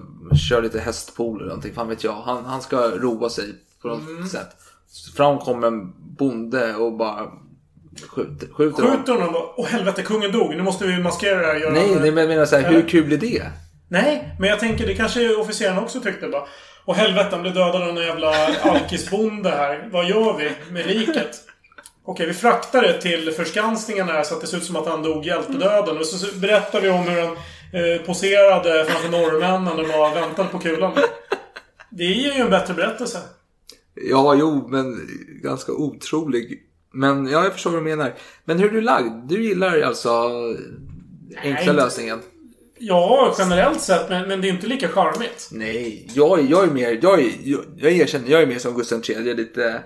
köra 0.49 0.59
lite 0.59 0.79
hästpool 0.79 1.37
eller 1.39 1.47
någonting, 1.49 1.73
fan 1.73 1.89
vet 1.89 2.03
jag. 2.03 2.13
Han, 2.13 2.45
han 2.45 2.61
ska 2.61 2.77
roa 2.77 3.29
sig 3.29 3.45
på 3.81 3.87
något 3.87 4.07
Mm. 4.09 4.27
sätt. 4.27 4.47
Fram 5.15 5.39
kommer 5.39 5.67
en 5.67 5.93
bonde 6.17 6.75
och 6.75 6.93
bara 6.97 7.31
skjuter, 8.09 8.47
skjuter. 8.53 8.83
Skjuter 8.83 9.13
honom 9.13 9.35
och 9.35 9.59
Åh 9.59 9.67
helvete, 9.67 10.01
kungen 10.01 10.31
dog. 10.31 10.49
Nu 10.55 10.63
måste 10.63 10.87
vi 10.87 10.97
maskera 11.03 11.39
det 11.39 11.45
här. 11.47 11.55
Göra 11.55 11.73
Nej, 11.73 11.95
nej, 12.01 12.11
men 12.11 12.17
jag 12.17 12.27
menar 12.29 12.45
så 12.45 12.55
här, 12.57 12.71
hur 12.71 12.89
kul 12.89 13.13
är 13.13 13.17
det? 13.17 13.43
Nej, 13.87 14.35
men 14.39 14.49
jag 14.49 14.59
tänker 14.59 14.87
det 14.87 14.95
kanske 14.95 15.35
officerarna 15.35 15.81
också 15.81 15.99
tyckte 15.99 16.27
bara. 16.27 16.43
Och 16.85 16.95
helvete, 16.95 17.27
han 17.31 17.41
blev 17.41 17.53
dödad 17.53 17.81
av 17.81 17.93
någon 17.93 18.03
jävla 18.03 18.33
alkisbonde 18.61 19.49
här. 19.49 19.89
Vad 19.91 20.05
gör 20.05 20.37
vi 20.37 20.51
med 20.73 20.87
liket? 20.87 21.41
Okej, 22.05 22.25
vi 22.27 22.33
fraktar 22.33 22.81
det 22.81 23.01
till 23.01 23.31
förskansningarna 23.31 24.11
här 24.13 24.23
så 24.23 24.35
att 24.35 24.41
det 24.41 24.47
ser 24.47 24.57
ut 24.57 24.63
som 24.63 24.75
att 24.75 24.87
han 24.87 25.03
dog 25.03 25.25
hjältedöden. 25.25 25.97
Och 25.97 26.05
så 26.05 26.35
berättar 26.39 26.81
vi 26.81 26.89
om 26.89 27.03
hur 27.07 27.21
han 27.21 27.31
eh, 27.73 28.01
poserade 28.05 28.85
framför 28.85 29.09
norrmännen 29.09 29.79
och 29.79 29.87
bara 29.87 30.13
väntade 30.13 30.49
på 30.49 30.59
kulan. 30.59 30.91
Det 31.89 32.03
ger 32.03 32.33
ju 32.33 32.41
en 32.41 32.49
bättre 32.49 32.73
berättelse. 32.73 33.19
Ja, 33.95 34.35
jo, 34.39 34.67
men 34.67 35.07
ganska 35.43 35.71
otrolig. 35.71 36.63
Men 36.93 37.27
ja, 37.27 37.43
jag 37.43 37.53
förstår 37.53 37.71
vad 37.71 37.79
du 37.79 37.83
menar. 37.83 38.13
Men 38.45 38.59
hur 38.59 38.69
är 38.69 38.71
du 38.73 38.81
lagd? 38.81 39.27
Du 39.29 39.43
gillar 39.43 39.81
alltså 39.81 40.31
enkla 41.43 41.59
inte- 41.59 41.73
lösningen. 41.73 42.21
Ja, 42.85 43.35
generellt 43.39 43.81
sett, 43.81 44.09
men, 44.09 44.27
men 44.27 44.41
det 44.41 44.47
är 44.47 44.49
inte 44.49 44.67
lika 44.67 44.87
charmigt. 44.87 45.49
Nej, 45.51 46.07
jag, 46.13 46.41
jag 46.41 46.63
är 46.63 46.71
mer, 46.71 46.99
jag, 47.01 47.19
är, 47.19 47.31
jag, 47.43 47.61
jag 47.77 47.91
erkänner, 47.91 48.29
jag 48.29 48.41
är 48.41 48.47
mer 48.47 48.59
som 48.59 48.75
Gustav 48.75 49.01
III, 49.09 49.33
lite 49.33 49.83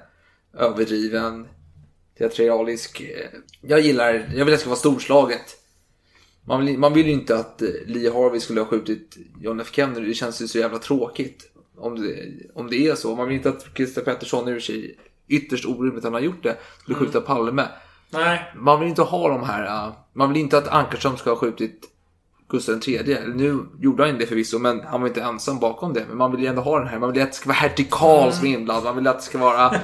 överdriven, 0.58 1.48
teatralisk. 2.18 3.02
Jag 3.62 3.80
gillar, 3.80 4.14
jag 4.14 4.22
vill 4.30 4.42
att 4.42 4.48
det 4.48 4.58
ska 4.58 4.70
vara 4.70 4.80
storslaget. 4.80 5.56
Man 6.46 6.66
vill, 6.66 6.78
man 6.78 6.94
vill 6.94 7.06
ju 7.06 7.12
inte 7.12 7.36
att 7.36 7.62
eh, 7.62 7.70
Lee 7.86 8.12
Harvey 8.12 8.40
skulle 8.40 8.62
ha 8.62 8.68
skjutit 8.68 9.18
John 9.42 9.60
F 9.60 9.70
Kennedy, 9.72 10.08
det 10.08 10.14
känns 10.14 10.42
ju 10.42 10.48
så 10.48 10.58
jävla 10.58 10.78
tråkigt. 10.78 11.52
Om 11.78 12.02
det, 12.02 12.16
om 12.54 12.70
det 12.70 12.88
är 12.88 12.96
så. 12.96 13.16
Man 13.16 13.28
vill 13.28 13.38
inte 13.38 13.50
att 13.50 13.66
Christer 13.76 14.02
Pettersson, 14.02 14.46
för 14.46 14.60
sig 14.60 14.98
ytterst 15.28 15.66
orimligt 15.66 15.98
att 15.98 16.04
han 16.04 16.14
har 16.14 16.22
gjort 16.22 16.44
det, 16.44 16.58
skulle 16.82 16.98
skjuta 16.98 17.22
Palme. 17.22 17.68
Nej. 18.10 18.54
Man 18.56 18.80
vill 18.80 18.90
inte 18.90 19.02
ha 19.02 19.30
de 19.30 19.44
här, 19.44 19.88
äh, 19.88 19.94
man 20.14 20.34
vill 20.34 20.42
inte 20.42 20.58
att 20.58 20.68
Ankarström 20.68 21.18
ska 21.18 21.30
ha 21.30 21.38
skjutit 21.38 21.94
Gustav 22.50 22.80
III. 22.88 23.18
Nu 23.36 23.60
gjorde 23.80 24.06
han 24.06 24.18
det 24.18 24.26
förvisso, 24.26 24.60
men 24.60 24.82
han 24.82 25.02
var 25.02 25.08
inte 25.08 25.22
ensam 25.22 25.60
bakom 25.60 25.94
det. 25.94 26.06
Men 26.08 26.18
man 26.18 26.32
vill 26.32 26.42
ju 26.42 26.48
ändå 26.48 26.62
ha 26.62 26.80
den 26.80 26.88
här, 26.88 27.00
man 27.00 27.12
vill 27.14 27.22
att 27.22 27.28
det 27.32 27.36
ska 27.36 27.48
vara 27.48 27.56
hertig 27.58 27.90
Karl 27.92 28.32
som 28.32 28.46
är 28.48 28.52
inblandad. 28.54 28.84
Man 28.84 28.96
vill 28.96 29.08
att 29.08 29.18
det 29.20 29.24
ska 29.26 29.38
vara 29.38 29.76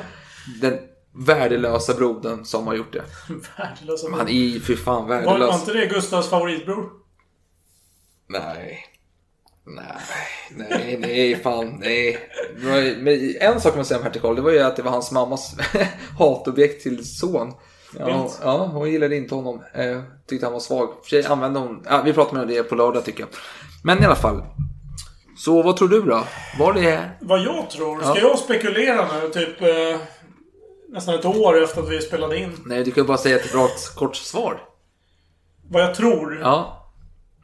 den 0.61 0.77
värdelösa 1.15 1.93
brodern 1.93 2.45
som 2.45 2.67
har 2.67 2.73
gjort 2.75 2.93
det. 2.93 3.03
Värdelösa 3.57 4.07
Han 4.11 4.27
är 4.27 4.31
ju 4.33 4.59
för 4.59 4.75
fan 4.75 5.07
Var, 5.07 5.15
var 5.15 5.25
värdelös. 5.25 5.59
inte 5.59 5.73
det 5.73 5.85
Gustavs 5.85 6.29
favoritbror? 6.29 6.89
Nej. 8.29 8.85
Nej, 9.65 9.85
nej, 10.57 10.97
nej, 10.99 11.35
fan, 11.43 11.77
nej. 11.79 12.17
Var- 12.57 13.01
Men 13.01 13.35
en 13.53 13.61
sak 13.61 13.75
man 13.75 13.85
säger 13.85 13.99
om 13.99 14.05
hertig 14.05 14.21
Karl, 14.21 14.35
det 14.35 14.41
var 14.41 14.51
ju 14.51 14.59
att 14.59 14.75
det 14.75 14.81
var 14.81 14.91
hans 14.91 15.11
mammas 15.11 15.55
hatobjekt 16.19 16.83
till 16.83 17.05
son. 17.17 17.53
Ja, 17.99 18.29
ja, 18.41 18.57
hon 18.73 18.91
gillade 18.91 19.15
inte 19.15 19.35
honom. 19.35 19.63
Eh, 19.73 20.01
tyckte 20.27 20.45
han 20.45 20.53
var 20.53 20.59
svag. 20.59 20.89
För 21.03 21.09
sig 21.09 21.25
använde 21.25 21.59
hon... 21.59 21.83
Ja, 21.89 22.01
vi 22.05 22.13
pratar 22.13 22.33
med 22.37 22.47
det 22.47 22.63
på 22.63 22.75
lördag 22.75 23.05
tycker 23.05 23.19
jag. 23.19 23.29
Men 23.83 24.03
i 24.03 24.05
alla 24.05 24.15
fall. 24.15 24.43
Så 25.37 25.61
vad 25.61 25.77
tror 25.77 25.87
du 25.87 26.01
då? 26.01 26.23
Var 26.59 26.73
det... 26.73 27.09
Vad 27.21 27.39
jag 27.39 27.69
tror? 27.69 27.99
Ska 27.99 28.09
Ja. 28.09 28.17
jag 28.17 28.39
spekulera 28.39 29.07
nu, 29.21 29.29
typ 29.29 29.61
eh, 29.61 29.99
nästan 30.89 31.15
ett 31.15 31.25
år 31.25 31.63
efter 31.63 31.81
att 31.81 31.89
vi 31.89 32.01
spelade 32.01 32.37
in? 32.37 32.57
Nej, 32.65 32.83
du 32.83 32.91
kan 32.91 33.05
bara 33.05 33.17
säga 33.17 33.35
ett 33.35 33.55
rakt 33.55 33.95
kort 33.95 34.15
svar. 34.15 34.61
Vad 35.69 35.81
jag 35.83 35.95
tror? 35.95 36.39
Ja. 36.41 36.79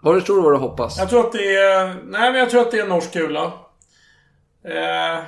Vad 0.01 0.15
du 0.15 0.21
tror 0.21 0.37
och 0.37 0.43
vad 0.43 0.53
du 0.53 0.57
hoppas. 0.57 0.97
Jag 0.97 1.09
tror 1.09 1.19
att 1.25 1.31
det 1.31 1.55
är... 1.55 1.85
Nej, 1.87 2.31
men 2.31 2.35
jag 2.39 2.49
tror 2.49 2.61
att 2.61 2.71
det 2.71 2.77
är 2.77 2.83
en 2.83 2.89
norsk 2.89 3.13
kula. 3.13 3.43
Eh, 4.65 5.23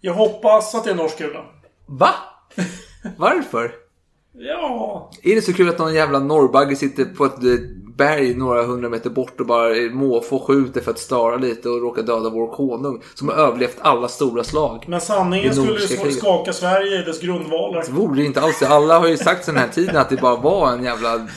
jag 0.00 0.14
hoppas 0.14 0.74
att 0.74 0.84
det 0.84 0.90
är 0.90 0.92
en 0.92 0.96
norsk 0.98 1.18
kula. 1.18 1.44
Va? 1.86 2.10
Varför? 3.16 3.72
Ja... 4.32 5.10
Är 5.22 5.34
det 5.34 5.42
så 5.42 5.52
kul 5.52 5.68
att 5.68 5.78
någon 5.78 5.94
jävla 5.94 6.18
norrbagge 6.18 6.76
sitter 6.76 7.04
på 7.04 7.24
ett 7.24 7.44
eh, 7.44 7.50
berg 7.96 8.34
några 8.34 8.62
hundra 8.62 8.88
meter 8.88 9.10
bort 9.10 9.40
och 9.40 9.46
bara 9.46 9.74
måfå 9.92 10.38
skjuter 10.38 10.80
för 10.80 10.90
att 10.90 10.98
störa 10.98 11.36
lite 11.36 11.68
och 11.68 11.80
råkar 11.80 12.02
döda 12.02 12.30
vår 12.30 12.54
konung 12.54 13.02
som 13.14 13.28
har 13.28 13.34
överlevt 13.34 13.76
alla 13.80 14.08
stora 14.08 14.44
slag? 14.44 14.84
Men 14.88 15.00
sanningen 15.00 15.54
skulle 15.54 15.80
ju 15.80 16.12
skaka 16.12 16.52
Sverige 16.52 17.02
i 17.02 17.04
dess 17.04 17.20
grundvalar. 17.20 17.84
Det 17.84 17.92
vore 17.92 18.24
inte 18.24 18.40
alls 18.40 18.58
det. 18.58 18.68
Alla 18.68 18.98
har 18.98 19.08
ju 19.08 19.16
sagt 19.16 19.44
sen 19.44 19.54
den 19.54 19.64
här 19.64 19.70
tiden 19.70 19.96
att 19.96 20.08
det 20.08 20.16
bara 20.16 20.36
var 20.36 20.72
en 20.72 20.84
jävla... 20.84 21.18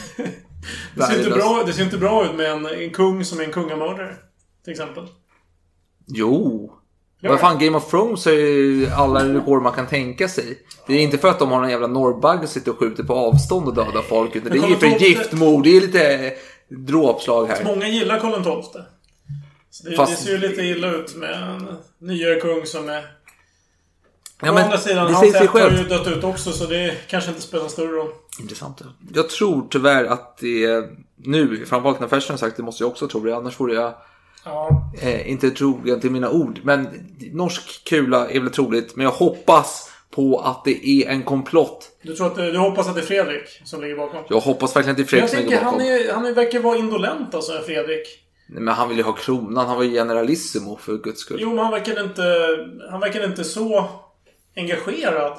Det 0.96 1.04
ser, 1.04 1.18
inte 1.18 1.30
bra, 1.30 1.64
det 1.66 1.74
ser 1.74 1.84
inte 1.84 1.98
bra 1.98 2.26
ut 2.26 2.36
med 2.36 2.52
en, 2.52 2.66
en 2.66 2.90
kung 2.90 3.26
som 3.26 3.40
är 3.40 3.44
en 3.44 3.52
kungamördare. 3.52 4.16
Till 4.64 4.72
exempel. 4.72 5.08
Jo. 6.08 6.72
Ja. 7.24 7.30
Vad 7.30 7.40
fan, 7.40 7.60
Game 7.60 7.78
of 7.78 7.90
Thrones 7.90 8.26
har 8.26 8.32
ju 8.32 8.88
alla 8.90 9.34
rekord 9.34 9.62
man 9.62 9.74
kan 9.74 9.88
tänka 9.88 10.28
sig. 10.28 10.58
Det 10.88 10.94
är 10.94 11.00
inte 11.00 11.18
för 11.18 11.28
att 11.28 11.40
de 11.40 11.52
har 11.52 11.64
en 11.64 11.70
jävla 11.70 11.88
norrbagge 11.88 12.40
som 12.40 12.48
sitter 12.48 12.72
och 12.72 12.80
skjuter 12.80 13.04
på 13.04 13.14
avstånd 13.14 13.68
och 13.68 13.76
dödar 13.76 14.02
folk. 14.02 14.36
Utan 14.36 14.52
det 14.52 14.58
är 14.58 14.70
ju 14.70 14.76
för 14.76 14.88
giftmord. 14.88 15.64
Det 15.64 15.78
är 15.78 15.82
lite 15.82 16.34
dråpslag 16.70 17.46
här. 17.46 17.64
Många 17.64 17.88
gillar 17.88 18.20
Karl 18.20 18.62
XII. 18.62 18.82
Det, 19.84 19.96
Fast- 19.96 20.18
det 20.18 20.24
ser 20.24 20.32
ju 20.32 20.38
lite 20.38 20.62
illa 20.62 20.92
ut 20.92 21.16
med 21.16 21.34
en 21.34 21.68
nyare 22.00 22.40
kung 22.40 22.66
som 22.66 22.90
är... 22.90 23.06
Ja, 24.42 24.52
Å 24.52 24.54
men 24.54 24.64
andra 24.64 24.78
sidan, 24.78 25.08
det 25.08 25.14
hans 25.14 25.36
ett 25.36 25.50
har 25.50 25.72
ju 25.72 25.84
dött 25.84 26.08
ut 26.08 26.24
också 26.24 26.52
så 26.52 26.66
det 26.66 26.96
kanske 27.10 27.30
inte 27.30 27.42
spelar 27.42 27.68
större 27.68 27.92
roll. 27.92 28.12
Intressant. 28.40 28.82
Jag 29.14 29.30
tror 29.30 29.68
tyvärr 29.70 30.06
att 30.06 30.38
det 30.38 30.66
är 30.66 30.84
nu, 31.16 31.66
framförallt 31.66 32.00
när 32.00 32.08
Fersen 32.08 32.34
har 32.34 32.38
sagt 32.38 32.58
det 32.58 32.64
måste 32.64 32.84
jag 32.84 32.92
också 32.92 33.08
tro 33.08 33.20
det. 33.20 33.36
Annars 33.36 33.60
vore 33.60 33.74
jag 33.74 33.94
Ja. 34.46 34.92
eh, 35.02 35.32
inte 35.32 35.50
trogen 35.52 36.00
till 36.00 36.12
mina 36.12 36.30
ord. 36.30 36.60
Men 36.64 36.88
norsk 37.32 37.84
kula 37.84 38.30
är 38.30 38.40
väl 38.40 38.50
troligt. 38.50 38.96
Men 38.96 39.04
jag 39.04 39.12
hoppas 39.12 39.90
på 40.12 40.40
att 40.40 40.66
det 40.66 40.88
är 40.88 41.10
en 41.10 41.24
komplott. 41.24 41.90
Du, 42.02 42.16
tror 42.16 42.28
att, 42.28 42.36
du 42.36 42.58
hoppas 42.58 42.88
att 42.88 42.96
det 42.96 43.02
är 43.02 43.06
Fredrik 43.06 43.62
som 43.66 43.82
ligger 43.82 43.96
bakom? 43.96 44.24
Jag 44.30 44.40
hoppas 44.40 44.76
verkligen 44.76 44.92
att 44.92 44.98
det 44.98 45.04
är 45.04 45.08
Fredrik 45.08 45.24
jag 45.24 45.30
som 45.30 45.40
ligger 45.40 45.50
tänker, 45.50 45.66
bakom. 45.66 45.80
han, 45.80 45.88
är, 45.88 46.14
han 46.14 46.34
verkar 46.34 46.60
vara 46.60 46.78
indolent 46.78 47.36
alltså, 47.36 47.62
Fredrik. 47.66 48.08
Nej, 48.48 48.62
Men 48.62 48.74
han 48.74 48.90
vill 48.90 48.98
ju 48.98 49.04
ha 49.04 49.14
kronan. 49.14 49.68
Han 49.68 49.78
var 49.78 49.84
ju 49.84 49.92
generalissimo 49.92 50.78
för 50.78 50.98
guds 50.98 51.20
skull. 51.22 51.38
Jo, 51.42 51.50
men 51.50 51.58
han 51.60 51.72
verkar 51.72 52.04
inte, 52.04 52.24
han 52.92 53.00
verkar 53.00 53.26
inte 53.26 53.44
så 53.44 53.86
engagerad. 54.56 55.38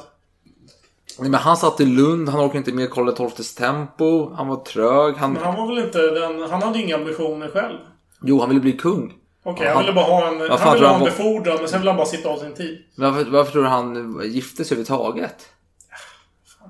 Nej, 1.19 1.31
men 1.31 1.41
han 1.41 1.57
satt 1.57 1.81
i 1.81 1.85
Lund. 1.87 2.29
Han 2.29 2.41
orkade 2.41 2.59
inte 2.59 2.73
med 2.73 2.91
Karl 2.91 3.31
XIIs 3.31 3.55
tempo. 3.55 4.35
Han 4.35 4.49
var 4.49 4.57
trög. 4.57 5.15
Han... 5.15 5.33
Men 5.33 5.43
han 5.43 5.55
var 5.55 5.75
väl 5.75 5.85
inte 5.85 5.99
den... 5.99 6.43
Han 6.51 6.63
hade 6.63 6.79
inga 6.79 6.97
ambitioner 6.97 7.49
själv. 7.49 7.79
Jo, 8.25 8.41
han 8.41 8.49
ville 8.49 8.61
bli 8.61 8.73
kung. 8.73 9.13
Okej, 9.45 9.67
Han- 9.67 9.77
han 9.77 9.85
ville 9.85 9.93
bara 9.95 10.05
ha 10.05 10.29
en... 10.29 10.51
Han 10.51 10.75
ville 10.75 10.87
ha 10.87 10.99
en 10.99 11.05
befordran, 11.05 11.57
men 11.59 11.69
sen 11.69 11.81
ville 11.81 11.91
han 11.91 11.97
bara 11.97 12.07
sitta 12.07 12.29
av 12.29 12.39
sin 12.39 12.55
tid. 12.55 12.79
Varför, 12.97 13.25
varför 13.31 13.53
tror 13.53 13.63
du 13.63 13.69
han 13.69 14.21
gifte 14.25 14.65
sig 14.65 14.75
överhuvudtaget? 14.75 15.49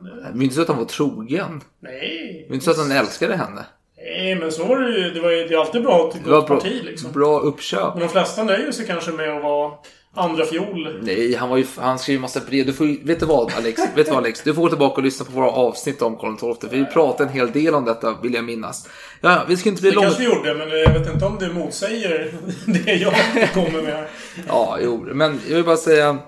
Det 0.02 0.32
var 0.34 0.42
inte 0.42 0.54
så 0.54 0.62
att 0.62 0.68
han 0.68 0.76
var 0.78 0.84
trogen. 0.84 1.60
Nej. 1.80 2.36
Det 2.42 2.48
var 2.48 2.54
inte 2.54 2.64
så 2.64 2.70
att 2.70 2.78
han 2.78 2.90
älskade 2.92 3.36
henne. 3.36 3.66
Nej, 3.96 4.34
men 4.34 4.52
så 4.52 4.64
var 4.64 4.80
det 4.80 4.98
ju. 4.98 5.10
Det, 5.10 5.20
var 5.20 5.30
ju, 5.30 5.48
det 5.48 5.54
är 5.54 5.58
alltid 5.58 5.82
bra 5.82 6.08
att 6.14 6.24
bra, 6.24 6.42
parti 6.42 6.80
liksom. 6.84 7.12
bra 7.12 7.38
uppköp. 7.40 7.94
Men 7.94 8.00
de 8.02 8.08
flesta 8.08 8.44
nöjer 8.44 8.72
sig 8.72 8.86
kanske 8.86 9.10
med 9.10 9.36
att 9.36 9.42
vara 9.42 9.72
andra 10.14 10.44
fiol. 10.44 10.98
Nej, 11.02 11.34
han, 11.34 11.48
var 11.48 11.56
ju, 11.56 11.66
han 11.76 11.98
skrev 11.98 12.14
ju 12.14 12.20
massa 12.20 12.40
brev. 12.40 12.66
Du 12.66 12.72
får, 12.72 13.06
vet 13.06 13.20
du 13.20 13.26
vad 13.26 13.52
Alex? 13.52 13.80
vet 13.96 14.06
du 14.06 14.10
vad 14.12 14.16
Alex? 14.18 14.42
Du 14.42 14.54
får 14.54 14.62
gå 14.62 14.68
tillbaka 14.68 14.96
och 14.96 15.02
lyssna 15.02 15.26
på 15.26 15.32
våra 15.32 15.50
avsnitt 15.50 16.02
om 16.02 16.16
Karl 16.16 16.36
XII. 16.36 16.70
För 16.70 16.76
vi 16.76 16.84
pratade 16.84 17.28
en 17.30 17.34
hel 17.34 17.52
del 17.52 17.74
om 17.74 17.84
detta, 17.84 18.16
vill 18.22 18.34
jag 18.34 18.44
minnas. 18.44 18.88
Ja, 19.20 19.44
vi 19.48 19.56
ska 19.56 19.68
inte 19.68 19.82
bli 19.82 19.90
Det 19.90 19.94
långa. 19.96 20.06
kanske 20.06 20.22
vi 20.22 20.34
gjorde, 20.34 20.54
men 20.54 20.68
jag 20.70 20.92
vet 20.92 21.12
inte 21.14 21.24
om 21.24 21.38
det 21.38 21.48
motsäger 21.48 22.34
det 22.66 22.92
jag 22.94 23.14
kommer 23.54 23.82
med. 23.82 24.06
Ja, 24.48 24.78
jo. 24.82 25.06
Men 25.12 25.40
jag 25.48 25.56
vill 25.56 25.64
bara 25.64 25.76
säga. 25.76 26.18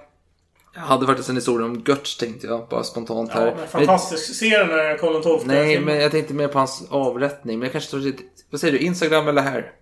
Jag 0.74 0.82
hade 0.82 1.06
faktiskt 1.06 1.28
en 1.28 1.34
historia 1.34 1.66
om 1.66 1.82
Götz 1.86 2.16
tänkte 2.16 2.46
jag, 2.46 2.68
bara 2.68 2.84
spontant 2.84 3.30
här. 3.32 3.46
Ja, 3.46 3.54
men 3.58 3.68
fantastisk. 3.68 4.34
Se 4.34 4.58
den 4.58 4.68
här 4.68 4.98
Karl 4.98 5.22
XII 5.22 5.48
Nej, 5.48 5.80
men 5.80 6.00
jag 6.00 6.10
tänkte 6.10 6.34
mer 6.34 6.48
på 6.48 6.58
hans 6.58 6.86
avrättning. 6.90 7.58
Men 7.58 7.66
jag 7.66 7.72
kanske 7.72 7.90
tar. 7.90 8.12
Vad 8.50 8.60
säger 8.60 8.72
du? 8.72 8.78
Instagram 8.78 9.28
eller 9.28 9.42
här? 9.42 9.72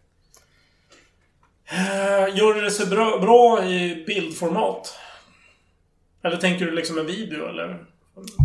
Eh, 1.67 2.37
Gör 2.37 2.63
det 2.63 2.71
sig 2.71 2.87
bra, 2.87 3.19
bra 3.19 3.65
i 3.65 4.05
bildformat? 4.07 4.95
Eller 6.23 6.37
tänker 6.37 6.65
du 6.65 6.71
liksom 6.71 6.99
en 6.99 7.07
video 7.07 7.47
eller? 7.49 7.85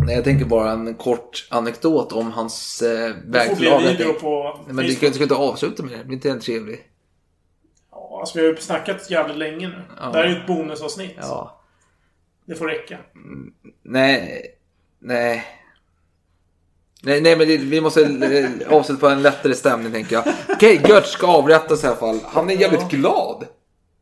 Nej, 0.06 0.14
jag 0.14 0.24
tänker 0.24 0.44
bara 0.46 0.70
en 0.70 0.94
kort 0.94 1.46
anekdot 1.50 2.12
om 2.12 2.32
hans 2.32 2.82
eh, 2.82 3.08
Det 3.08 3.16
väg 3.38 3.56
till 3.56 3.68
avrättning. 3.68 3.96
video 3.96 4.12
på 4.20 4.60
Nej, 4.66 4.74
men 4.74 4.84
du 4.86 4.92
ska, 4.92 5.06
du 5.06 5.12
ska 5.12 5.22
inte 5.22 5.34
avsluta 5.34 5.82
med 5.82 5.92
det. 5.92 5.98
Det 5.98 6.04
blir 6.04 6.16
inte 6.16 6.30
en 6.30 6.40
trevlig. 6.40 6.86
Ja, 7.90 8.18
alltså 8.20 8.38
vi 8.38 8.44
har 8.46 8.52
ju 8.52 8.60
snackat 8.60 9.10
jävligt 9.10 9.36
länge 9.36 9.68
nu. 9.68 9.82
Ja. 10.00 10.06
Det 10.10 10.18
här 10.18 10.24
är 10.24 10.28
ju 10.30 10.36
ett 10.36 10.46
bonusavsnitt. 10.46 11.16
Ja. 11.20 11.60
Det 12.44 12.54
får 12.54 12.66
räcka. 12.68 12.98
Nej. 13.82 14.42
Nej. 14.98 15.44
Nej, 17.02 17.20
nej 17.20 17.36
men 17.36 17.48
det, 17.48 17.56
vi 17.56 17.80
måste 17.80 18.02
eh, 18.02 18.76
avsluta 18.76 19.00
på 19.00 19.08
en 19.08 19.22
lättare 19.22 19.54
stämning 19.54 19.92
tänker 19.92 20.14
jag. 20.14 20.24
Okej, 20.48 20.80
Götz 20.88 21.10
ska 21.10 21.26
avrättas 21.26 21.84
i 21.84 21.86
alla 21.86 21.96
fall. 21.96 22.20
Han 22.24 22.50
är 22.50 22.54
jävligt 22.54 22.88
glad. 22.88 23.46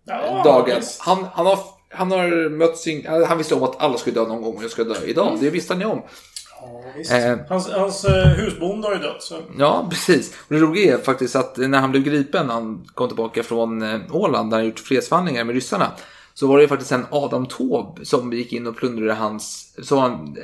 Ja, 0.06 0.42
dagen. 0.44 0.82
Han, 0.98 1.26
han, 1.32 1.46
har, 1.46 1.58
han 1.90 2.10
har 2.10 2.48
mött 2.48 2.78
sin... 2.78 3.06
Han 3.28 3.38
visste 3.38 3.54
om 3.54 3.62
att 3.62 3.82
alla 3.82 3.98
skulle 3.98 4.20
dö 4.20 4.26
någon 4.26 4.42
gång 4.42 4.56
och 4.56 4.62
jag 4.62 4.70
ska 4.70 4.84
dö 4.84 4.94
idag. 5.04 5.38
Det 5.40 5.50
visste 5.50 5.72
han 5.72 5.80
ju 5.80 5.86
om. 5.86 6.02
Ja. 7.10 7.16
Eh. 7.16 7.38
Hans, 7.48 7.70
hans 7.70 8.04
eh, 8.04 8.26
husbonde 8.26 8.88
har 8.88 8.94
ju 8.94 9.00
dött, 9.00 9.22
så... 9.22 9.34
Ja, 9.58 9.86
precis. 9.90 10.30
Och 10.48 10.54
det 10.54 10.60
roliga 10.60 10.94
är 10.94 10.98
faktiskt 10.98 11.36
att 11.36 11.56
när 11.56 11.78
han 11.78 11.90
blev 11.90 12.02
gripen, 12.02 12.50
han 12.50 12.84
kom 12.94 13.08
tillbaka 13.08 13.42
från 13.42 13.82
eh, 13.82 14.00
Åland, 14.10 14.50
där 14.50 14.56
han 14.56 14.66
gjort 14.66 14.78
fredsförhandlingar 14.78 15.44
med 15.44 15.54
ryssarna. 15.54 15.92
Så 16.38 16.46
var 16.46 16.56
det 16.56 16.62
ju 16.62 16.68
faktiskt 16.68 16.92
en 16.92 17.06
Adam 17.10 17.46
Taube 17.46 18.04
som 18.04 18.32
gick 18.32 18.52
in 18.52 18.66
och 18.66 18.76
plundrade 18.76 19.14
hans... 19.14 19.74
Så 19.82 19.98
han, 19.98 20.36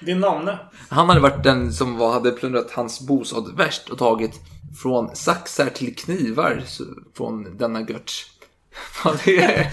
Din 0.00 0.20
namne. 0.20 0.58
han 0.88 1.08
hade 1.08 1.20
varit 1.20 1.44
den 1.44 1.72
som 1.72 1.98
var, 1.98 2.12
hade 2.12 2.30
plundrat 2.30 2.70
hans 2.70 3.00
bostad 3.00 3.56
värst 3.56 3.88
och 3.88 3.98
tagit 3.98 4.40
från 4.82 5.16
saxar 5.16 5.66
till 5.66 5.96
knivar 5.96 6.62
så, 6.66 6.84
från 7.16 7.56
denna 7.56 7.80
Götz. 7.80 8.24
Ja, 9.04 9.14
det 9.24 9.70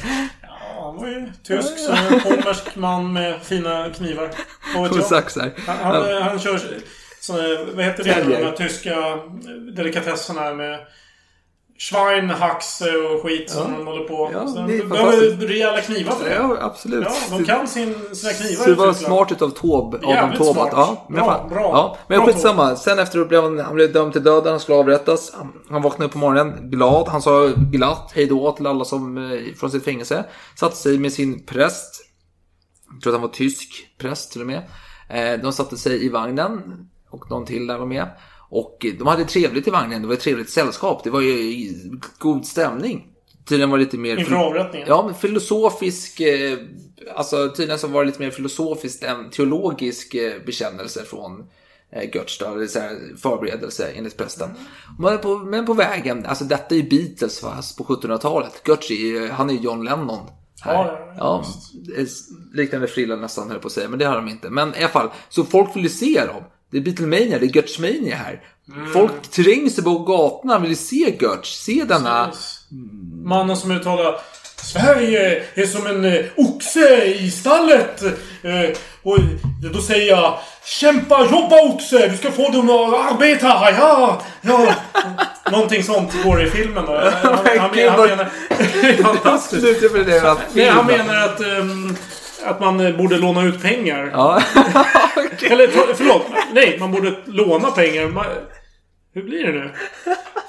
han 0.81 0.95
var 0.95 1.07
ju 1.07 1.31
tysk, 1.43 1.79
så 1.79 1.91
en 1.91 2.19
polmersk 2.19 2.75
man 2.75 3.13
med 3.13 3.41
fina 3.41 3.89
knivar. 3.89 4.29
Och 4.77 4.95
saxar. 4.95 5.53
Han, 5.67 5.77
han, 5.77 6.21
han 6.23 6.39
kör 6.39 6.59
såna, 7.19 7.43
vad 7.75 7.85
heter 7.85 8.03
det, 8.03 8.23
de 8.23 8.45
här 8.45 8.51
tyska 8.51 9.19
delikatesserna 9.75 10.53
med 10.53 10.79
Schweinhaxe 11.81 12.91
och 12.95 13.21
skit 13.23 13.49
som 13.49 13.71
de 13.77 13.87
håller 13.87 14.03
på. 14.03 14.29
Ja, 14.33 14.47
så 14.47 14.55
de 14.55 14.83
behöver 14.89 15.47
rejäla 15.47 15.81
knivar 15.81 16.11
för 16.11 16.29
det. 16.29 16.35
Ja, 16.35 16.57
absolut. 16.61 17.07
Ja, 17.29 17.37
de 17.37 17.45
kan 17.45 17.67
sin, 17.67 18.15
sina 18.15 18.33
knivar 18.33 18.63
Så 18.63 18.69
det 18.69 18.75
var 18.75 18.93
smart 18.93 19.31
utav 19.31 19.49
Taube, 19.49 19.97
Adam 19.97 20.35
smart. 20.35 20.57
att- 20.57 20.73
Ja, 20.77 21.05
men, 21.09 21.15
Bra, 21.25 21.47
bra. 21.49 21.61
Ja, 21.61 21.97
men 22.07 22.17
Bra 22.17 22.27
skitsamma. 22.27 22.75
Sen 22.75 22.99
efter 22.99 23.25
blev 23.25 23.43
han, 23.43 23.59
han 23.59 23.75
blev 23.75 23.93
dömd 23.93 24.13
till 24.13 24.23
döden, 24.23 24.51
han 24.51 24.59
skulle 24.59 24.77
avrättas. 24.77 25.31
Han, 25.33 25.53
han 25.69 25.81
vaknade 25.81 26.05
upp 26.05 26.11
på 26.11 26.17
morgonen 26.17 26.69
glad. 26.69 27.07
Han 27.07 27.21
sa 27.21 27.47
glatt 27.71 28.11
hej 28.15 28.25
då 28.25 28.51
till 28.51 28.67
alla 28.67 28.85
som 28.85 29.17
eh, 29.31 29.39
från 29.59 29.71
sitt 29.71 29.83
fängelse. 29.83 30.25
Satte 30.59 30.75
sig 30.75 30.97
med 30.99 31.13
sin 31.13 31.45
präst. 31.45 32.05
Jag 32.93 33.01
tror 33.01 33.13
att 33.13 33.19
han 33.19 33.27
var 33.29 33.35
tysk 33.35 33.69
präst 33.97 34.31
till 34.31 34.41
och 34.41 34.47
med. 34.47 34.61
Eh, 35.09 35.41
de 35.41 35.53
satte 35.53 35.77
sig 35.77 36.05
i 36.05 36.09
vagnen 36.09 36.61
och 37.09 37.29
någon 37.29 37.45
till 37.45 37.67
där 37.67 37.77
var 37.77 37.85
med. 37.85 38.07
Och 38.51 38.85
de 38.97 39.07
hade 39.07 39.25
trevligt 39.25 39.67
i 39.67 39.71
vagnen. 39.71 40.01
Det 40.01 40.07
var 40.07 40.13
ett 40.13 40.19
trevligt 40.19 40.49
sällskap. 40.49 41.03
Det 41.03 41.09
var 41.09 41.21
ju 41.21 41.73
god 42.17 42.45
stämning. 42.45 43.07
Tydligen 43.45 43.69
var 43.69 43.77
det 43.77 43.83
lite 43.83 43.97
mer... 43.97 44.17
Inför 44.17 44.35
avrättningen. 44.35 44.87
Ja, 44.87 45.03
men 45.05 45.15
filosofisk... 45.15 46.19
Eh, 46.19 46.57
alltså 47.15 47.49
tydligen 47.49 47.79
så 47.79 47.87
var 47.87 48.01
det 48.01 48.05
lite 48.05 48.21
mer 48.21 48.31
filosofiskt 48.31 49.03
än 49.03 49.29
teologisk 49.29 50.13
eh, 50.13 50.33
bekännelse 50.45 51.03
från 51.03 51.43
eh, 51.91 52.15
Götz 52.15 52.37
då, 52.37 52.45
eller 52.45 52.67
så 52.67 52.79
här 52.79 53.17
förberedelse 53.17 53.87
enligt 53.95 54.17
prästen. 54.17 54.49
Men 54.99 55.17
på, 55.17 55.37
men 55.37 55.65
på 55.65 55.73
vägen, 55.73 56.25
alltså 56.25 56.45
detta 56.45 56.75
är 56.75 56.79
ju 56.79 56.89
Beatles 56.89 57.39
fast 57.39 57.77
på 57.77 57.83
1700-talet. 57.83 58.61
Götz 58.67 58.91
är 58.91 58.95
ju, 58.95 59.29
han 59.29 59.49
är 59.49 59.53
ju 59.53 59.59
John 59.59 59.83
Lennon. 59.83 60.27
Här. 60.61 60.73
Ja, 60.73 61.13
ja, 61.17 61.43
ja, 61.95 62.05
liknande 62.53 62.87
frilla 62.87 63.15
nästan 63.15 63.49
höll 63.49 63.59
på 63.59 63.67
att 63.67 63.73
säga, 63.73 63.89
men 63.89 63.99
det 63.99 64.05
har 64.05 64.15
de 64.15 64.27
inte. 64.27 64.49
Men 64.49 64.75
i 64.75 64.77
alla 64.77 64.87
fall, 64.87 65.09
så 65.29 65.43
folk 65.43 65.75
vill 65.75 65.83
ju 65.83 65.89
se 65.89 66.25
dem. 66.25 66.43
Det 66.71 66.77
är 66.77 66.81
Beatlemania, 66.81 67.39
det 67.39 67.45
är 67.45 67.55
Götzmania 67.55 68.15
här. 68.15 68.41
Mm. 68.75 68.93
Folk 68.93 69.21
tränger 69.31 69.69
sig 69.69 69.83
på 69.83 69.99
gatorna 69.99 70.59
vill 70.59 70.77
se 70.77 71.17
Götz, 71.21 71.63
se 71.63 71.83
denna... 71.83 72.31
Mannen 73.23 73.57
som 73.57 73.71
uttalar 73.71 74.15
Sverige 74.63 75.43
är 75.53 75.65
som 75.65 75.87
en 75.87 76.05
eh, 76.05 76.25
oxe 76.35 77.05
i 77.05 77.31
stallet. 77.31 78.03
Eh, 78.43 78.77
och 79.03 79.17
då 79.73 79.81
säger 79.81 80.07
jag 80.07 80.39
Kämpa, 80.65 81.27
jobba 81.31 81.61
oxe! 81.61 82.07
Du 82.07 82.17
ska 82.17 82.31
få 82.31 82.49
dem 82.49 82.69
att 82.69 83.13
arbeta! 83.13 83.47
Ja! 83.47 84.21
ja. 84.41 84.75
Någonting 85.51 85.83
sånt 85.83 86.23
går 86.23 86.43
i 86.43 86.49
filmen 86.49 86.85
då. 86.85 86.93
Han, 87.23 87.37
han, 87.45 87.59
han, 87.59 87.75
menar... 87.75 88.29
Fantastiskt. 89.03 89.65
Nej, 90.53 90.67
han 90.67 90.85
menar 90.85 91.25
att, 91.25 91.41
ehm, 91.41 91.95
att 92.45 92.59
man 92.59 92.79
eh, 92.79 92.97
borde 92.97 93.17
låna 93.17 93.43
ut 93.43 93.61
pengar. 93.61 94.09
Ja. 94.13 94.41
Eller 95.49 95.67
ta- 95.67 95.93
förlåt. 95.95 96.25
Nej, 96.53 96.77
man 96.79 96.91
borde 96.91 97.13
låna 97.25 97.71
pengar. 97.71 98.07
Man, 98.07 98.25
hur 99.13 99.23
blir 99.23 99.43
det 99.47 99.51
nu? 99.53 99.71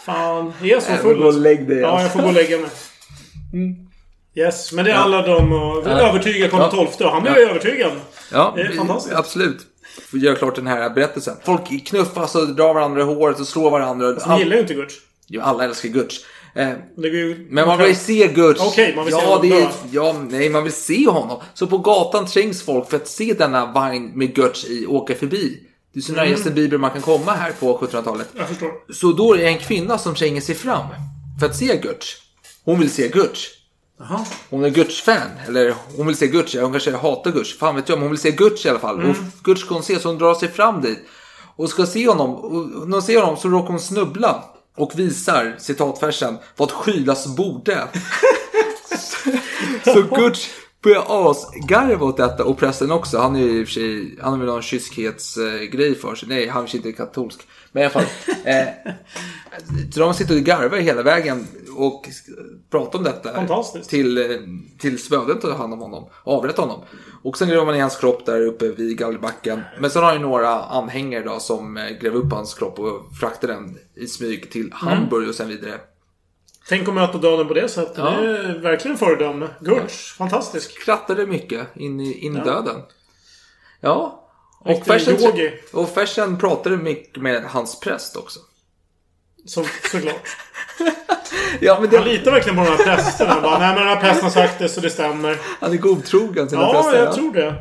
Fan, 0.06 0.52
är 0.62 0.66
jag 0.66 0.82
så 0.82 0.92
Jag 0.92 1.00
får 1.00 1.08
full? 1.08 1.18
gå 1.18 1.26
och 1.26 1.34
lägg 1.34 1.68
dig, 1.68 1.78
Ja, 1.78 1.88
alltså. 1.88 2.02
jag 2.04 2.12
får 2.12 2.20
gå 2.20 2.26
och 2.26 2.32
lägga 2.34 2.58
mig. 2.58 2.70
Yes, 4.34 4.72
men 4.72 4.84
det 4.84 4.92
handlade 4.92 5.34
om 5.34 5.52
att 5.52 5.84
Ja. 5.86 5.90
övertyga 5.90 6.48
Karl 6.48 6.60
Ja. 6.72 6.86
XII. 6.86 7.06
Han 7.06 7.22
blev 7.22 7.34
Ja. 7.38 7.48
övertygad. 7.50 7.92
Ja, 8.32 8.52
Det 8.56 8.62
är 8.62 8.72
fantastiskt. 8.72 9.14
absolut. 9.16 9.58
Får 10.10 10.20
göra 10.20 10.36
klart 10.36 10.54
den 10.56 10.66
här 10.66 10.90
berättelsen. 10.90 11.36
Folk 11.44 11.86
knuffas 11.86 12.34
och 12.34 12.48
drar 12.54 12.74
varandra 12.74 13.00
i 13.00 13.04
håret 13.04 13.40
och 13.40 13.46
slår 13.46 13.70
varandra. 13.70 14.14
Han 14.26 14.38
gillar 14.38 14.54
ju 14.56 14.60
inte 14.62 14.74
Guts. 14.74 14.94
Jo, 15.28 15.42
alla 15.44 15.64
älskar 15.64 15.88
Guts. 15.88 16.16
Eh, 16.54 16.70
men 17.48 17.68
man 17.68 17.78
vill 17.78 17.96
se 17.96 18.28
Guts. 18.28 18.60
Okej, 18.60 18.96
man 18.96 19.04
vill 19.04 19.14
se 19.14 19.20
ja, 19.20 19.26
honom 19.26 19.52
är, 19.52 19.60
dö. 19.60 19.68
ja, 19.90 20.16
nej, 20.30 20.48
man 20.50 20.64
vill 20.64 20.72
se 20.72 21.08
honom. 21.08 21.40
Så 21.54 21.66
på 21.66 21.78
gatan 21.78 22.26
trängs 22.26 22.62
folk 22.62 22.90
för 22.90 22.96
att 22.96 23.08
se 23.08 23.34
denna 23.38 23.72
vagn 23.72 24.12
med 24.14 24.34
Guts 24.34 24.64
i 24.64 24.86
åka 24.86 25.14
förbi. 25.14 25.58
Det 25.92 26.00
är 26.00 26.02
så 26.02 26.12
nära 26.12 26.24
Mm. 26.24 26.36
Justin 26.36 26.54
Bieber 26.54 26.78
man 26.78 26.90
kan 26.90 27.02
komma 27.02 27.32
här 27.32 27.52
på 27.52 27.78
1700-talet. 27.78 28.28
Jag 28.36 28.48
förstår. 28.48 28.70
Så 28.92 29.12
då 29.12 29.34
är 29.34 29.38
det 29.38 29.46
en 29.48 29.58
kvinna 29.58 29.98
som 29.98 30.14
tränger 30.14 30.40
sig 30.40 30.54
fram 30.54 30.86
för 31.40 31.46
att 31.46 31.56
se 31.56 31.76
Guts. 31.76 32.16
Hon 32.64 32.80
vill 32.80 32.90
se. 32.90 33.10
Jaha. 33.98 34.24
Hon 34.50 34.64
är 34.64 34.70
Guts-fan. 34.70 35.30
Eller 35.48 35.74
hon 35.96 36.06
vill 36.06 36.16
se 36.16 36.26
Guts. 36.26 36.54
Hon 36.54 36.72
kanske 36.72 36.96
hatar 36.96 37.32
Guts. 37.32 37.58
Fan 37.58 37.76
vet 37.76 37.88
jag. 37.88 37.96
Men 37.96 38.02
hon 38.02 38.10
vill 38.10 38.20
se 38.20 38.30
Guts 38.30 38.66
i 38.66 38.68
alla 38.68 38.78
fall. 38.78 38.94
Mm. 38.94 39.10
Och 39.10 39.16
Guts 39.42 39.60
ska 39.60 39.74
hon 39.74 39.82
se 39.82 39.98
så 39.98 40.08
hon 40.08 40.18
drar 40.18 40.34
sig 40.34 40.48
fram 40.48 40.80
dit. 40.80 40.98
Och 41.56 41.68
ska 41.68 41.86
se 41.86 42.08
honom. 42.08 42.34
Och 42.34 42.88
när 42.88 42.92
hon 42.96 43.02
ser 43.02 43.20
honom 43.20 43.36
så 43.36 43.48
råkar 43.48 43.68
hon 43.68 43.80
snubbla. 43.80 44.44
Och 44.76 44.98
visar, 44.98 45.56
citatversen, 45.58 46.38
vad 46.56 46.70
skylas 46.70 47.36
borde. 47.36 47.88
så 49.84 50.02
Guts 50.02 50.48
börjar 50.82 51.30
asgarva 51.30 52.06
åt 52.06 52.16
detta. 52.16 52.44
Och 52.44 52.58
prästen 52.58 52.90
också. 52.90 53.18
Han 53.18 53.36
är 53.36 53.40
ju 53.40 53.60
i 53.60 53.64
och 53.64 53.66
för 53.66 53.72
sig, 53.72 54.18
han 54.20 54.32
har 54.32 54.38
väl 54.38 54.46
någon 54.46 54.62
kyskhetsgrej 54.62 55.94
för 55.94 56.14
sig. 56.14 56.28
Nej, 56.28 56.48
han 56.48 56.62
kanske 56.62 56.76
inte 56.76 56.88
är 56.88 56.92
katolsk. 56.92 57.40
Men 57.72 57.82
i 57.82 57.84
alla 57.84 57.92
fall. 57.92 58.04
Eh, 58.44 58.92
så 59.92 60.00
de 60.00 60.14
sitter 60.14 60.34
och 60.34 60.40
garvar 60.40 60.78
hela 60.78 61.02
vägen 61.02 61.46
och 61.76 62.08
pratar 62.70 62.98
om 62.98 63.04
detta. 63.04 63.32
Till, 63.88 64.18
eh, 64.18 64.38
till 64.78 65.02
spödet 65.02 65.40
tar 65.40 65.52
hand 65.52 65.72
om 65.72 65.80
honom. 65.80 66.08
Avrättar 66.24 66.62
honom. 66.62 66.84
Och 67.22 67.38
sen 67.38 67.48
gräver 67.48 67.64
man 67.64 67.76
i 67.76 67.80
hans 67.80 67.96
kropp 67.96 68.26
där 68.26 68.46
uppe 68.46 68.68
vid 68.68 68.98
galgbacken. 68.98 69.60
Men 69.80 69.90
sen 69.90 70.02
har 70.02 70.12
ju 70.12 70.18
några 70.18 70.62
anhängare 70.62 71.24
då 71.24 71.40
som 71.40 71.76
eh, 71.76 71.90
gräver 72.00 72.16
upp 72.16 72.32
hans 72.32 72.54
kropp 72.54 72.78
och 72.78 73.16
fraktar 73.20 73.48
den 73.48 73.78
i 73.94 74.06
smyg 74.06 74.50
till 74.50 74.70
Hamburg 74.72 75.28
och 75.28 75.34
sen 75.34 75.48
vidare. 75.48 75.80
Tänk 76.68 76.88
att 76.88 76.94
möta 76.94 77.18
döden 77.18 77.48
på 77.48 77.54
det 77.54 77.68
sättet. 77.68 77.94
Ja. 77.98 78.10
Det 78.10 78.38
är 78.38 78.58
verkligen 78.58 78.96
föredöme. 78.96 79.48
Guts. 79.60 80.12
Fantastisk. 80.12 80.80
Skrattade 80.80 81.26
mycket 81.26 81.66
in 81.76 82.00
i, 82.00 82.12
in 82.18 82.34
Ja. 82.36 82.44
döden. 82.44 82.76
Ja. 83.80 84.18
Och 84.64 84.86
Fersen, 84.86 85.16
och 85.72 85.88
Fersen 85.94 86.38
pratade 86.38 86.76
mycket 86.76 87.22
med 87.22 87.44
hans 87.44 87.80
präst 87.80 88.16
också. 88.16 88.40
Så, 89.46 89.64
såklart. 89.92 90.28
Ja, 91.60 91.78
men 91.80 91.90
Han 91.94 92.04
det, 92.04 92.12
litar 92.12 92.30
verkligen 92.30 92.56
på 92.58 92.64
de 92.64 92.70
här 92.70 92.84
prästerna. 92.96 93.40
Bara, 93.40 93.58
Nej 93.58 93.68
men 93.68 93.78
den 93.78 93.88
här 93.88 94.00
prästen 94.00 94.24
har 94.24 94.30
sagt 94.30 94.58
det 94.58 94.68
så 94.68 94.80
det 94.80 94.90
stämmer. 94.90 95.38
han 95.60 95.72
är 95.72 95.76
godtrogen 95.76 96.48
sina 96.50 96.62
Ja, 96.62 96.72
präster. 96.72 97.04
jag 97.04 97.14
tror 97.14 97.32
det. 97.32 97.54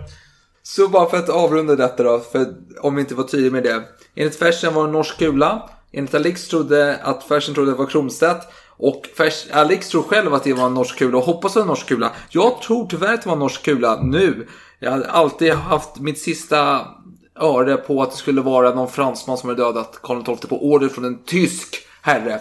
Så 0.63 0.87
bara 0.87 1.09
för 1.09 1.17
att 1.17 1.29
avrunda 1.29 1.75
detta 1.75 2.03
då, 2.03 2.19
för 2.19 2.53
om 2.81 2.95
vi 2.95 3.01
inte 3.01 3.15
var 3.15 3.23
tydliga 3.23 3.51
med 3.51 3.63
det. 3.63 3.83
Enligt 4.15 4.39
Fersen 4.39 4.73
var 4.73 4.83
det 4.83 4.87
en 4.87 4.91
norsk 4.93 5.17
kula. 5.17 5.69
Enligt 5.91 6.13
Alex 6.13 6.47
trodde 6.47 6.97
att 7.03 7.23
Fersen 7.23 7.53
trodde 7.55 7.71
det 7.71 7.77
var 7.77 7.85
Kronstedt. 7.85 8.47
Och 8.81 9.07
Fers, 9.17 9.47
Alex 9.51 9.89
tror 9.89 10.03
själv 10.03 10.33
att 10.33 10.43
det 10.43 10.53
var 10.53 10.65
en 10.65 10.73
norsk 10.73 10.97
kula 10.97 11.17
och 11.17 11.23
hoppas 11.23 11.51
att 11.51 11.53
det 11.53 11.59
var 11.59 11.63
en 11.63 11.67
norsk 11.67 11.87
kula. 11.87 12.11
Jag 12.29 12.61
tror 12.61 12.87
tyvärr 12.87 13.13
att 13.13 13.21
det 13.21 13.27
var 13.27 13.33
en 13.33 13.39
norsk 13.39 13.63
kula 13.63 14.01
nu. 14.03 14.47
Jag 14.79 14.91
har 14.91 15.01
alltid 15.01 15.53
haft 15.53 15.99
mitt 15.99 16.19
sista 16.19 16.87
öre 17.35 17.77
på 17.77 18.01
att 18.01 18.11
det 18.11 18.17
skulle 18.17 18.41
vara 18.41 18.75
någon 18.75 18.89
fransman 18.89 19.37
som 19.37 19.49
hade 19.49 19.63
dödat 19.63 19.99
Karl 20.03 20.23
XII 20.23 20.49
på 20.49 20.65
order 20.71 20.87
från 20.87 21.05
en 21.05 21.23
tysk 21.23 21.87
herre. 22.01 22.39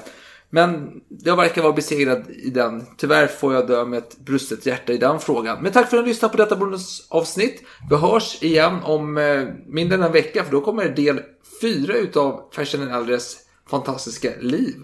Men 0.50 1.00
jag 1.08 1.36
verkar 1.36 1.62
vara 1.62 1.72
besegrad 1.72 2.30
i 2.30 2.50
den. 2.50 2.86
Tyvärr 2.96 3.26
får 3.26 3.54
jag 3.54 3.66
dö 3.66 3.84
med 3.84 3.98
ett 3.98 4.18
brustet 4.18 4.66
hjärta 4.66 4.92
i 4.92 4.98
den 4.98 5.20
frågan. 5.20 5.58
Men 5.62 5.72
tack 5.72 5.90
för 5.90 5.96
att 5.96 6.04
ni 6.04 6.08
lyssnade 6.08 6.32
på 6.32 6.42
detta 6.42 6.56
bonusavsnitt. 6.56 7.62
Vi 7.90 7.96
hörs 7.96 8.42
igen 8.42 8.78
om 8.84 9.18
eh, 9.18 9.44
mindre 9.66 9.94
än 9.94 10.02
en 10.02 10.12
vecka 10.12 10.44
för 10.44 10.52
då 10.52 10.60
kommer 10.60 10.88
del 10.88 11.20
fyra 11.60 11.94
utav 11.94 12.50
Fersen 12.54 12.80
den 12.80 12.94
äldres 12.94 13.36
fantastiska 13.70 14.30
liv. 14.40 14.76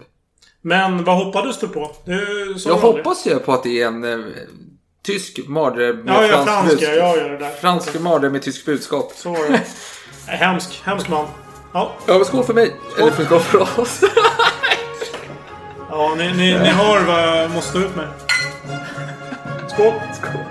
Men 0.61 1.03
vad 1.03 1.15
hoppades 1.25 1.59
du 1.59 1.67
på? 1.67 1.91
Du 2.05 2.55
Jag 2.65 2.75
hoppas 2.77 3.27
ju 3.27 3.39
på 3.39 3.53
att 3.53 3.63
det 3.63 3.81
är 3.81 3.87
en 3.87 4.03
eh, 4.03 4.25
tysk 5.05 5.39
mardröm 5.47 5.95
med 5.97 6.13
Ja, 6.15 6.25
ja, 6.25 6.43
franskt 6.45 6.51
franska. 6.51 6.75
budskap. 6.75 6.95
Jag 6.97 7.17
gör 7.17 7.29
det 7.29 7.37
där. 7.37 7.51
Fransk 7.51 7.99
mardröm 7.99 8.31
med 8.31 8.41
tysk 8.41 8.65
budskap. 8.65 9.11
Så 9.15 9.29
var 9.29 9.49
det. 9.49 9.63
Hemsk. 10.31 10.81
Hemsk 10.85 11.09
man. 11.09 11.27
Ja, 11.73 11.91
Ja, 12.07 12.23
skål 12.23 12.43
för 12.43 12.53
mig. 12.53 12.75
Eller 12.99 13.11
skål 13.11 13.39
för 13.39 13.79
oss. 13.79 14.01
ja 15.89 16.15
ni, 16.17 16.27
ni, 16.27 16.53
ni 16.59 16.69
hör 16.69 17.03
vad 17.05 17.21
jag 17.43 17.51
måste 17.51 17.69
stå 17.69 17.79
ut 17.79 17.95
med. 17.95 18.07
Skål! 19.69 19.93
skål. 20.13 20.41